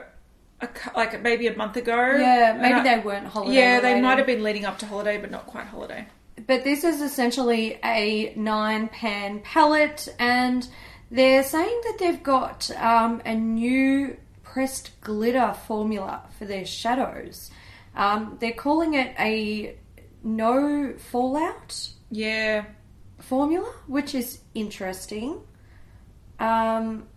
a, 0.61 0.67
like 0.95 1.21
maybe 1.21 1.47
a 1.47 1.55
month 1.55 1.77
ago. 1.77 1.95
Yeah, 1.95 2.57
maybe 2.59 2.73
I- 2.75 2.83
they 2.97 3.03
weren't 3.03 3.27
holiday. 3.27 3.55
Yeah, 3.55 3.79
they 3.79 3.99
might 4.01 4.17
have 4.17 4.27
been 4.27 4.43
leading 4.43 4.65
up 4.65 4.77
to 4.79 4.85
holiday, 4.85 5.17
but 5.17 5.31
not 5.31 5.47
quite 5.47 5.65
holiday. 5.67 6.07
But 6.47 6.63
this 6.63 6.83
is 6.83 7.01
essentially 7.01 7.79
a 7.83 8.33
nine 8.35 8.87
pan 8.87 9.41
palette, 9.41 10.07
and 10.19 10.67
they're 11.11 11.43
saying 11.43 11.81
that 11.85 11.97
they've 11.99 12.23
got 12.23 12.69
um, 12.77 13.21
a 13.25 13.35
new 13.35 14.15
pressed 14.43 14.99
glitter 15.01 15.53
formula 15.67 16.23
for 16.37 16.45
their 16.45 16.65
shadows. 16.65 17.51
Um, 17.95 18.37
they're 18.39 18.53
calling 18.53 18.93
it 18.93 19.13
a 19.19 19.75
no 20.23 20.93
fallout 20.97 21.89
Yeah, 22.09 22.65
formula, 23.19 23.71
which 23.87 24.15
is 24.15 24.39
interesting. 24.55 25.41
Um, 26.39 27.07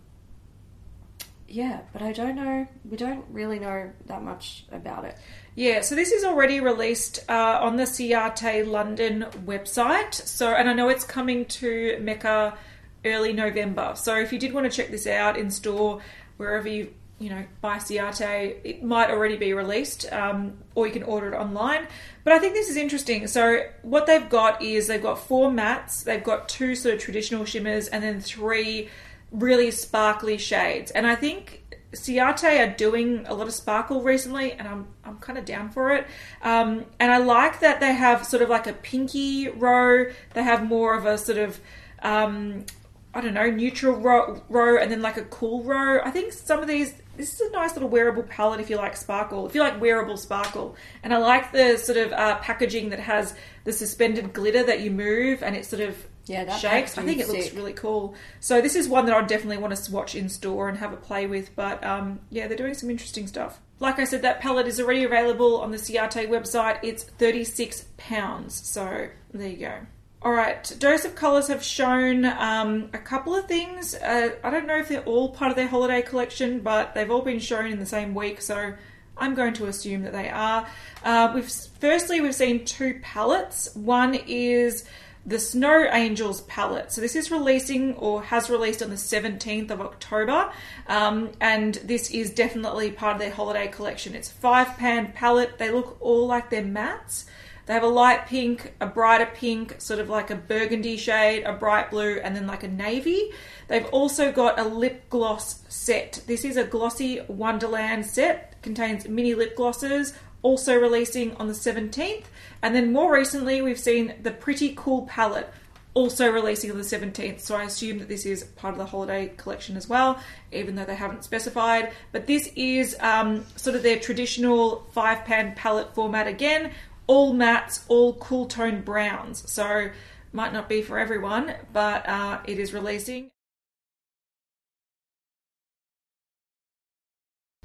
yeah, 1.53 1.81
but 1.93 2.01
I 2.01 2.13
don't 2.13 2.35
know. 2.35 2.67
We 2.83 2.97
don't 2.97 3.23
really 3.29 3.59
know 3.59 3.91
that 4.07 4.23
much 4.23 4.65
about 4.71 5.05
it. 5.05 5.15
Yeah, 5.53 5.81
so 5.81 5.93
this 5.93 6.11
is 6.11 6.23
already 6.23 6.59
released 6.59 7.19
uh, 7.29 7.59
on 7.61 7.75
the 7.75 7.83
Ciate 7.83 8.65
London 8.65 9.27
website. 9.45 10.15
So, 10.15 10.47
and 10.47 10.67
I 10.67 10.73
know 10.73 10.89
it's 10.89 11.03
coming 11.03 11.45
to 11.45 11.99
Mecca 12.01 12.57
early 13.05 13.33
November. 13.33 13.93
So, 13.95 14.15
if 14.17 14.33
you 14.33 14.39
did 14.39 14.51
want 14.51 14.69
to 14.69 14.75
check 14.75 14.89
this 14.89 15.05
out 15.05 15.37
in 15.37 15.51
store, 15.51 16.01
wherever 16.37 16.67
you 16.67 16.91
you 17.19 17.29
know 17.29 17.45
buy 17.61 17.77
Ciate, 17.77 18.57
it 18.63 18.83
might 18.83 19.11
already 19.11 19.37
be 19.37 19.53
released, 19.53 20.11
um, 20.11 20.57
or 20.73 20.87
you 20.87 20.93
can 20.93 21.03
order 21.03 21.33
it 21.33 21.37
online. 21.37 21.85
But 22.23 22.33
I 22.33 22.39
think 22.39 22.55
this 22.55 22.71
is 22.71 22.77
interesting. 22.77 23.27
So, 23.27 23.61
what 23.83 24.07
they've 24.07 24.27
got 24.27 24.63
is 24.63 24.87
they've 24.87 25.03
got 25.03 25.19
four 25.19 25.51
mattes, 25.51 26.03
they've 26.03 26.23
got 26.23 26.49
two 26.49 26.73
sort 26.73 26.95
of 26.95 26.99
traditional 26.99 27.45
shimmers, 27.45 27.89
and 27.89 28.03
then 28.03 28.21
three 28.21 28.89
really 29.33 29.71
sparkly 29.71 30.37
shades. 30.37 30.91
And 30.91 31.05
I 31.05 31.15
think 31.15 31.63
Ciate 31.93 32.59
are 32.59 32.75
doing 32.75 33.25
a 33.27 33.33
lot 33.33 33.47
of 33.47 33.53
sparkle 33.53 34.01
recently, 34.01 34.53
and 34.53 34.67
I'm 34.67 34.87
I'm 35.03 35.17
kind 35.17 35.37
of 35.37 35.45
down 35.45 35.69
for 35.69 35.93
it. 35.93 36.07
Um, 36.41 36.85
and 36.99 37.11
I 37.11 37.17
like 37.17 37.59
that 37.59 37.79
they 37.79 37.93
have 37.93 38.25
sort 38.25 38.41
of 38.41 38.49
like 38.49 38.67
a 38.67 38.73
pinky 38.73 39.49
row. 39.49 40.05
They 40.33 40.43
have 40.43 40.65
more 40.65 40.95
of 40.95 41.05
a 41.05 41.17
sort 41.17 41.37
of 41.37 41.59
um, 42.01 42.65
I 43.13 43.21
don't 43.21 43.33
know 43.33 43.49
neutral 43.49 43.95
row, 43.95 44.41
row, 44.49 44.77
and 44.77 44.91
then 44.91 45.01
like 45.01 45.17
a 45.17 45.25
cool 45.25 45.63
row. 45.63 46.01
I 46.03 46.11
think 46.11 46.33
some 46.33 46.59
of 46.59 46.67
these. 46.67 46.93
This 47.15 47.39
is 47.39 47.41
a 47.41 47.51
nice 47.51 47.75
little 47.75 47.89
wearable 47.89 48.23
palette 48.23 48.59
if 48.59 48.71
you 48.71 48.77
like 48.77 48.97
sparkle. 48.97 49.45
If 49.45 49.53
you 49.53 49.61
like 49.61 49.79
wearable 49.79 50.17
sparkle, 50.17 50.75
and 51.03 51.13
I 51.13 51.17
like 51.17 51.51
the 51.51 51.77
sort 51.77 51.99
of 51.99 52.11
uh, 52.11 52.37
packaging 52.39 52.89
that 52.89 52.99
has 52.99 53.35
the 53.65 53.71
suspended 53.71 54.33
glitter 54.33 54.63
that 54.63 54.79
you 54.79 54.89
move, 54.89 55.43
and 55.43 55.55
it 55.55 55.65
sort 55.65 55.83
of 55.83 55.95
Yeah, 56.25 56.45
that 56.45 56.59
shakes. 56.59 56.97
I 56.97 57.03
think 57.03 57.19
it 57.19 57.27
looks 57.27 57.45
sick. 57.45 57.55
really 57.55 57.73
cool. 57.73 58.15
So 58.39 58.61
this 58.61 58.75
is 58.75 58.87
one 58.87 59.05
that 59.07 59.15
I 59.15 59.21
definitely 59.23 59.57
want 59.57 59.75
to 59.75 59.81
swatch 59.81 60.15
in 60.15 60.29
store 60.29 60.69
and 60.69 60.77
have 60.77 60.93
a 60.93 60.97
play 60.97 61.27
with. 61.27 61.55
But 61.55 61.83
um, 61.83 62.19
yeah, 62.29 62.47
they're 62.47 62.57
doing 62.57 62.73
some 62.73 62.89
interesting 62.89 63.27
stuff. 63.27 63.59
Like 63.79 63.99
I 63.99 64.05
said, 64.05 64.21
that 64.21 64.39
palette 64.39 64.67
is 64.67 64.79
already 64.79 65.03
available 65.03 65.59
on 65.59 65.71
the 65.71 65.77
Ciate 65.77 66.29
website. 66.29 66.79
It's 66.81 67.03
thirty 67.03 67.43
six 67.43 67.85
pounds. 67.97 68.55
So 68.55 69.09
there 69.33 69.49
you 69.49 69.57
go. 69.57 69.73
All 70.21 70.31
right, 70.31 70.73
Dose 70.79 71.03
of 71.03 71.15
Colours 71.15 71.49
have 71.49 71.61
shown 71.61 72.23
um, 72.23 72.89
a 72.93 72.97
couple 72.97 73.35
of 73.35 73.45
things. 73.45 73.93
Uh, 73.93 74.29
I 74.41 74.49
don't 74.51 74.65
know 74.65 74.77
if 74.77 74.87
they're 74.87 75.03
all 75.03 75.33
part 75.33 75.51
of 75.51 75.57
their 75.57 75.67
holiday 75.67 76.01
collection, 76.01 76.61
but 76.61 76.93
they've 76.93 77.11
all 77.11 77.23
been 77.23 77.39
shown 77.39 77.65
in 77.65 77.77
the 77.77 77.85
same 77.85 78.15
week, 78.15 78.39
so 78.41 78.73
I'm 79.17 79.35
going 79.35 79.53
to 79.55 79.67
assume 79.67 80.03
that 80.03 80.13
they 80.13 80.29
are. 80.29 80.65
Uh, 81.03 81.33
we've 81.35 81.51
firstly 81.81 82.21
we've 82.21 82.33
seen 82.33 82.63
two 82.63 83.01
palettes. 83.01 83.75
One 83.75 84.15
is 84.15 84.85
the 85.25 85.39
Snow 85.39 85.87
Angels 85.91 86.41
palette. 86.41 86.91
So 86.91 86.99
this 86.99 87.15
is 87.15 87.31
releasing 87.31 87.93
or 87.95 88.23
has 88.23 88.49
released 88.49 88.83
on 88.83 88.89
the 88.89 88.95
17th 88.95 89.71
of 89.71 89.79
October, 89.79 90.51
um, 90.87 91.31
and 91.39 91.75
this 91.75 92.11
is 92.11 92.29
definitely 92.29 92.91
part 92.91 93.15
of 93.15 93.21
their 93.21 93.31
holiday 93.31 93.67
collection. 93.67 94.15
It's 94.15 94.29
five 94.29 94.77
pan 94.77 95.13
palette. 95.13 95.57
They 95.57 95.71
look 95.71 95.97
all 96.01 96.27
like 96.27 96.49
they're 96.49 96.61
mattes. 96.61 97.25
They 97.65 97.73
have 97.73 97.83
a 97.83 97.87
light 97.87 98.27
pink, 98.27 98.73
a 98.81 98.85
brighter 98.85 99.29
pink, 99.33 99.79
sort 99.79 100.01
of 100.01 100.09
like 100.09 100.29
a 100.29 100.35
burgundy 100.35 100.97
shade, 100.97 101.43
a 101.43 101.53
bright 101.53 101.91
blue, 101.91 102.19
and 102.21 102.35
then 102.35 102.45
like 102.45 102.63
a 102.63 102.67
navy. 102.67 103.31
They've 103.69 103.85
also 103.85 104.33
got 104.33 104.59
a 104.59 104.65
lip 104.65 105.09
gloss 105.09 105.63
set. 105.69 106.21
This 106.27 106.43
is 106.43 106.57
a 106.57 106.65
glossy 106.65 107.21
Wonderland 107.29 108.05
set, 108.05 108.61
contains 108.61 109.07
mini 109.07 109.33
lip 109.33 109.55
glosses, 109.55 110.13
also 110.43 110.79
releasing 110.79 111.35
on 111.37 111.47
the 111.47 111.53
17th. 111.53 112.25
And 112.61 112.75
then 112.75 112.93
more 112.93 113.11
recently, 113.11 113.61
we've 113.61 113.79
seen 113.79 114.13
the 114.21 114.31
Pretty 114.31 114.73
Cool 114.75 115.07
palette, 115.07 115.51
also 115.95 116.29
releasing 116.29 116.69
on 116.69 116.77
the 116.77 116.83
17th. 116.83 117.39
So 117.39 117.55
I 117.55 117.63
assume 117.63 117.99
that 117.99 118.07
this 118.07 118.25
is 118.25 118.43
part 118.43 118.73
of 118.73 118.77
the 118.77 118.85
holiday 118.85 119.33
collection 119.37 119.75
as 119.75 119.89
well, 119.89 120.19
even 120.51 120.75
though 120.75 120.85
they 120.85 120.95
haven't 120.95 121.23
specified. 121.23 121.91
But 122.11 122.27
this 122.27 122.51
is 122.55 122.95
um, 122.99 123.45
sort 123.55 123.75
of 123.75 123.83
their 123.83 123.99
traditional 123.99 124.85
five 124.91 125.25
pan 125.25 125.55
palette 125.55 125.95
format 125.95 126.27
again, 126.27 126.71
all 127.07 127.33
mattes, 127.33 127.83
all 127.87 128.13
cool 128.13 128.45
tone 128.45 128.81
browns. 128.81 129.49
So 129.51 129.89
might 130.31 130.53
not 130.53 130.67
be 130.67 130.81
for 130.81 130.97
everyone, 130.97 131.53
but 131.71 132.07
uh, 132.07 132.39
it 132.45 132.59
is 132.59 132.73
releasing. 132.73 133.29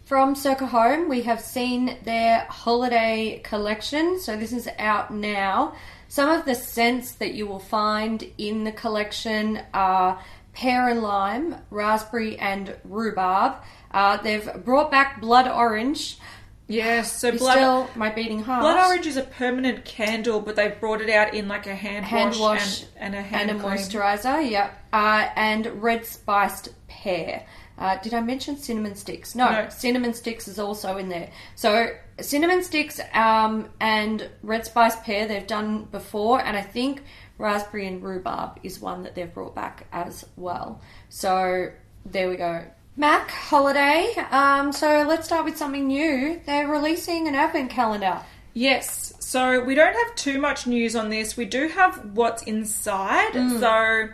From 0.09 0.35
Circa 0.35 0.65
Home, 0.65 1.11
we 1.11 1.21
have 1.25 1.39
seen 1.39 1.99
their 2.05 2.47
holiday 2.49 3.43
collection. 3.45 4.19
So 4.19 4.39
this 4.39 4.55
is 4.55 4.67
out 4.79 5.13
now. 5.13 5.75
Some 6.09 6.31
of 6.31 6.47
the 6.47 6.55
scents 6.55 7.13
that 7.17 7.35
you 7.35 7.47
will 7.47 7.59
find 7.59 8.25
in 8.39 8.65
the 8.65 8.73
collection 8.73 9.61
are 9.75 10.19
pear 10.55 10.89
and 10.89 11.03
lime, 11.03 11.57
raspberry 11.69 12.39
and 12.39 12.75
rhubarb. 12.85 13.57
Uh, 13.91 14.17
they've 14.17 14.51
brought 14.65 14.91
back 14.91 15.21
blood 15.21 15.47
orange. 15.47 16.17
Yes, 16.69 17.21
so 17.21 17.29
You're 17.29 17.39
blood 17.39 17.57
still 17.57 17.91
my 17.95 18.09
beating 18.09 18.43
heart. 18.43 18.63
blood 18.63 18.87
orange 18.87 19.07
is 19.07 19.19
a 19.19 19.25
permanent 19.25 19.85
candle, 19.85 20.41
but 20.41 20.57
they've 20.57 20.81
brought 20.81 21.03
it 21.03 21.11
out 21.11 21.35
in 21.35 21.49
like 21.49 21.67
a 21.67 21.75
hand, 21.75 22.07
hand 22.07 22.31
wash, 22.31 22.41
wash, 22.41 22.83
and, 22.97 23.15
and 23.15 23.15
a 23.15 23.21
hand 23.21 23.51
and 23.51 23.61
a 23.61 23.63
moisturizer. 23.63 24.51
Yep. 24.51 24.87
Uh, 24.91 25.29
and 25.37 25.83
red 25.83 26.07
spiced 26.07 26.71
pear. 26.89 27.45
Uh, 27.79 27.97
did 27.99 28.13
I 28.13 28.21
mention 28.21 28.57
cinnamon 28.57 28.97
sticks? 28.97 29.35
No, 29.35 29.49
No. 29.51 29.69
cinnamon 29.69 30.13
sticks 30.15 30.49
is 30.49 30.59
also 30.59 30.97
in 30.97 31.09
there. 31.09 31.31
So 31.55 31.91
cinnamon 32.21 32.63
sticks 32.63 33.01
um, 33.15 33.69
and 33.81 34.29
red 34.43 34.65
spice 34.67 34.97
pear 34.97 35.29
they've 35.29 35.47
done 35.47 35.85
before, 35.85 36.41
and 36.41 36.57
I 36.57 36.63
think 36.63 37.03
raspberry 37.39 37.87
and 37.87 38.03
rhubarb 38.03 38.59
is 38.65 38.81
one 38.81 39.05
that 39.05 39.15
they've 39.15 39.33
brought 39.33 39.55
back 39.55 39.87
as 39.93 40.25
well. 40.37 40.81
So 41.09 41.71
there 42.05 42.29
we 42.29 42.37
go. 42.37 42.65
Mac 42.97 43.31
holiday. 43.31 44.13
Um, 44.33 44.73
so 44.73 45.05
let's 45.07 45.27
start 45.27 45.45
with 45.45 45.57
something 45.57 45.87
new. 45.87 46.41
They're 46.47 46.67
releasing 46.67 47.29
an 47.29 47.37
advent 47.37 47.71
calendar. 47.71 48.21
Yes, 48.55 49.13
so 49.21 49.63
we 49.63 49.77
don't 49.77 49.95
have 49.95 50.15
too 50.17 50.41
much 50.41 50.67
news 50.67 50.97
on 50.97 51.11
this. 51.11 51.37
We 51.37 51.45
do 51.45 51.69
have 51.69 52.17
what's 52.17 52.43
inside, 52.43 53.35
so 53.35 54.09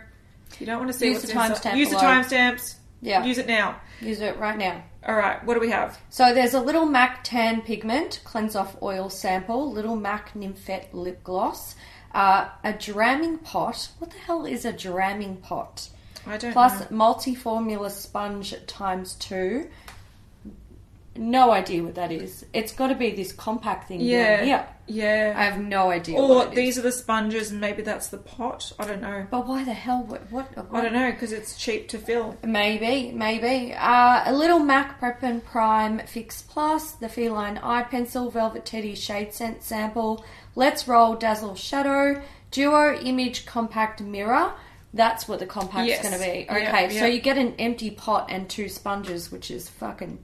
you 0.59 0.67
don't 0.67 0.77
want 0.77 0.91
to 0.91 0.93
see 0.93 1.07
Mm. 1.07 1.13
Use 1.13 1.15
what's 1.23 1.33
the 1.33 1.39
inside, 1.41 1.71
timestamp 1.73 1.77
use 1.77 1.89
the 1.89 1.95
timestamps. 1.95 2.75
Yeah. 3.05 3.23
use 3.23 3.37
it 3.37 3.47
now. 3.47 3.79
Use 4.01 4.19
it 4.19 4.37
right 4.37 4.57
now. 4.57 4.83
All 5.07 5.15
right, 5.15 5.43
what 5.45 5.53
do 5.53 5.59
we 5.59 5.69
have? 5.69 5.99
So 6.09 6.33
there's 6.33 6.55
a 6.55 6.59
little 6.59 6.85
MAC 6.85 7.23
tan 7.23 7.61
pigment 7.61 8.21
cleanse 8.23 8.55
off 8.55 8.81
oil 8.81 9.09
sample, 9.09 9.71
little 9.71 9.95
MAC 9.95 10.33
nymphette 10.33 10.93
lip 10.93 11.23
gloss, 11.23 11.75
uh, 12.13 12.49
a 12.63 12.73
dramming 12.73 13.37
pot. 13.37 13.89
What 13.99 14.09
the 14.09 14.17
hell 14.17 14.45
is 14.45 14.65
a 14.65 14.73
dramming 14.73 15.41
pot? 15.41 15.89
I 16.25 16.37
don't 16.37 16.53
Plus 16.53 16.89
multi 16.89 17.35
formula 17.35 17.91
sponge 17.91 18.55
times 18.65 19.13
two. 19.13 19.69
No 21.15 21.51
idea 21.51 21.83
what 21.83 21.95
that 21.95 22.11
is. 22.11 22.45
It's 22.51 22.73
got 22.73 22.87
to 22.87 22.95
be 22.95 23.11
this 23.11 23.31
compact 23.31 23.87
thing 23.87 24.01
Yeah, 24.01 24.37
down 24.37 24.45
here. 24.45 24.67
Yeah. 24.87 25.33
I 25.35 25.43
have 25.43 25.59
no 25.59 25.89
idea. 25.91 26.17
or 26.17 26.27
what 26.27 26.47
it 26.47 26.51
is. 26.51 26.55
these 26.55 26.77
are 26.79 26.81
the 26.81 26.91
sponges, 26.91 27.51
and 27.51 27.59
maybe 27.61 27.81
that's 27.81 28.07
the 28.07 28.17
pot. 28.17 28.71
I 28.79 28.85
don't 28.85 29.01
know. 29.01 29.27
But 29.29 29.47
why 29.47 29.63
the 29.63 29.73
hell? 29.73 30.03
What? 30.03 30.31
what, 30.31 30.47
I 30.71 30.81
don't 30.81 30.93
know 30.93 31.11
because 31.11 31.31
it's 31.31 31.57
cheap 31.57 31.87
to 31.89 31.97
fill. 31.97 32.37
Maybe, 32.43 33.11
maybe. 33.11 33.73
Uh, 33.73 34.23
a 34.25 34.33
little 34.33 34.59
MAC 34.59 34.99
Prep 34.99 35.23
and 35.23 35.43
Prime 35.43 35.99
Fix 36.07 36.41
Plus, 36.43 36.91
the 36.93 37.09
Feline 37.09 37.57
Eye 37.57 37.83
Pencil, 37.83 38.29
Velvet 38.29 38.65
Teddy 38.65 38.95
Shade 38.95 39.33
Scent 39.33 39.63
Sample, 39.63 40.23
Let's 40.55 40.87
Roll 40.87 41.15
Dazzle 41.15 41.55
Shadow, 41.55 42.21
Duo 42.51 42.95
Image 42.99 43.45
Compact 43.45 44.01
Mirror. 44.01 44.53
That's 44.93 45.27
what 45.27 45.39
the 45.39 45.45
compact's 45.45 45.89
Yes. 45.89 46.01
going 46.03 46.13
to 46.13 46.19
be. 46.19 46.47
Okay, 46.49 46.97
so 46.97 47.05
you 47.05 47.19
get 47.19 47.37
an 47.37 47.55
empty 47.59 47.91
pot 47.91 48.27
and 48.29 48.47
two 48.49 48.69
sponges, 48.69 49.29
which 49.29 49.51
is 49.51 49.67
fucking 49.67 50.19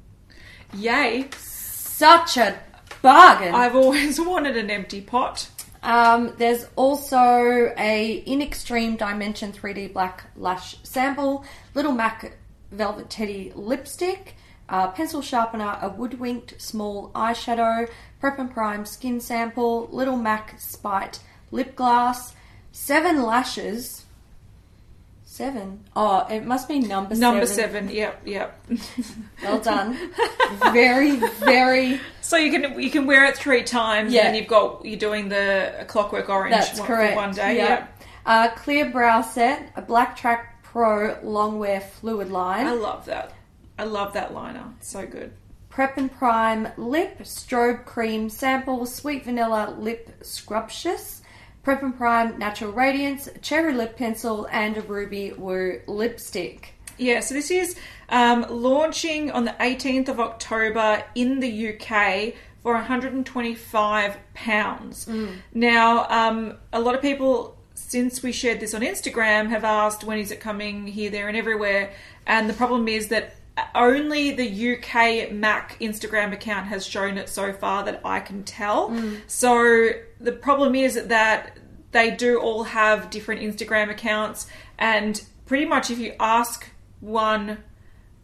Yay! 0.74 1.30
such 1.38 2.38
a 2.38 2.58
bargain. 3.02 3.54
I've 3.54 3.76
always 3.76 4.20
wanted 4.22 4.58
an 4.58 4.70
empty 4.70 5.02
pot. 5.02 5.50
Um, 5.84 6.34
there's 6.38 6.68
also 6.76 7.74
a 7.78 8.24
In 8.26 8.42
Extreme 8.42 8.98
Dimension 8.98 9.52
3D 9.52 9.94
Black 9.94 10.26
Lash 10.36 10.78
Sample, 10.84 11.44
Little 11.74 11.92
Mac 11.92 12.38
Velvet 12.72 13.10
Teddy 13.10 13.52
Lipstick, 13.56 14.36
uh, 14.70 14.90
Pencil 14.92 15.22
Sharpener, 15.22 15.78
a 15.82 15.90
Woodwinked 15.90 16.62
Small 16.62 17.10
Eyeshadow, 17.16 17.90
Prep 18.20 18.40
and 18.40 18.52
Prime 18.52 18.86
Skin 18.86 19.20
Sample, 19.20 19.90
Little 19.92 20.18
Mac 20.18 20.60
Spite 20.60 21.20
Lip 21.52 21.76
Gloss, 21.76 22.34
Seven 22.72 23.24
Lashes. 23.24 24.06
Seven? 25.32 25.86
Oh, 25.96 26.28
it 26.30 26.46
must 26.46 26.68
be 26.68 26.80
number, 26.80 27.16
Number 27.16 27.46
seven. 27.46 27.88
seven. 27.88 27.96
Yep, 27.96 28.22
yep. 28.26 28.62
Well 29.42 29.62
done. 29.62 29.98
very, 30.74 31.16
very. 31.16 32.02
So 32.20 32.36
you 32.36 32.52
can 32.52 32.78
you 32.78 32.92
can 32.92 33.06
wear 33.06 33.24
it 33.24 33.38
three 33.38 33.64
times, 33.64 34.12
Yeah. 34.14 34.28
and 34.28 34.36
you've 34.36 34.50
got 34.50 34.84
you're 34.84 35.00
doing 35.00 35.30
the 35.30 35.86
clockwork 35.88 36.28
orange 36.28 36.54
That's 36.54 36.78
one, 36.80 36.86
correct. 36.86 37.14
for 37.14 37.16
one 37.16 37.34
day. 37.34 37.56
Yeah. 37.56 37.70
Yep. 37.70 38.02
Uh, 38.26 38.50
clear 38.58 38.90
brow 38.92 39.22
set, 39.22 39.72
a 39.78 39.82
Black 39.82 40.18
Track 40.18 40.62
Pro 40.64 41.18
long 41.24 41.60
wear 41.60 41.80
Fluid 41.80 42.30
Line. 42.30 42.68
I 42.68 42.74
love 42.74 43.06
that. 43.06 43.32
I 43.80 43.86
love 43.86 44.12
that 44.14 44.34
liner. 44.34 44.66
So 44.82 45.08
good. 45.08 45.32
Prep 45.70 45.96
and 45.96 46.12
Prime 46.12 46.68
Lip 46.76 47.20
Strobe 47.20 47.86
Cream 47.86 48.28
Sample 48.30 48.86
Sweet 48.86 49.24
Vanilla 49.24 49.74
Lip 49.80 50.10
Scrumptious, 50.22 51.21
Prep 51.64 51.84
and 51.84 51.96
Prime 51.96 52.40
Natural 52.40 52.72
Radiance, 52.72 53.30
Cherry 53.42 53.74
Lip 53.74 53.96
Pencil, 53.96 54.48
and 54.52 54.78
a 54.78 54.82
Ruby 54.82 55.32
Woo 55.34 55.80
Lipstick. 55.88 56.74
Yeah, 56.98 57.20
so 57.20 57.36
this 57.36 57.52
is 57.52 57.76
um, 58.10 58.46
launching 58.50 59.32
on 59.32 59.46
the 59.46 59.56
18th 59.60 60.10
of 60.10 60.20
October 60.20 61.04
in 61.14 61.40
the 61.40 61.70
UK 61.70 62.34
for 62.64 62.74
125 62.74 64.18
pounds. 64.34 65.08
Now, 65.54 66.08
um, 66.10 66.58
a 66.74 66.80
lot 66.80 66.96
of 66.96 67.02
people, 67.02 67.58
since 67.76 68.24
we 68.24 68.32
shared 68.32 68.60
this 68.60 68.74
on 68.74 68.82
Instagram, 68.82 69.50
have 69.50 69.64
asked 69.64 70.04
when 70.04 70.18
is 70.18 70.32
it 70.32 70.40
coming 70.40 70.88
here, 70.88 71.12
there, 71.12 71.28
and 71.28 71.38
everywhere. 71.38 71.94
And 72.26 72.50
the 72.50 72.54
problem 72.54 72.88
is 72.88 73.10
that 73.10 73.36
only 73.76 74.32
the 74.32 74.76
UK 74.76 75.32
Mac 75.32 75.78
Instagram 75.80 76.34
account 76.34 76.68
has 76.68 76.86
shown 76.86 77.18
it 77.18 77.30
so 77.30 77.54
far 77.54 77.84
that 77.86 78.02
I 78.04 78.20
can 78.20 78.44
tell. 78.44 78.90
So 79.28 79.92
the 80.22 80.32
problem 80.32 80.76
is 80.76 80.96
that 81.08 81.58
they 81.92 82.12
do 82.12 82.40
all 82.40 82.64
have 82.64 83.10
different 83.10 83.42
Instagram 83.42 83.90
accounts, 83.90 84.48
and 84.78 85.22
pretty 85.46 85.66
much 85.66 85.90
if 85.92 86.00
you 86.00 86.14
ask 86.20 86.70
one 87.00 87.58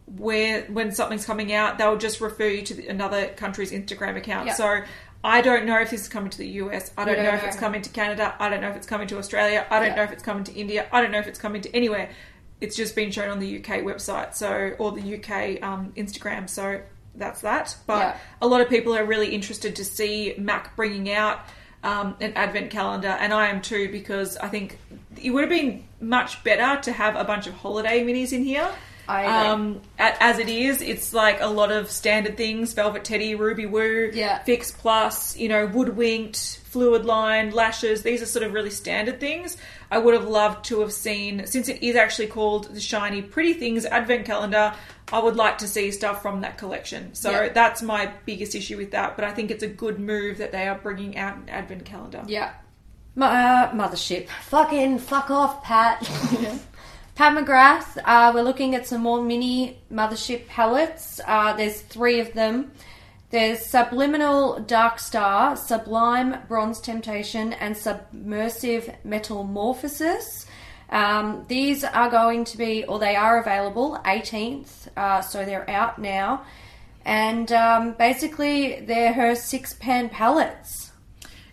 where 0.06 0.62
when 0.64 0.92
something's 0.92 1.26
coming 1.26 1.52
out, 1.52 1.76
they'll 1.76 1.98
just 1.98 2.20
refer 2.20 2.46
you 2.48 2.62
to 2.62 2.74
the, 2.74 2.88
another 2.88 3.28
country's 3.28 3.72
Instagram 3.72 4.16
account. 4.16 4.46
Yeah. 4.46 4.54
So 4.54 4.80
I 5.22 5.42
don't 5.42 5.66
know 5.66 5.78
if 5.80 5.90
this 5.90 6.02
is 6.02 6.08
coming 6.08 6.30
to 6.30 6.38
the 6.38 6.48
US. 6.62 6.90
I 6.96 7.04
don't, 7.04 7.16
don't 7.16 7.24
know, 7.24 7.34
if 7.34 7.44
it's 7.44 7.56
coming 7.56 7.82
to 7.82 7.90
Canada. 7.90 8.34
I 8.38 8.48
don't 8.48 8.62
know 8.62 8.70
if 8.70 8.76
it's 8.76 8.86
coming 8.86 9.06
to 9.08 9.18
Australia. 9.18 9.66
I 9.70 9.80
don't 9.80 9.88
Yeah. 9.88 9.96
know 9.96 10.02
if 10.04 10.12
it's 10.12 10.22
coming 10.22 10.44
to 10.44 10.54
India. 10.54 10.88
I 10.92 11.02
don't 11.02 11.10
know 11.10 11.18
if 11.18 11.26
it's 11.26 11.38
coming 11.38 11.60
to 11.62 11.76
anywhere. 11.76 12.08
It's 12.60 12.74
just 12.74 12.96
been 12.96 13.10
shown 13.10 13.28
on 13.28 13.38
the 13.38 13.56
UK 13.58 13.82
website, 13.82 14.34
so 14.34 14.74
or 14.78 14.92
the 14.92 15.16
UK 15.16 15.62
um, 15.62 15.92
Instagram. 15.96 16.48
So 16.48 16.80
that's 17.14 17.42
that. 17.42 17.76
But 17.86 17.98
Yeah. 17.98 18.16
a 18.40 18.46
lot 18.46 18.60
of 18.62 18.70
people 18.70 18.96
are 18.96 19.04
really 19.04 19.34
interested 19.34 19.76
to 19.76 19.84
see 19.84 20.34
Mac 20.38 20.74
bringing 20.74 21.10
out 21.12 21.40
um, 21.82 22.16
an 22.20 22.32
advent 22.34 22.70
calendar, 22.70 23.08
and 23.08 23.32
I 23.32 23.48
am 23.48 23.60
too 23.62 23.90
because 23.90 24.36
I 24.36 24.48
think 24.48 24.78
it 25.22 25.30
would 25.30 25.42
have 25.42 25.50
been 25.50 25.84
much 26.00 26.42
better 26.44 26.80
to 26.82 26.92
have 26.92 27.16
a 27.16 27.24
bunch 27.24 27.46
of 27.46 27.54
holiday 27.54 28.04
minis 28.04 28.32
in 28.32 28.44
here. 28.44 28.68
I. 29.08 29.48
Um, 29.48 29.80
as 29.98 30.38
it 30.38 30.50
is, 30.50 30.82
it's 30.82 31.14
like 31.14 31.40
a 31.40 31.46
lot 31.46 31.72
of 31.72 31.90
standard 31.90 32.36
things: 32.36 32.74
Velvet 32.74 33.04
Teddy, 33.04 33.34
Ruby 33.34 33.66
Woo, 33.66 34.10
Yeah. 34.12 34.42
Fix 34.42 34.70
Plus, 34.70 35.36
you 35.36 35.48
know, 35.48 35.66
Woodwinked, 35.66 36.60
Fluid 36.64 37.06
Line, 37.06 37.50
Lashes. 37.52 38.02
These 38.02 38.20
are 38.20 38.26
sort 38.26 38.44
of 38.44 38.52
really 38.52 38.70
standard 38.70 39.18
things. 39.18 39.56
I 39.90 39.98
would 39.98 40.14
have 40.14 40.28
loved 40.28 40.66
to 40.66 40.80
have 40.80 40.92
seen, 40.92 41.46
since 41.46 41.68
it 41.68 41.82
is 41.82 41.96
actually 41.96 42.26
called 42.28 42.74
the 42.74 42.80
Shiny 42.80 43.22
Pretty 43.22 43.54
Things 43.54 43.86
Advent 43.86 44.26
Calendar. 44.26 44.74
I 45.12 45.18
would 45.20 45.36
like 45.36 45.58
to 45.58 45.68
see 45.68 45.90
stuff 45.92 46.20
from 46.20 46.42
that 46.42 46.58
collection. 46.58 47.14
So 47.14 47.30
Yeah. 47.30 47.48
that's 47.48 47.80
my 47.80 48.10
biggest 48.26 48.54
issue 48.54 48.76
with 48.76 48.90
that. 48.90 49.16
But 49.16 49.24
I 49.24 49.32
think 49.32 49.50
it's 49.50 49.62
a 49.62 49.68
good 49.68 49.98
move 49.98 50.38
that 50.38 50.52
they 50.52 50.68
are 50.68 50.74
bringing 50.76 51.16
out 51.16 51.36
an 51.38 51.48
Advent 51.48 51.86
Calendar. 51.86 52.22
Yeah. 52.26 52.50
M- 53.16 53.22
uh, 53.22 53.68
mothership. 53.70 54.28
Fucking 54.28 54.98
fuck 54.98 55.30
off, 55.30 55.62
Pat. 55.64 56.00
Pat 57.14 57.36
McGrath, 57.36 57.98
uh, 58.04 58.30
we're 58.34 58.42
looking 58.42 58.74
at 58.76 58.86
some 58.86 59.00
more 59.00 59.20
mini 59.22 59.78
mothership 59.92 60.46
palettes. 60.46 61.20
Uh, 61.26 61.52
there's 61.54 61.80
three 61.80 62.20
of 62.20 62.32
them. 62.34 62.70
There's 63.30 63.60
Subliminal 63.60 64.58
Dark 64.60 64.98
Star, 64.98 65.54
Sublime 65.54 66.36
Bronze 66.48 66.80
Temptation, 66.80 67.52
and 67.52 67.76
Subversive 67.76 68.90
Metamorphosis. 69.04 70.46
Um, 70.88 71.44
these 71.46 71.84
are 71.84 72.08
going 72.08 72.44
to 72.44 72.56
be, 72.56 72.84
or 72.84 72.98
they 72.98 73.16
are 73.16 73.38
available 73.38 74.00
18th, 74.06 74.88
uh, 74.96 75.20
so 75.20 75.44
they're 75.44 75.68
out 75.68 75.98
now. 75.98 76.46
And 77.04 77.52
um, 77.52 77.92
basically, 77.98 78.80
they're 78.80 79.12
her 79.12 79.34
six 79.34 79.74
pan 79.74 80.08
palettes. 80.08 80.92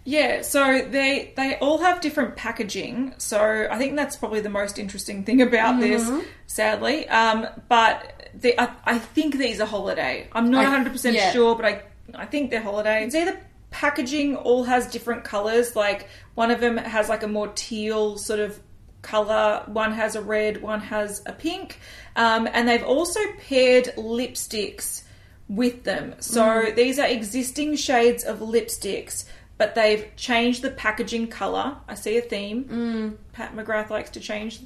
Yeah, 0.05 0.43
so 0.43 0.88
they 0.88 1.34
they 1.36 1.57
all 1.57 1.80
have 1.80 1.99
different 1.99 2.36
packaging. 2.36 3.15
So 3.17 3.67
I 3.69 3.78
think 3.78 3.95
that's 3.95 4.15
probably 4.15 4.39
the 4.39 4.49
most 4.49 4.78
interesting 4.78 5.23
thing 5.23 5.41
about 5.41 5.80
this, 5.80 6.09
sadly. 6.45 7.09
Um, 7.09 7.47
but 7.67 8.14
the, 8.41 8.59
I, 8.59 8.73
I 8.83 8.99
think 8.99 9.38
these 9.38 9.59
are 9.59 9.67
holiday. 9.67 10.27
I'm 10.31 10.49
not 10.51 10.65
I- 10.65 10.69
100 10.69 10.91
percent 10.91 11.15
yeah. 11.15 11.31
sure, 11.31 11.55
but 11.55 11.65
I 11.65 11.83
I 12.13 12.25
think 12.25 12.51
they're 12.51 12.61
holiday. 12.61 13.03
It's 13.03 13.15
either 13.15 13.39
packaging 13.71 14.36
all 14.36 14.63
has 14.63 14.88
different 14.88 15.23
colors. 15.23 15.75
Like 15.75 16.07
one 16.36 16.51
of 16.51 16.59
them 16.59 16.77
has 16.77 17.09
like 17.09 17.23
a 17.23 17.27
more 17.27 17.47
teal 17.49 18.17
sort 18.17 18.39
of 18.39 18.59
color. 19.01 19.63
One 19.67 19.91
has 19.93 20.15
a 20.15 20.21
red. 20.21 20.61
One 20.61 20.81
has 20.81 21.21
a 21.25 21.33
pink. 21.33 21.79
Um, 22.15 22.47
and 22.51 22.67
they've 22.67 22.83
also 22.83 23.19
paired 23.47 23.86
lipsticks 23.97 25.03
with 25.49 25.83
them. 25.83 26.15
So 26.19 26.71
these 26.75 26.99
are 26.99 27.07
existing 27.07 27.75
shades 27.75 28.23
of 28.23 28.39
lipsticks 28.39 29.25
but 29.57 29.75
they've 29.75 30.13
changed 30.15 30.61
the 30.61 30.71
packaging 30.71 31.27
color. 31.27 31.77
I 31.88 31.95
see 31.95 32.17
a 32.17 32.21
theme. 32.21 33.17
Pat 33.33 33.55
McGrath 33.55 33.89
likes 33.89 34.09
to 34.11 34.19
change 34.19 34.59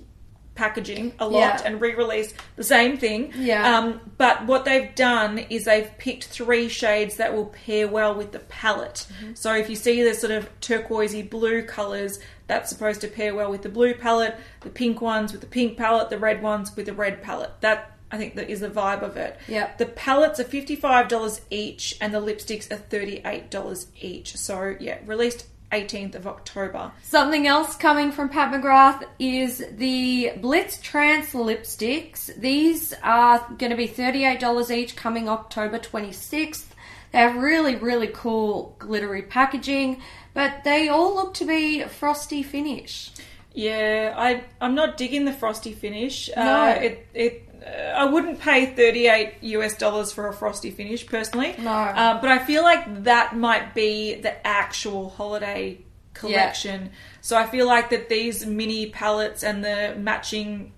packaging 0.59 1.13
a 1.19 1.25
lot 1.25 1.39
Yeah. 1.39 1.61
and 1.65 1.79
re-release 1.79 2.33
the 2.57 2.63
same 2.63 2.97
thing. 2.97 3.31
Yeah. 3.37 3.77
Um, 3.77 4.01
but 4.17 4.45
what 4.45 4.65
they've 4.65 4.93
done 4.93 5.37
is 5.37 5.63
they've 5.63 5.91
picked 5.97 6.25
three 6.25 6.67
shades 6.67 7.15
that 7.15 7.33
will 7.33 7.47
pair 7.65 7.87
well 7.87 8.13
with 8.13 8.31
the 8.33 8.39
palette. 8.39 8.99
Mm-hmm. 9.07 9.33
So 9.35 9.55
if 9.55 9.69
you 9.69 9.75
see 9.75 10.03
the 10.03 10.13
sort 10.13 10.33
of 10.33 10.43
turquoisey 10.59 11.23
blue 11.29 11.63
colors, 11.63 12.19
that's 12.47 12.69
supposed 12.69 13.01
to 13.01 13.07
pair 13.07 13.33
well 13.33 13.49
with 13.49 13.61
the 13.61 13.69
blue 13.69 13.93
palette. 13.93 14.35
The 14.61 14.69
pink 14.69 15.01
ones 15.01 15.31
with 15.31 15.41
the 15.41 15.47
pink 15.47 15.77
palette. 15.77 16.09
The 16.09 16.17
red 16.19 16.41
ones 16.41 16.75
with 16.75 16.87
the 16.87 16.93
red 16.93 17.21
palette. 17.23 17.51
That 17.61 17.95
I 18.11 18.17
think 18.17 18.35
that 18.35 18.49
is 18.49 18.59
the 18.59 18.69
vibe 18.69 19.03
of 19.03 19.17
it. 19.17 19.37
Yeah. 19.47 19.69
The 19.77 19.85
palettes 19.85 20.39
are 20.39 20.49
fifty-five 20.57 21.07
dollars 21.07 21.41
each, 21.51 21.95
and 22.01 22.11
the 22.11 22.19
lipsticks 22.19 22.71
are 22.71 22.81
thirty-eight 22.93 23.51
dollars 23.51 23.87
each. 24.01 24.35
So 24.35 24.75
yeah, 24.79 24.97
released 25.05 25.45
eighteenth 25.71 26.15
of 26.15 26.27
October. 26.27 26.91
Something 27.03 27.47
else 27.47 27.75
coming 27.75 28.11
from 28.11 28.29
Pat 28.29 28.53
McGrath 28.53 29.03
is 29.19 29.63
the 29.71 30.33
Blitz 30.37 30.79
Trance 30.81 31.33
lipsticks. 31.33 32.35
These 32.35 32.93
are 33.03 33.39
going 33.57 33.71
to 33.71 33.77
be 33.77 33.87
$38 33.87 34.71
each 34.71 34.95
coming 34.95 35.29
October 35.29 35.79
26th. 35.79 36.65
They 37.11 37.19
have 37.19 37.35
really, 37.35 37.75
really 37.75 38.07
cool 38.07 38.75
glittery 38.79 39.23
packaging, 39.23 40.01
but 40.33 40.63
they 40.63 40.89
all 40.89 41.15
look 41.15 41.33
to 41.35 41.45
be 41.45 41.83
frosty 41.83 42.43
finish. 42.43 43.11
Yeah, 43.53 44.13
I 44.15 44.43
I'm 44.61 44.75
not 44.75 44.97
digging 44.97 45.25
the 45.25 45.33
frosty 45.33 45.73
finish. 45.73 46.29
No. 46.35 46.41
Uh, 46.41 46.79
it 46.81 47.07
it. 47.13 47.48
I 47.95 48.05
wouldn't 48.05 48.39
pay 48.39 48.65
38 48.67 49.35
US 49.41 49.75
dollars 49.77 50.11
for 50.11 50.27
a 50.27 50.33
frosty 50.33 50.71
finish 50.71 51.05
personally. 51.05 51.55
No. 51.57 51.69
Uh, 51.71 52.19
but 52.21 52.29
I 52.29 52.39
feel 52.39 52.63
like 52.63 53.03
that 53.03 53.35
might 53.35 53.73
be 53.73 54.15
the 54.15 54.45
actual 54.47 55.09
holiday 55.09 55.79
collection. 56.13 56.91
So 57.21 57.37
I 57.37 57.45
feel 57.45 57.67
like 57.67 57.89
that 57.91 58.09
these 58.09 58.45
mini 58.45 58.89
palettes 58.89 59.43
and 59.43 59.63
the 59.63 59.95
matching 59.97 60.71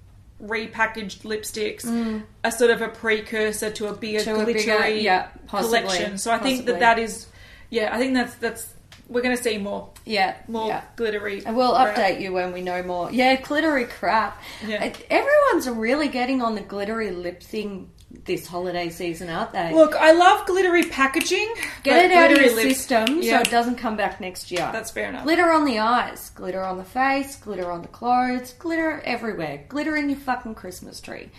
repackaged 0.44 1.22
lipsticks 1.22 2.24
are 2.44 2.52
sort 2.52 2.72
of 2.72 2.82
a 2.82 2.88
precursor 2.88 3.70
to 3.72 3.88
a 3.88 3.94
bigger 3.94 4.20
Mm. 4.20 4.24
To 4.24 4.36
a 4.42 4.44
glittery 4.46 4.54
bigger- 4.66 4.88
yeah, 4.90 5.28
possibly, 5.48 5.80
collection. 5.82 6.18
So 6.18 6.32
I 6.32 6.40
think 6.40 6.66
that 6.66 6.80
that 6.80 7.00
is, 7.00 7.28
yeah, 7.70 7.94
I 7.94 7.98
think 8.00 8.14
that's 8.16 8.36
that's 8.36 8.74
we're 9.12 9.22
going 9.22 9.36
to 9.38 9.44
see 9.44 9.58
more 9.58 9.90
Yeah, 10.06 10.36
more 10.48 10.68
yeah. 10.68 10.84
glittery. 10.96 11.44
And 11.46 11.56
we'll 11.56 11.74
crap. 11.76 11.96
update 11.96 12.22
you 12.22 12.32
when 12.34 12.54
we 12.54 12.62
know 12.62 12.82
more. 12.82 13.12
Yeah, 13.12 13.36
glittery 13.42 13.86
crap. 13.86 14.42
Yeah. 14.66 14.94
Everyone's 15.10 15.70
really 15.70 16.08
getting 16.08 16.42
on 16.42 16.56
the 16.56 16.62
glittery 16.62 17.12
lip 17.12 17.44
thing 17.44 17.92
this 18.26 18.46
holiday 18.48 18.90
season, 18.90 19.30
aren't 19.30 19.54
they? 19.54 19.74
Look, 19.74 19.96
I 19.96 20.12
love 20.12 20.46
glittery 20.46 20.84
packaging. 20.84 21.54
Get 21.84 22.06
it 22.06 22.12
out 22.12 22.32
of 22.32 22.38
your 22.42 22.54
lips- 22.56 22.78
system 22.80 23.22
Yeah, 23.22 23.38
so 23.38 23.42
it 23.42 23.50
doesn't 23.52 23.76
come 23.76 23.96
back 23.96 24.20
next 24.20 24.52
year. 24.52 24.70
that's 24.72 24.92
fair 24.92 25.10
enough. 25.10 25.24
Glitter 25.24 25.50
on 25.52 25.66
the 25.66 25.80
eyes, 25.80 26.30
glitter 26.32 26.62
on 26.64 26.78
the 26.78 26.84
face, 26.84 27.36
glitter 27.38 27.72
on 27.72 27.82
the 27.82 27.88
clothes, 27.88 28.54
glitter 28.54 29.02
everywhere. 29.06 29.64
Glitter 29.70 29.96
in 29.96 30.10
your 30.10 30.20
fucking 30.20 30.56
Christmas 30.56 31.00
tree. 31.00 31.30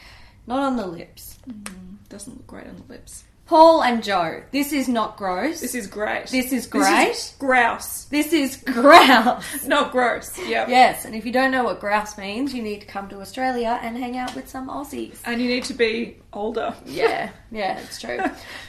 Not 0.47 0.61
on 0.61 0.77
the 0.77 0.87
lips. 0.87 1.39
Mm-hmm. 1.49 1.97
Doesn't 2.09 2.35
look 2.37 2.47
great 2.47 2.67
on 2.67 2.77
the 2.87 2.93
lips. 2.93 3.25
Paul 3.53 3.83
and 3.83 4.03
Joe, 4.03 4.43
this 4.51 4.73
is 4.73 4.89
not 4.89 5.19
gross. 5.19 5.61
This 5.61 5.75
is 5.75 5.87
great. 5.87 6.29
This 6.29 6.47
is 6.47 6.51
This 6.53 6.67
great. 6.69 7.09
is 7.11 7.35
grouse, 7.39 8.05
This 8.07 8.33
is 8.33 8.57
grouse. 8.57 9.67
not 9.67 9.93
gross. 9.93 10.39
Yep. 10.39 10.71
yes, 10.71 11.05
and 11.05 11.15
if 11.15 11.27
you 11.27 11.33
don't 11.33 11.51
know 11.51 11.63
what 11.65 11.79
grouse 11.79 12.17
means, 12.17 12.55
you 12.55 12.63
need 12.63 12.81
to 12.81 12.87
come 12.87 13.11
to 13.11 13.21
Australia 13.21 13.79
and 13.83 13.95
hang 13.99 14.17
out 14.17 14.35
with 14.35 14.49
some 14.49 14.71
Aussies. 14.71 15.19
And 15.27 15.39
you 15.43 15.49
need 15.49 15.65
to 15.65 15.75
be 15.75 16.17
older. 16.33 16.75
Yeah, 16.87 17.29
yeah, 17.51 17.79
it's 17.79 18.01
true. 18.01 18.21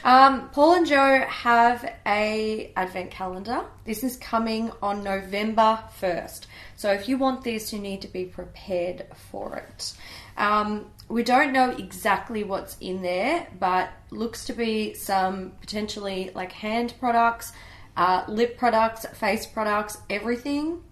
Um, 0.04 0.50
Paul 0.50 0.74
and 0.74 0.86
Joe 0.86 1.24
have 1.28 1.90
a 2.06 2.70
advent 2.76 3.10
calendar. 3.10 3.64
This 3.86 4.04
is 4.04 4.18
coming 4.18 4.70
on 4.82 5.02
November 5.02 5.78
first. 5.96 6.46
So 6.76 6.92
if 6.92 7.08
you 7.08 7.16
want 7.16 7.42
this, 7.42 7.72
you 7.72 7.78
need 7.78 8.02
to 8.02 8.08
be 8.08 8.26
prepared 8.26 9.06
for 9.30 9.56
it. 9.56 9.94
Um, 10.36 10.86
we 11.08 11.22
don't 11.22 11.52
know 11.52 11.70
exactly 11.70 12.44
what's 12.44 12.76
in 12.80 13.02
there, 13.02 13.46
but 13.58 13.90
looks 14.10 14.46
to 14.46 14.52
be 14.52 14.94
some 14.94 15.52
potentially 15.60 16.30
like 16.34 16.52
hand 16.52 16.94
products, 16.98 17.52
uh, 17.96 18.24
lip 18.28 18.56
products, 18.58 19.06
face 19.06 19.46
products. 19.46 19.98
Everything 20.08 20.82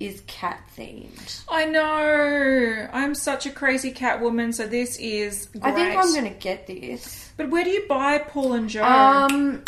is 0.00 0.22
cat 0.26 0.60
themed. 0.76 1.44
I 1.48 1.64
know. 1.64 2.88
I'm 2.92 3.14
such 3.14 3.46
a 3.46 3.50
crazy 3.50 3.90
cat 3.90 4.20
woman, 4.20 4.52
so 4.52 4.66
this 4.66 4.98
is 4.98 5.46
great. 5.46 5.64
I 5.64 5.72
think 5.72 5.96
I'm 5.96 6.12
going 6.12 6.32
to 6.32 6.38
get 6.38 6.66
this. 6.66 7.32
But 7.36 7.50
where 7.50 7.64
do 7.64 7.70
you 7.70 7.86
buy 7.88 8.18
Paul 8.18 8.52
and 8.54 8.68
Joe? 8.68 8.84
Um, 8.84 9.64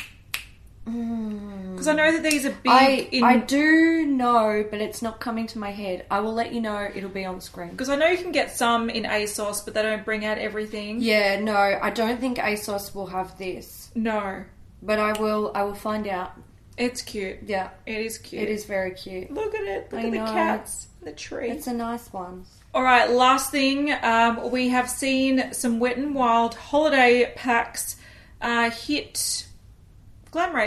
Because 0.87 1.89
I 1.89 1.95
know 1.95 2.13
that 2.13 2.23
these 2.23 2.47
are 2.47 2.51
big 2.51 2.73
I 2.73 3.09
in. 3.11 3.25
I 3.25 3.39
do 3.39 4.07
know, 4.07 4.65
but 4.71 4.81
it's 4.81 5.03
not 5.03 5.19
coming 5.21 5.47
to 5.49 5.59
my 5.59 5.73
head. 5.73 6.07
I 6.11 6.21
will 6.21 6.33
let 6.33 6.53
you 6.55 6.61
know. 6.61 6.89
It'll 6.95 7.11
be 7.11 7.25
on 7.25 7.41
screen. 7.41 7.71
Because 7.71 7.89
I 7.89 7.97
know 7.97 8.07
you 8.07 8.19
can 8.19 8.33
get 8.33 8.57
some 8.57 8.89
in 8.89 9.03
ASOS, 9.05 9.65
but 9.65 9.75
they 9.75 9.83
don't 9.83 10.05
bring 10.05 10.25
out 10.25 10.39
everything. 10.39 11.01
Yeah, 11.01 11.41
no, 11.41 11.57
I 11.57 11.91
don't 11.91 12.21
think 12.21 12.39
ASOS 12.39 12.95
will 12.95 13.07
have 13.09 13.37
this, 13.37 13.91
No, 13.95 14.45
but 14.81 14.99
I 14.99 15.21
will. 15.21 15.51
I 15.55 15.65
will 15.65 15.75
find 15.75 16.07
out. 16.07 16.33
it's 16.77 17.03
cute. 17.03 17.39
Yeah, 17.47 17.71
It 17.85 17.99
is 17.99 18.19
cute. 18.19 18.43
it 18.43 18.49
is 18.49 18.65
very 18.65 18.93
cute. 18.93 19.31
Look 19.33 19.55
at 19.55 19.65
it. 19.65 19.93
Look 19.93 20.01
I 20.03 20.07
at 20.07 20.13
the 20.13 20.19
cats. 20.19 20.87
The 21.03 21.13
tree. 21.13 21.51
It's 21.51 21.67
a 21.67 21.73
nice 21.75 22.13
one. 22.13 22.45
All 22.75 22.83
right, 22.83 23.11
last 23.11 23.51
thing, 23.51 23.93
um, 24.03 24.51
we 24.51 24.69
have 24.69 24.89
seen 24.91 25.53
some 25.53 25.79
Wet 25.81 25.97
and 25.97 26.15
Wild 26.15 26.55
holiday 26.55 27.33
packs 27.37 27.97
uh, 28.43 28.71
hit 28.71 29.47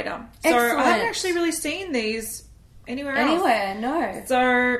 Glam. 0.03 0.29
So 0.43 0.49
I 0.57 0.83
haven't 0.83 1.07
actually 1.07 1.33
really 1.33 1.51
seen 1.51 1.91
these 1.91 2.43
anywhere 2.87 3.15
else. 3.15 3.31
Anywhere, 3.31 3.75
no. 3.75 4.23
So 4.25 4.77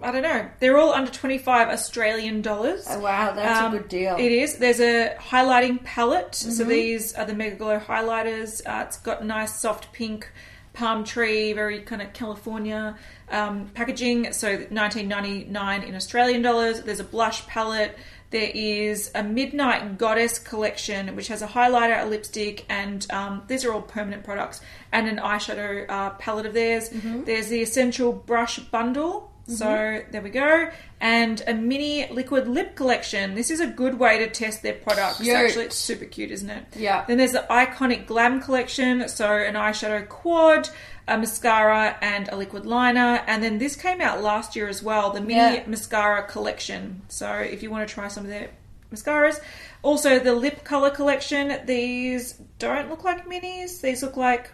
I 0.00 0.12
don't 0.12 0.22
know. 0.22 0.48
They're 0.60 0.78
all 0.78 0.92
under 0.92 1.10
twenty 1.10 1.38
five 1.38 1.68
Australian 1.68 2.40
dollars. 2.42 2.86
Oh, 2.88 3.00
wow, 3.00 3.32
that's 3.32 3.60
Um, 3.60 3.74
a 3.74 3.78
good 3.78 3.88
deal. 3.88 4.16
It 4.16 4.30
is. 4.32 4.58
There's 4.58 4.80
a 4.80 5.16
highlighting 5.18 5.82
palette. 5.84 6.34
So 6.34 6.48
Mm-hmm. 6.62 6.68
these 6.70 7.14
are 7.14 7.24
the 7.24 7.34
Mega 7.34 7.56
Glow 7.56 7.80
highlighters. 7.80 8.60
Uh, 8.64 8.84
it's 8.86 8.98
got 8.98 9.24
nice 9.24 9.54
soft 9.58 9.92
pink 9.92 10.30
palm 10.72 11.02
tree, 11.02 11.52
very 11.52 11.80
kind 11.80 12.00
of 12.00 12.12
California 12.12 12.96
um, 13.32 13.68
packaging. 13.74 14.32
So 14.32 14.58
19.99 14.58 15.84
in 15.88 15.94
Australian 15.96 16.42
dollars. 16.42 16.82
There's 16.82 17.00
a 17.00 17.04
blush 17.04 17.44
palette. 17.48 17.98
There 18.30 18.50
is 18.54 19.10
a 19.14 19.22
Midnight 19.22 19.96
Goddess 19.96 20.38
collection, 20.38 21.16
which 21.16 21.28
has 21.28 21.40
a 21.40 21.46
highlighter, 21.46 22.02
a 22.02 22.06
lipstick, 22.06 22.66
and 22.68 23.06
um, 23.10 23.42
these 23.46 23.64
are 23.64 23.72
all 23.72 23.82
permanent 23.82 24.22
products, 24.24 24.60
and 24.92 25.08
an 25.08 25.16
eyeshadow 25.16 25.88
uh, 25.88 26.10
palette 26.10 26.44
of 26.46 26.52
theirs. 26.52 26.90
Mm-hmm. 26.90 27.24
There's 27.24 27.48
the 27.48 27.62
Essential 27.62 28.12
Brush 28.12 28.58
Bundle. 28.58 29.32
So 29.48 30.02
there 30.10 30.20
we 30.20 30.28
go. 30.28 30.68
And 31.00 31.42
a 31.46 31.54
mini 31.54 32.06
liquid 32.12 32.48
lip 32.48 32.76
collection. 32.76 33.34
This 33.34 33.50
is 33.50 33.60
a 33.60 33.66
good 33.66 33.98
way 33.98 34.18
to 34.18 34.28
test 34.28 34.62
their 34.62 34.74
products. 34.74 35.22
Cute. 35.22 35.34
Actually, 35.34 35.64
it's 35.64 35.76
super 35.76 36.04
cute, 36.04 36.30
isn't 36.30 36.50
it? 36.50 36.64
Yeah. 36.76 37.06
Then 37.06 37.16
there's 37.16 37.32
the 37.32 37.46
Iconic 37.48 38.06
Glam 38.06 38.42
collection. 38.42 39.08
So 39.08 39.26
an 39.26 39.54
eyeshadow 39.54 40.06
quad, 40.06 40.68
a 41.08 41.18
mascara, 41.18 41.96
and 42.02 42.28
a 42.28 42.36
liquid 42.36 42.66
liner. 42.66 43.22
And 43.26 43.42
then 43.42 43.58
this 43.58 43.76
came 43.76 44.00
out 44.00 44.22
last 44.22 44.54
year 44.54 44.68
as 44.68 44.82
well, 44.82 45.10
the 45.10 45.20
mini 45.20 45.56
Yeah. 45.56 45.64
mascara 45.66 46.22
collection. 46.24 47.02
So 47.08 47.32
if 47.32 47.62
you 47.62 47.70
want 47.70 47.88
to 47.88 47.92
try 47.92 48.08
some 48.08 48.24
of 48.24 48.30
their 48.30 48.50
mascaras. 48.92 49.40
Also, 49.82 50.18
the 50.18 50.34
lip 50.34 50.64
color 50.64 50.90
collection. 50.90 51.60
These 51.66 52.34
don't 52.58 52.88
look 52.90 53.04
like 53.04 53.26
minis. 53.28 53.80
These 53.80 54.02
look 54.02 54.16
like 54.16 54.50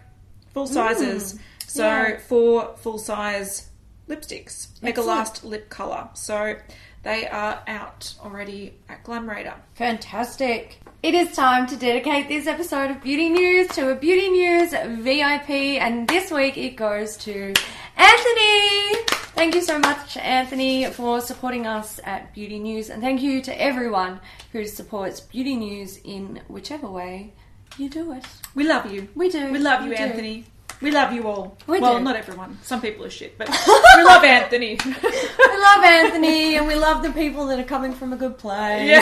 full 0.53 0.67
sizes. 0.67 1.35
Mm. 1.35 1.39
So 1.67 1.87
yeah. 1.87 2.19
four 2.19 2.77
full 2.77 2.99
size 2.99 3.71
lipsticks 4.09 4.69
make 4.83 4.99
a 4.99 5.03
last 5.03 5.45
lip 5.45 5.71
color. 5.71 6.09
So 6.15 6.57
they 7.03 7.27
are 7.27 7.63
out 7.67 8.15
already 8.23 8.75
at 8.89 9.03
Glam 9.05 9.29
Radar. 9.29 9.61
Fantastic. 9.75 10.81
It 11.05 11.15
is 11.15 11.37
time 11.37 11.67
to 11.67 11.77
dedicate 11.77 12.29
this 12.29 12.47
episode 12.47 12.91
of 12.91 13.03
Beauty 13.03 13.29
News 13.29 13.69
to 13.73 13.91
a 13.91 13.95
Beauty 13.95 14.31
News 14.31 14.71
VIP, 14.71 15.51
and 15.79 16.09
this 16.09 16.31
week 16.31 16.57
it 16.57 16.77
goes 16.77 17.19
to 17.19 17.53
Anthony. 17.95 19.05
Thank 19.37 19.55
you 19.55 19.61
so 19.61 19.79
much, 19.79 20.17
Anthony, 20.17 20.87
for 20.87 21.21
supporting 21.21 21.67
us 21.67 22.01
at 22.05 22.33
Beauty 22.33 22.59
News, 22.59 22.89
and 22.89 23.03
thank 23.03 23.21
you 23.21 23.43
to 23.43 23.61
everyone 23.61 24.19
who 24.53 24.65
supports 24.65 25.21
Beauty 25.21 25.57
News 25.57 25.99
in 25.99 26.41
whichever 26.49 26.89
way 26.89 27.35
you 27.77 27.91
do 27.91 28.11
it. 28.13 28.25
We 28.55 28.65
love 28.65 28.91
you. 28.91 29.07
We 29.15 29.29
do. 29.29 29.53
We 29.53 29.59
love 29.59 29.83
you, 29.85 29.91
We. 29.91 29.97
Anthony. 29.97 30.45
We 30.81 30.91
love 30.91 31.13
you 31.13 31.27
all. 31.27 31.57
We 31.67 31.81
well, 31.81 31.99
do. 31.99 32.05
not 32.05 32.17
everyone. 32.17 32.59
Some 32.63 32.81
people 32.81 33.05
are 33.05 33.11
shit, 33.11 33.39
but 33.39 33.49
we 33.97 34.03
love 34.03 34.25
Anthony. 34.25 34.79
We 34.85 34.91
love 34.93 35.85
Anthony, 35.85 36.57
and 36.57 36.67
we 36.67 36.75
love 36.75 37.03
the 37.03 37.11
people 37.13 37.47
that 37.47 37.59
are 37.59 37.65
coming 37.65 37.93
from 37.93 38.13
a 38.13 38.17
good 38.17 38.37
place. 38.39 38.89
yeah. 38.89 39.01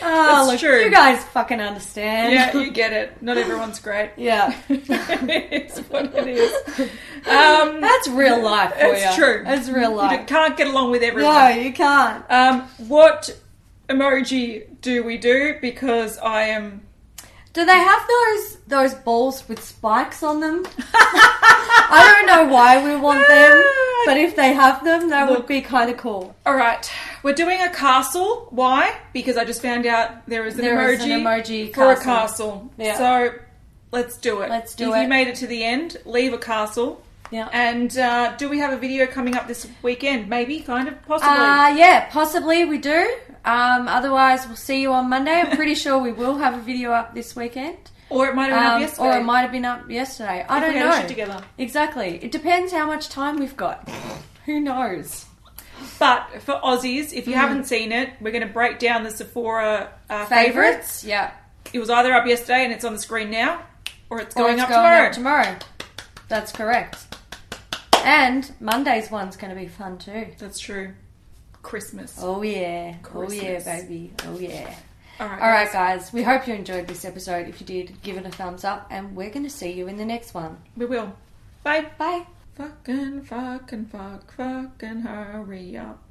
That's 0.00 0.48
look, 0.48 0.60
true. 0.60 0.80
you 0.84 0.90
guys 0.90 1.24
fucking 1.26 1.60
understand. 1.60 2.32
yeah, 2.34 2.56
you 2.56 2.70
get 2.70 2.92
it. 2.92 3.20
Not 3.22 3.36
everyone's 3.36 3.80
great. 3.80 4.10
yeah. 4.16 4.56
it's 4.68 5.78
what 5.80 6.14
it 6.14 6.28
is. 6.28 6.52
Um, 7.26 7.80
That's 7.80 8.08
real 8.08 8.42
life 8.42 8.74
for 8.74 8.94
it's 8.94 9.16
you. 9.16 9.24
true. 9.24 9.42
That's 9.44 9.68
real 9.68 9.94
life. 9.94 10.20
You 10.20 10.26
can't 10.26 10.56
get 10.56 10.68
along 10.68 10.90
with 10.90 11.02
everyone. 11.02 11.34
No, 11.34 11.48
you 11.48 11.72
can't. 11.72 12.24
Um, 12.30 12.62
what 12.88 13.36
emoji 13.88 14.66
do 14.80 15.02
we 15.02 15.18
do? 15.18 15.56
Because 15.60 16.18
I 16.18 16.42
am 16.42 16.85
Do 17.56 17.64
they 17.64 17.78
have 17.78 18.06
those 18.06 18.58
those 18.66 18.94
balls 18.96 19.48
with 19.48 19.64
spikes 19.64 20.22
on 20.22 20.40
them? 20.40 20.66
I 20.92 22.12
don't 22.14 22.26
know 22.26 22.52
why 22.52 22.84
we 22.84 23.00
want 23.00 23.26
them, 23.26 23.64
but 24.04 24.18
if 24.18 24.36
they 24.36 24.52
have 24.52 24.84
them, 24.84 25.08
that 25.08 25.30
would 25.30 25.46
be 25.46 25.62
kind 25.62 25.88
of 25.88 25.96
cool. 25.96 26.36
All 26.44 26.54
right, 26.54 26.86
we're 27.22 27.32
doing 27.32 27.62
a 27.62 27.70
castle. 27.70 28.48
Why? 28.50 28.94
Because 29.14 29.38
I 29.38 29.46
just 29.46 29.62
found 29.62 29.86
out 29.86 30.26
there 30.28 30.44
is 30.44 30.56
an 30.56 30.66
There 30.66 30.76
emoji 30.76 30.94
is 30.96 31.00
an 31.04 31.10
emoji 31.22 31.74
for 31.74 31.92
a 31.92 31.96
castle. 31.96 32.04
castle. 32.04 32.70
Yeah. 32.76 32.98
So 32.98 33.34
let's 33.90 34.18
do 34.18 34.42
it. 34.42 34.50
Let's 34.50 34.74
do 34.74 34.90
if 34.90 34.96
it. 34.98 35.02
you 35.04 35.08
made 35.08 35.28
it 35.28 35.36
to 35.36 35.46
the 35.46 35.64
end, 35.64 35.96
leave 36.04 36.34
a 36.34 36.38
castle. 36.38 37.02
Yeah. 37.30 37.48
And 37.52 37.96
uh, 37.98 38.36
do 38.36 38.48
we 38.48 38.58
have 38.60 38.72
a 38.72 38.76
video 38.76 39.06
coming 39.06 39.34
up 39.36 39.48
this 39.48 39.66
weekend? 39.82 40.28
Maybe, 40.28 40.60
kind 40.60 40.88
of, 40.88 41.02
possibly. 41.06 41.34
Uh, 41.36 41.68
yeah, 41.76 42.08
possibly 42.10 42.64
we 42.64 42.78
do. 42.78 43.14
Um, 43.44 43.88
otherwise, 43.88 44.46
we'll 44.46 44.56
see 44.56 44.80
you 44.80 44.92
on 44.92 45.08
Monday. 45.08 45.32
I'm 45.32 45.56
pretty 45.56 45.74
sure 45.84 45.98
we 45.98 46.12
will 46.12 46.36
have 46.38 46.54
a 46.54 46.60
video 46.60 46.92
up 46.92 47.14
this 47.14 47.34
weekend. 47.34 47.76
or 48.10 48.28
it 48.28 48.34
might 48.36 48.50
have 48.50 48.54
been 48.60 48.66
up 48.66 48.74
Um, 48.74 48.80
yesterday. 48.80 49.08
or 49.08 49.18
it 49.18 49.24
might 49.24 49.40
have 49.42 49.52
been 49.52 49.64
up 49.64 49.90
yesterday. 49.90 50.46
I 50.48 50.58
If 50.58 50.68
we 50.68 50.78
don't 50.78 50.88
know. 50.88 50.96
a 50.96 51.00
shoot 51.00 51.08
together. 51.08 51.42
Exactly. 51.58 52.20
It 52.22 52.30
depends 52.30 52.72
how 52.72 52.86
much 52.86 53.08
time 53.08 53.36
we've 53.38 53.56
got. 53.56 53.88
Who 54.46 54.60
knows? 54.60 55.24
But 55.98 56.28
for 56.42 56.54
Aussies, 56.62 57.12
if 57.12 57.26
you 57.26 57.34
Mm. 57.34 57.38
haven't 57.38 57.64
seen 57.64 57.90
it, 57.92 58.10
we're 58.20 58.30
going 58.30 58.46
to 58.46 58.52
break 58.52 58.78
down 58.78 59.02
the 59.02 59.10
Sephora 59.10 59.90
uh, 60.08 60.24
favorites. 60.26 61.02
Favorites? 61.02 61.04
Yeah. 61.04 61.30
It 61.72 61.80
was 61.80 61.90
either 61.90 62.12
up 62.14 62.26
yesterday 62.26 62.62
and 62.64 62.72
it's 62.72 62.84
on 62.84 62.92
the 62.92 62.98
screen 63.00 63.30
now, 63.30 63.62
or 64.08 64.20
it's 64.20 64.36
Or 64.36 64.44
going 64.44 64.54
it's 64.54 64.62
up 64.62 64.68
going 64.68 64.80
tomorrow. 64.82 65.06
up 65.06 65.12
tomorrow. 65.12 65.56
That's 66.28 66.52
correct. 66.52 67.06
And 68.04 68.52
Monday's 68.60 69.10
one's 69.10 69.36
going 69.36 69.54
to 69.54 69.60
be 69.60 69.68
fun 69.68 69.98
too. 69.98 70.28
That's 70.38 70.58
true. 70.58 70.94
Christmas. 71.62 72.18
Oh 72.20 72.42
yeah. 72.42 72.96
Oh 73.14 73.30
yeah, 73.30 73.60
baby. 73.60 74.12
Oh 74.24 74.38
yeah. 74.38 74.74
All 75.18 75.28
right. 75.28 75.42
All 75.42 75.48
right, 75.48 75.72
guys. 75.72 76.12
We 76.12 76.22
hope 76.22 76.46
you 76.46 76.54
enjoyed 76.54 76.86
this 76.86 77.04
episode. 77.04 77.48
If 77.48 77.60
you 77.60 77.66
did, 77.66 78.02
give 78.02 78.16
it 78.16 78.26
a 78.26 78.30
thumbs 78.30 78.64
up, 78.64 78.86
and 78.90 79.16
we're 79.16 79.30
going 79.30 79.44
to 79.44 79.50
see 79.50 79.72
you 79.72 79.88
in 79.88 79.96
the 79.96 80.04
next 80.04 80.34
one. 80.34 80.58
We 80.76 80.86
will. 80.86 81.14
Bye. 81.64 81.86
Bye. 81.98 82.26
Fucking, 82.56 83.22
fucking, 83.24 83.86
fuck, 83.86 84.32
fucking 84.32 85.00
hurry 85.02 85.76
up. 85.76 86.02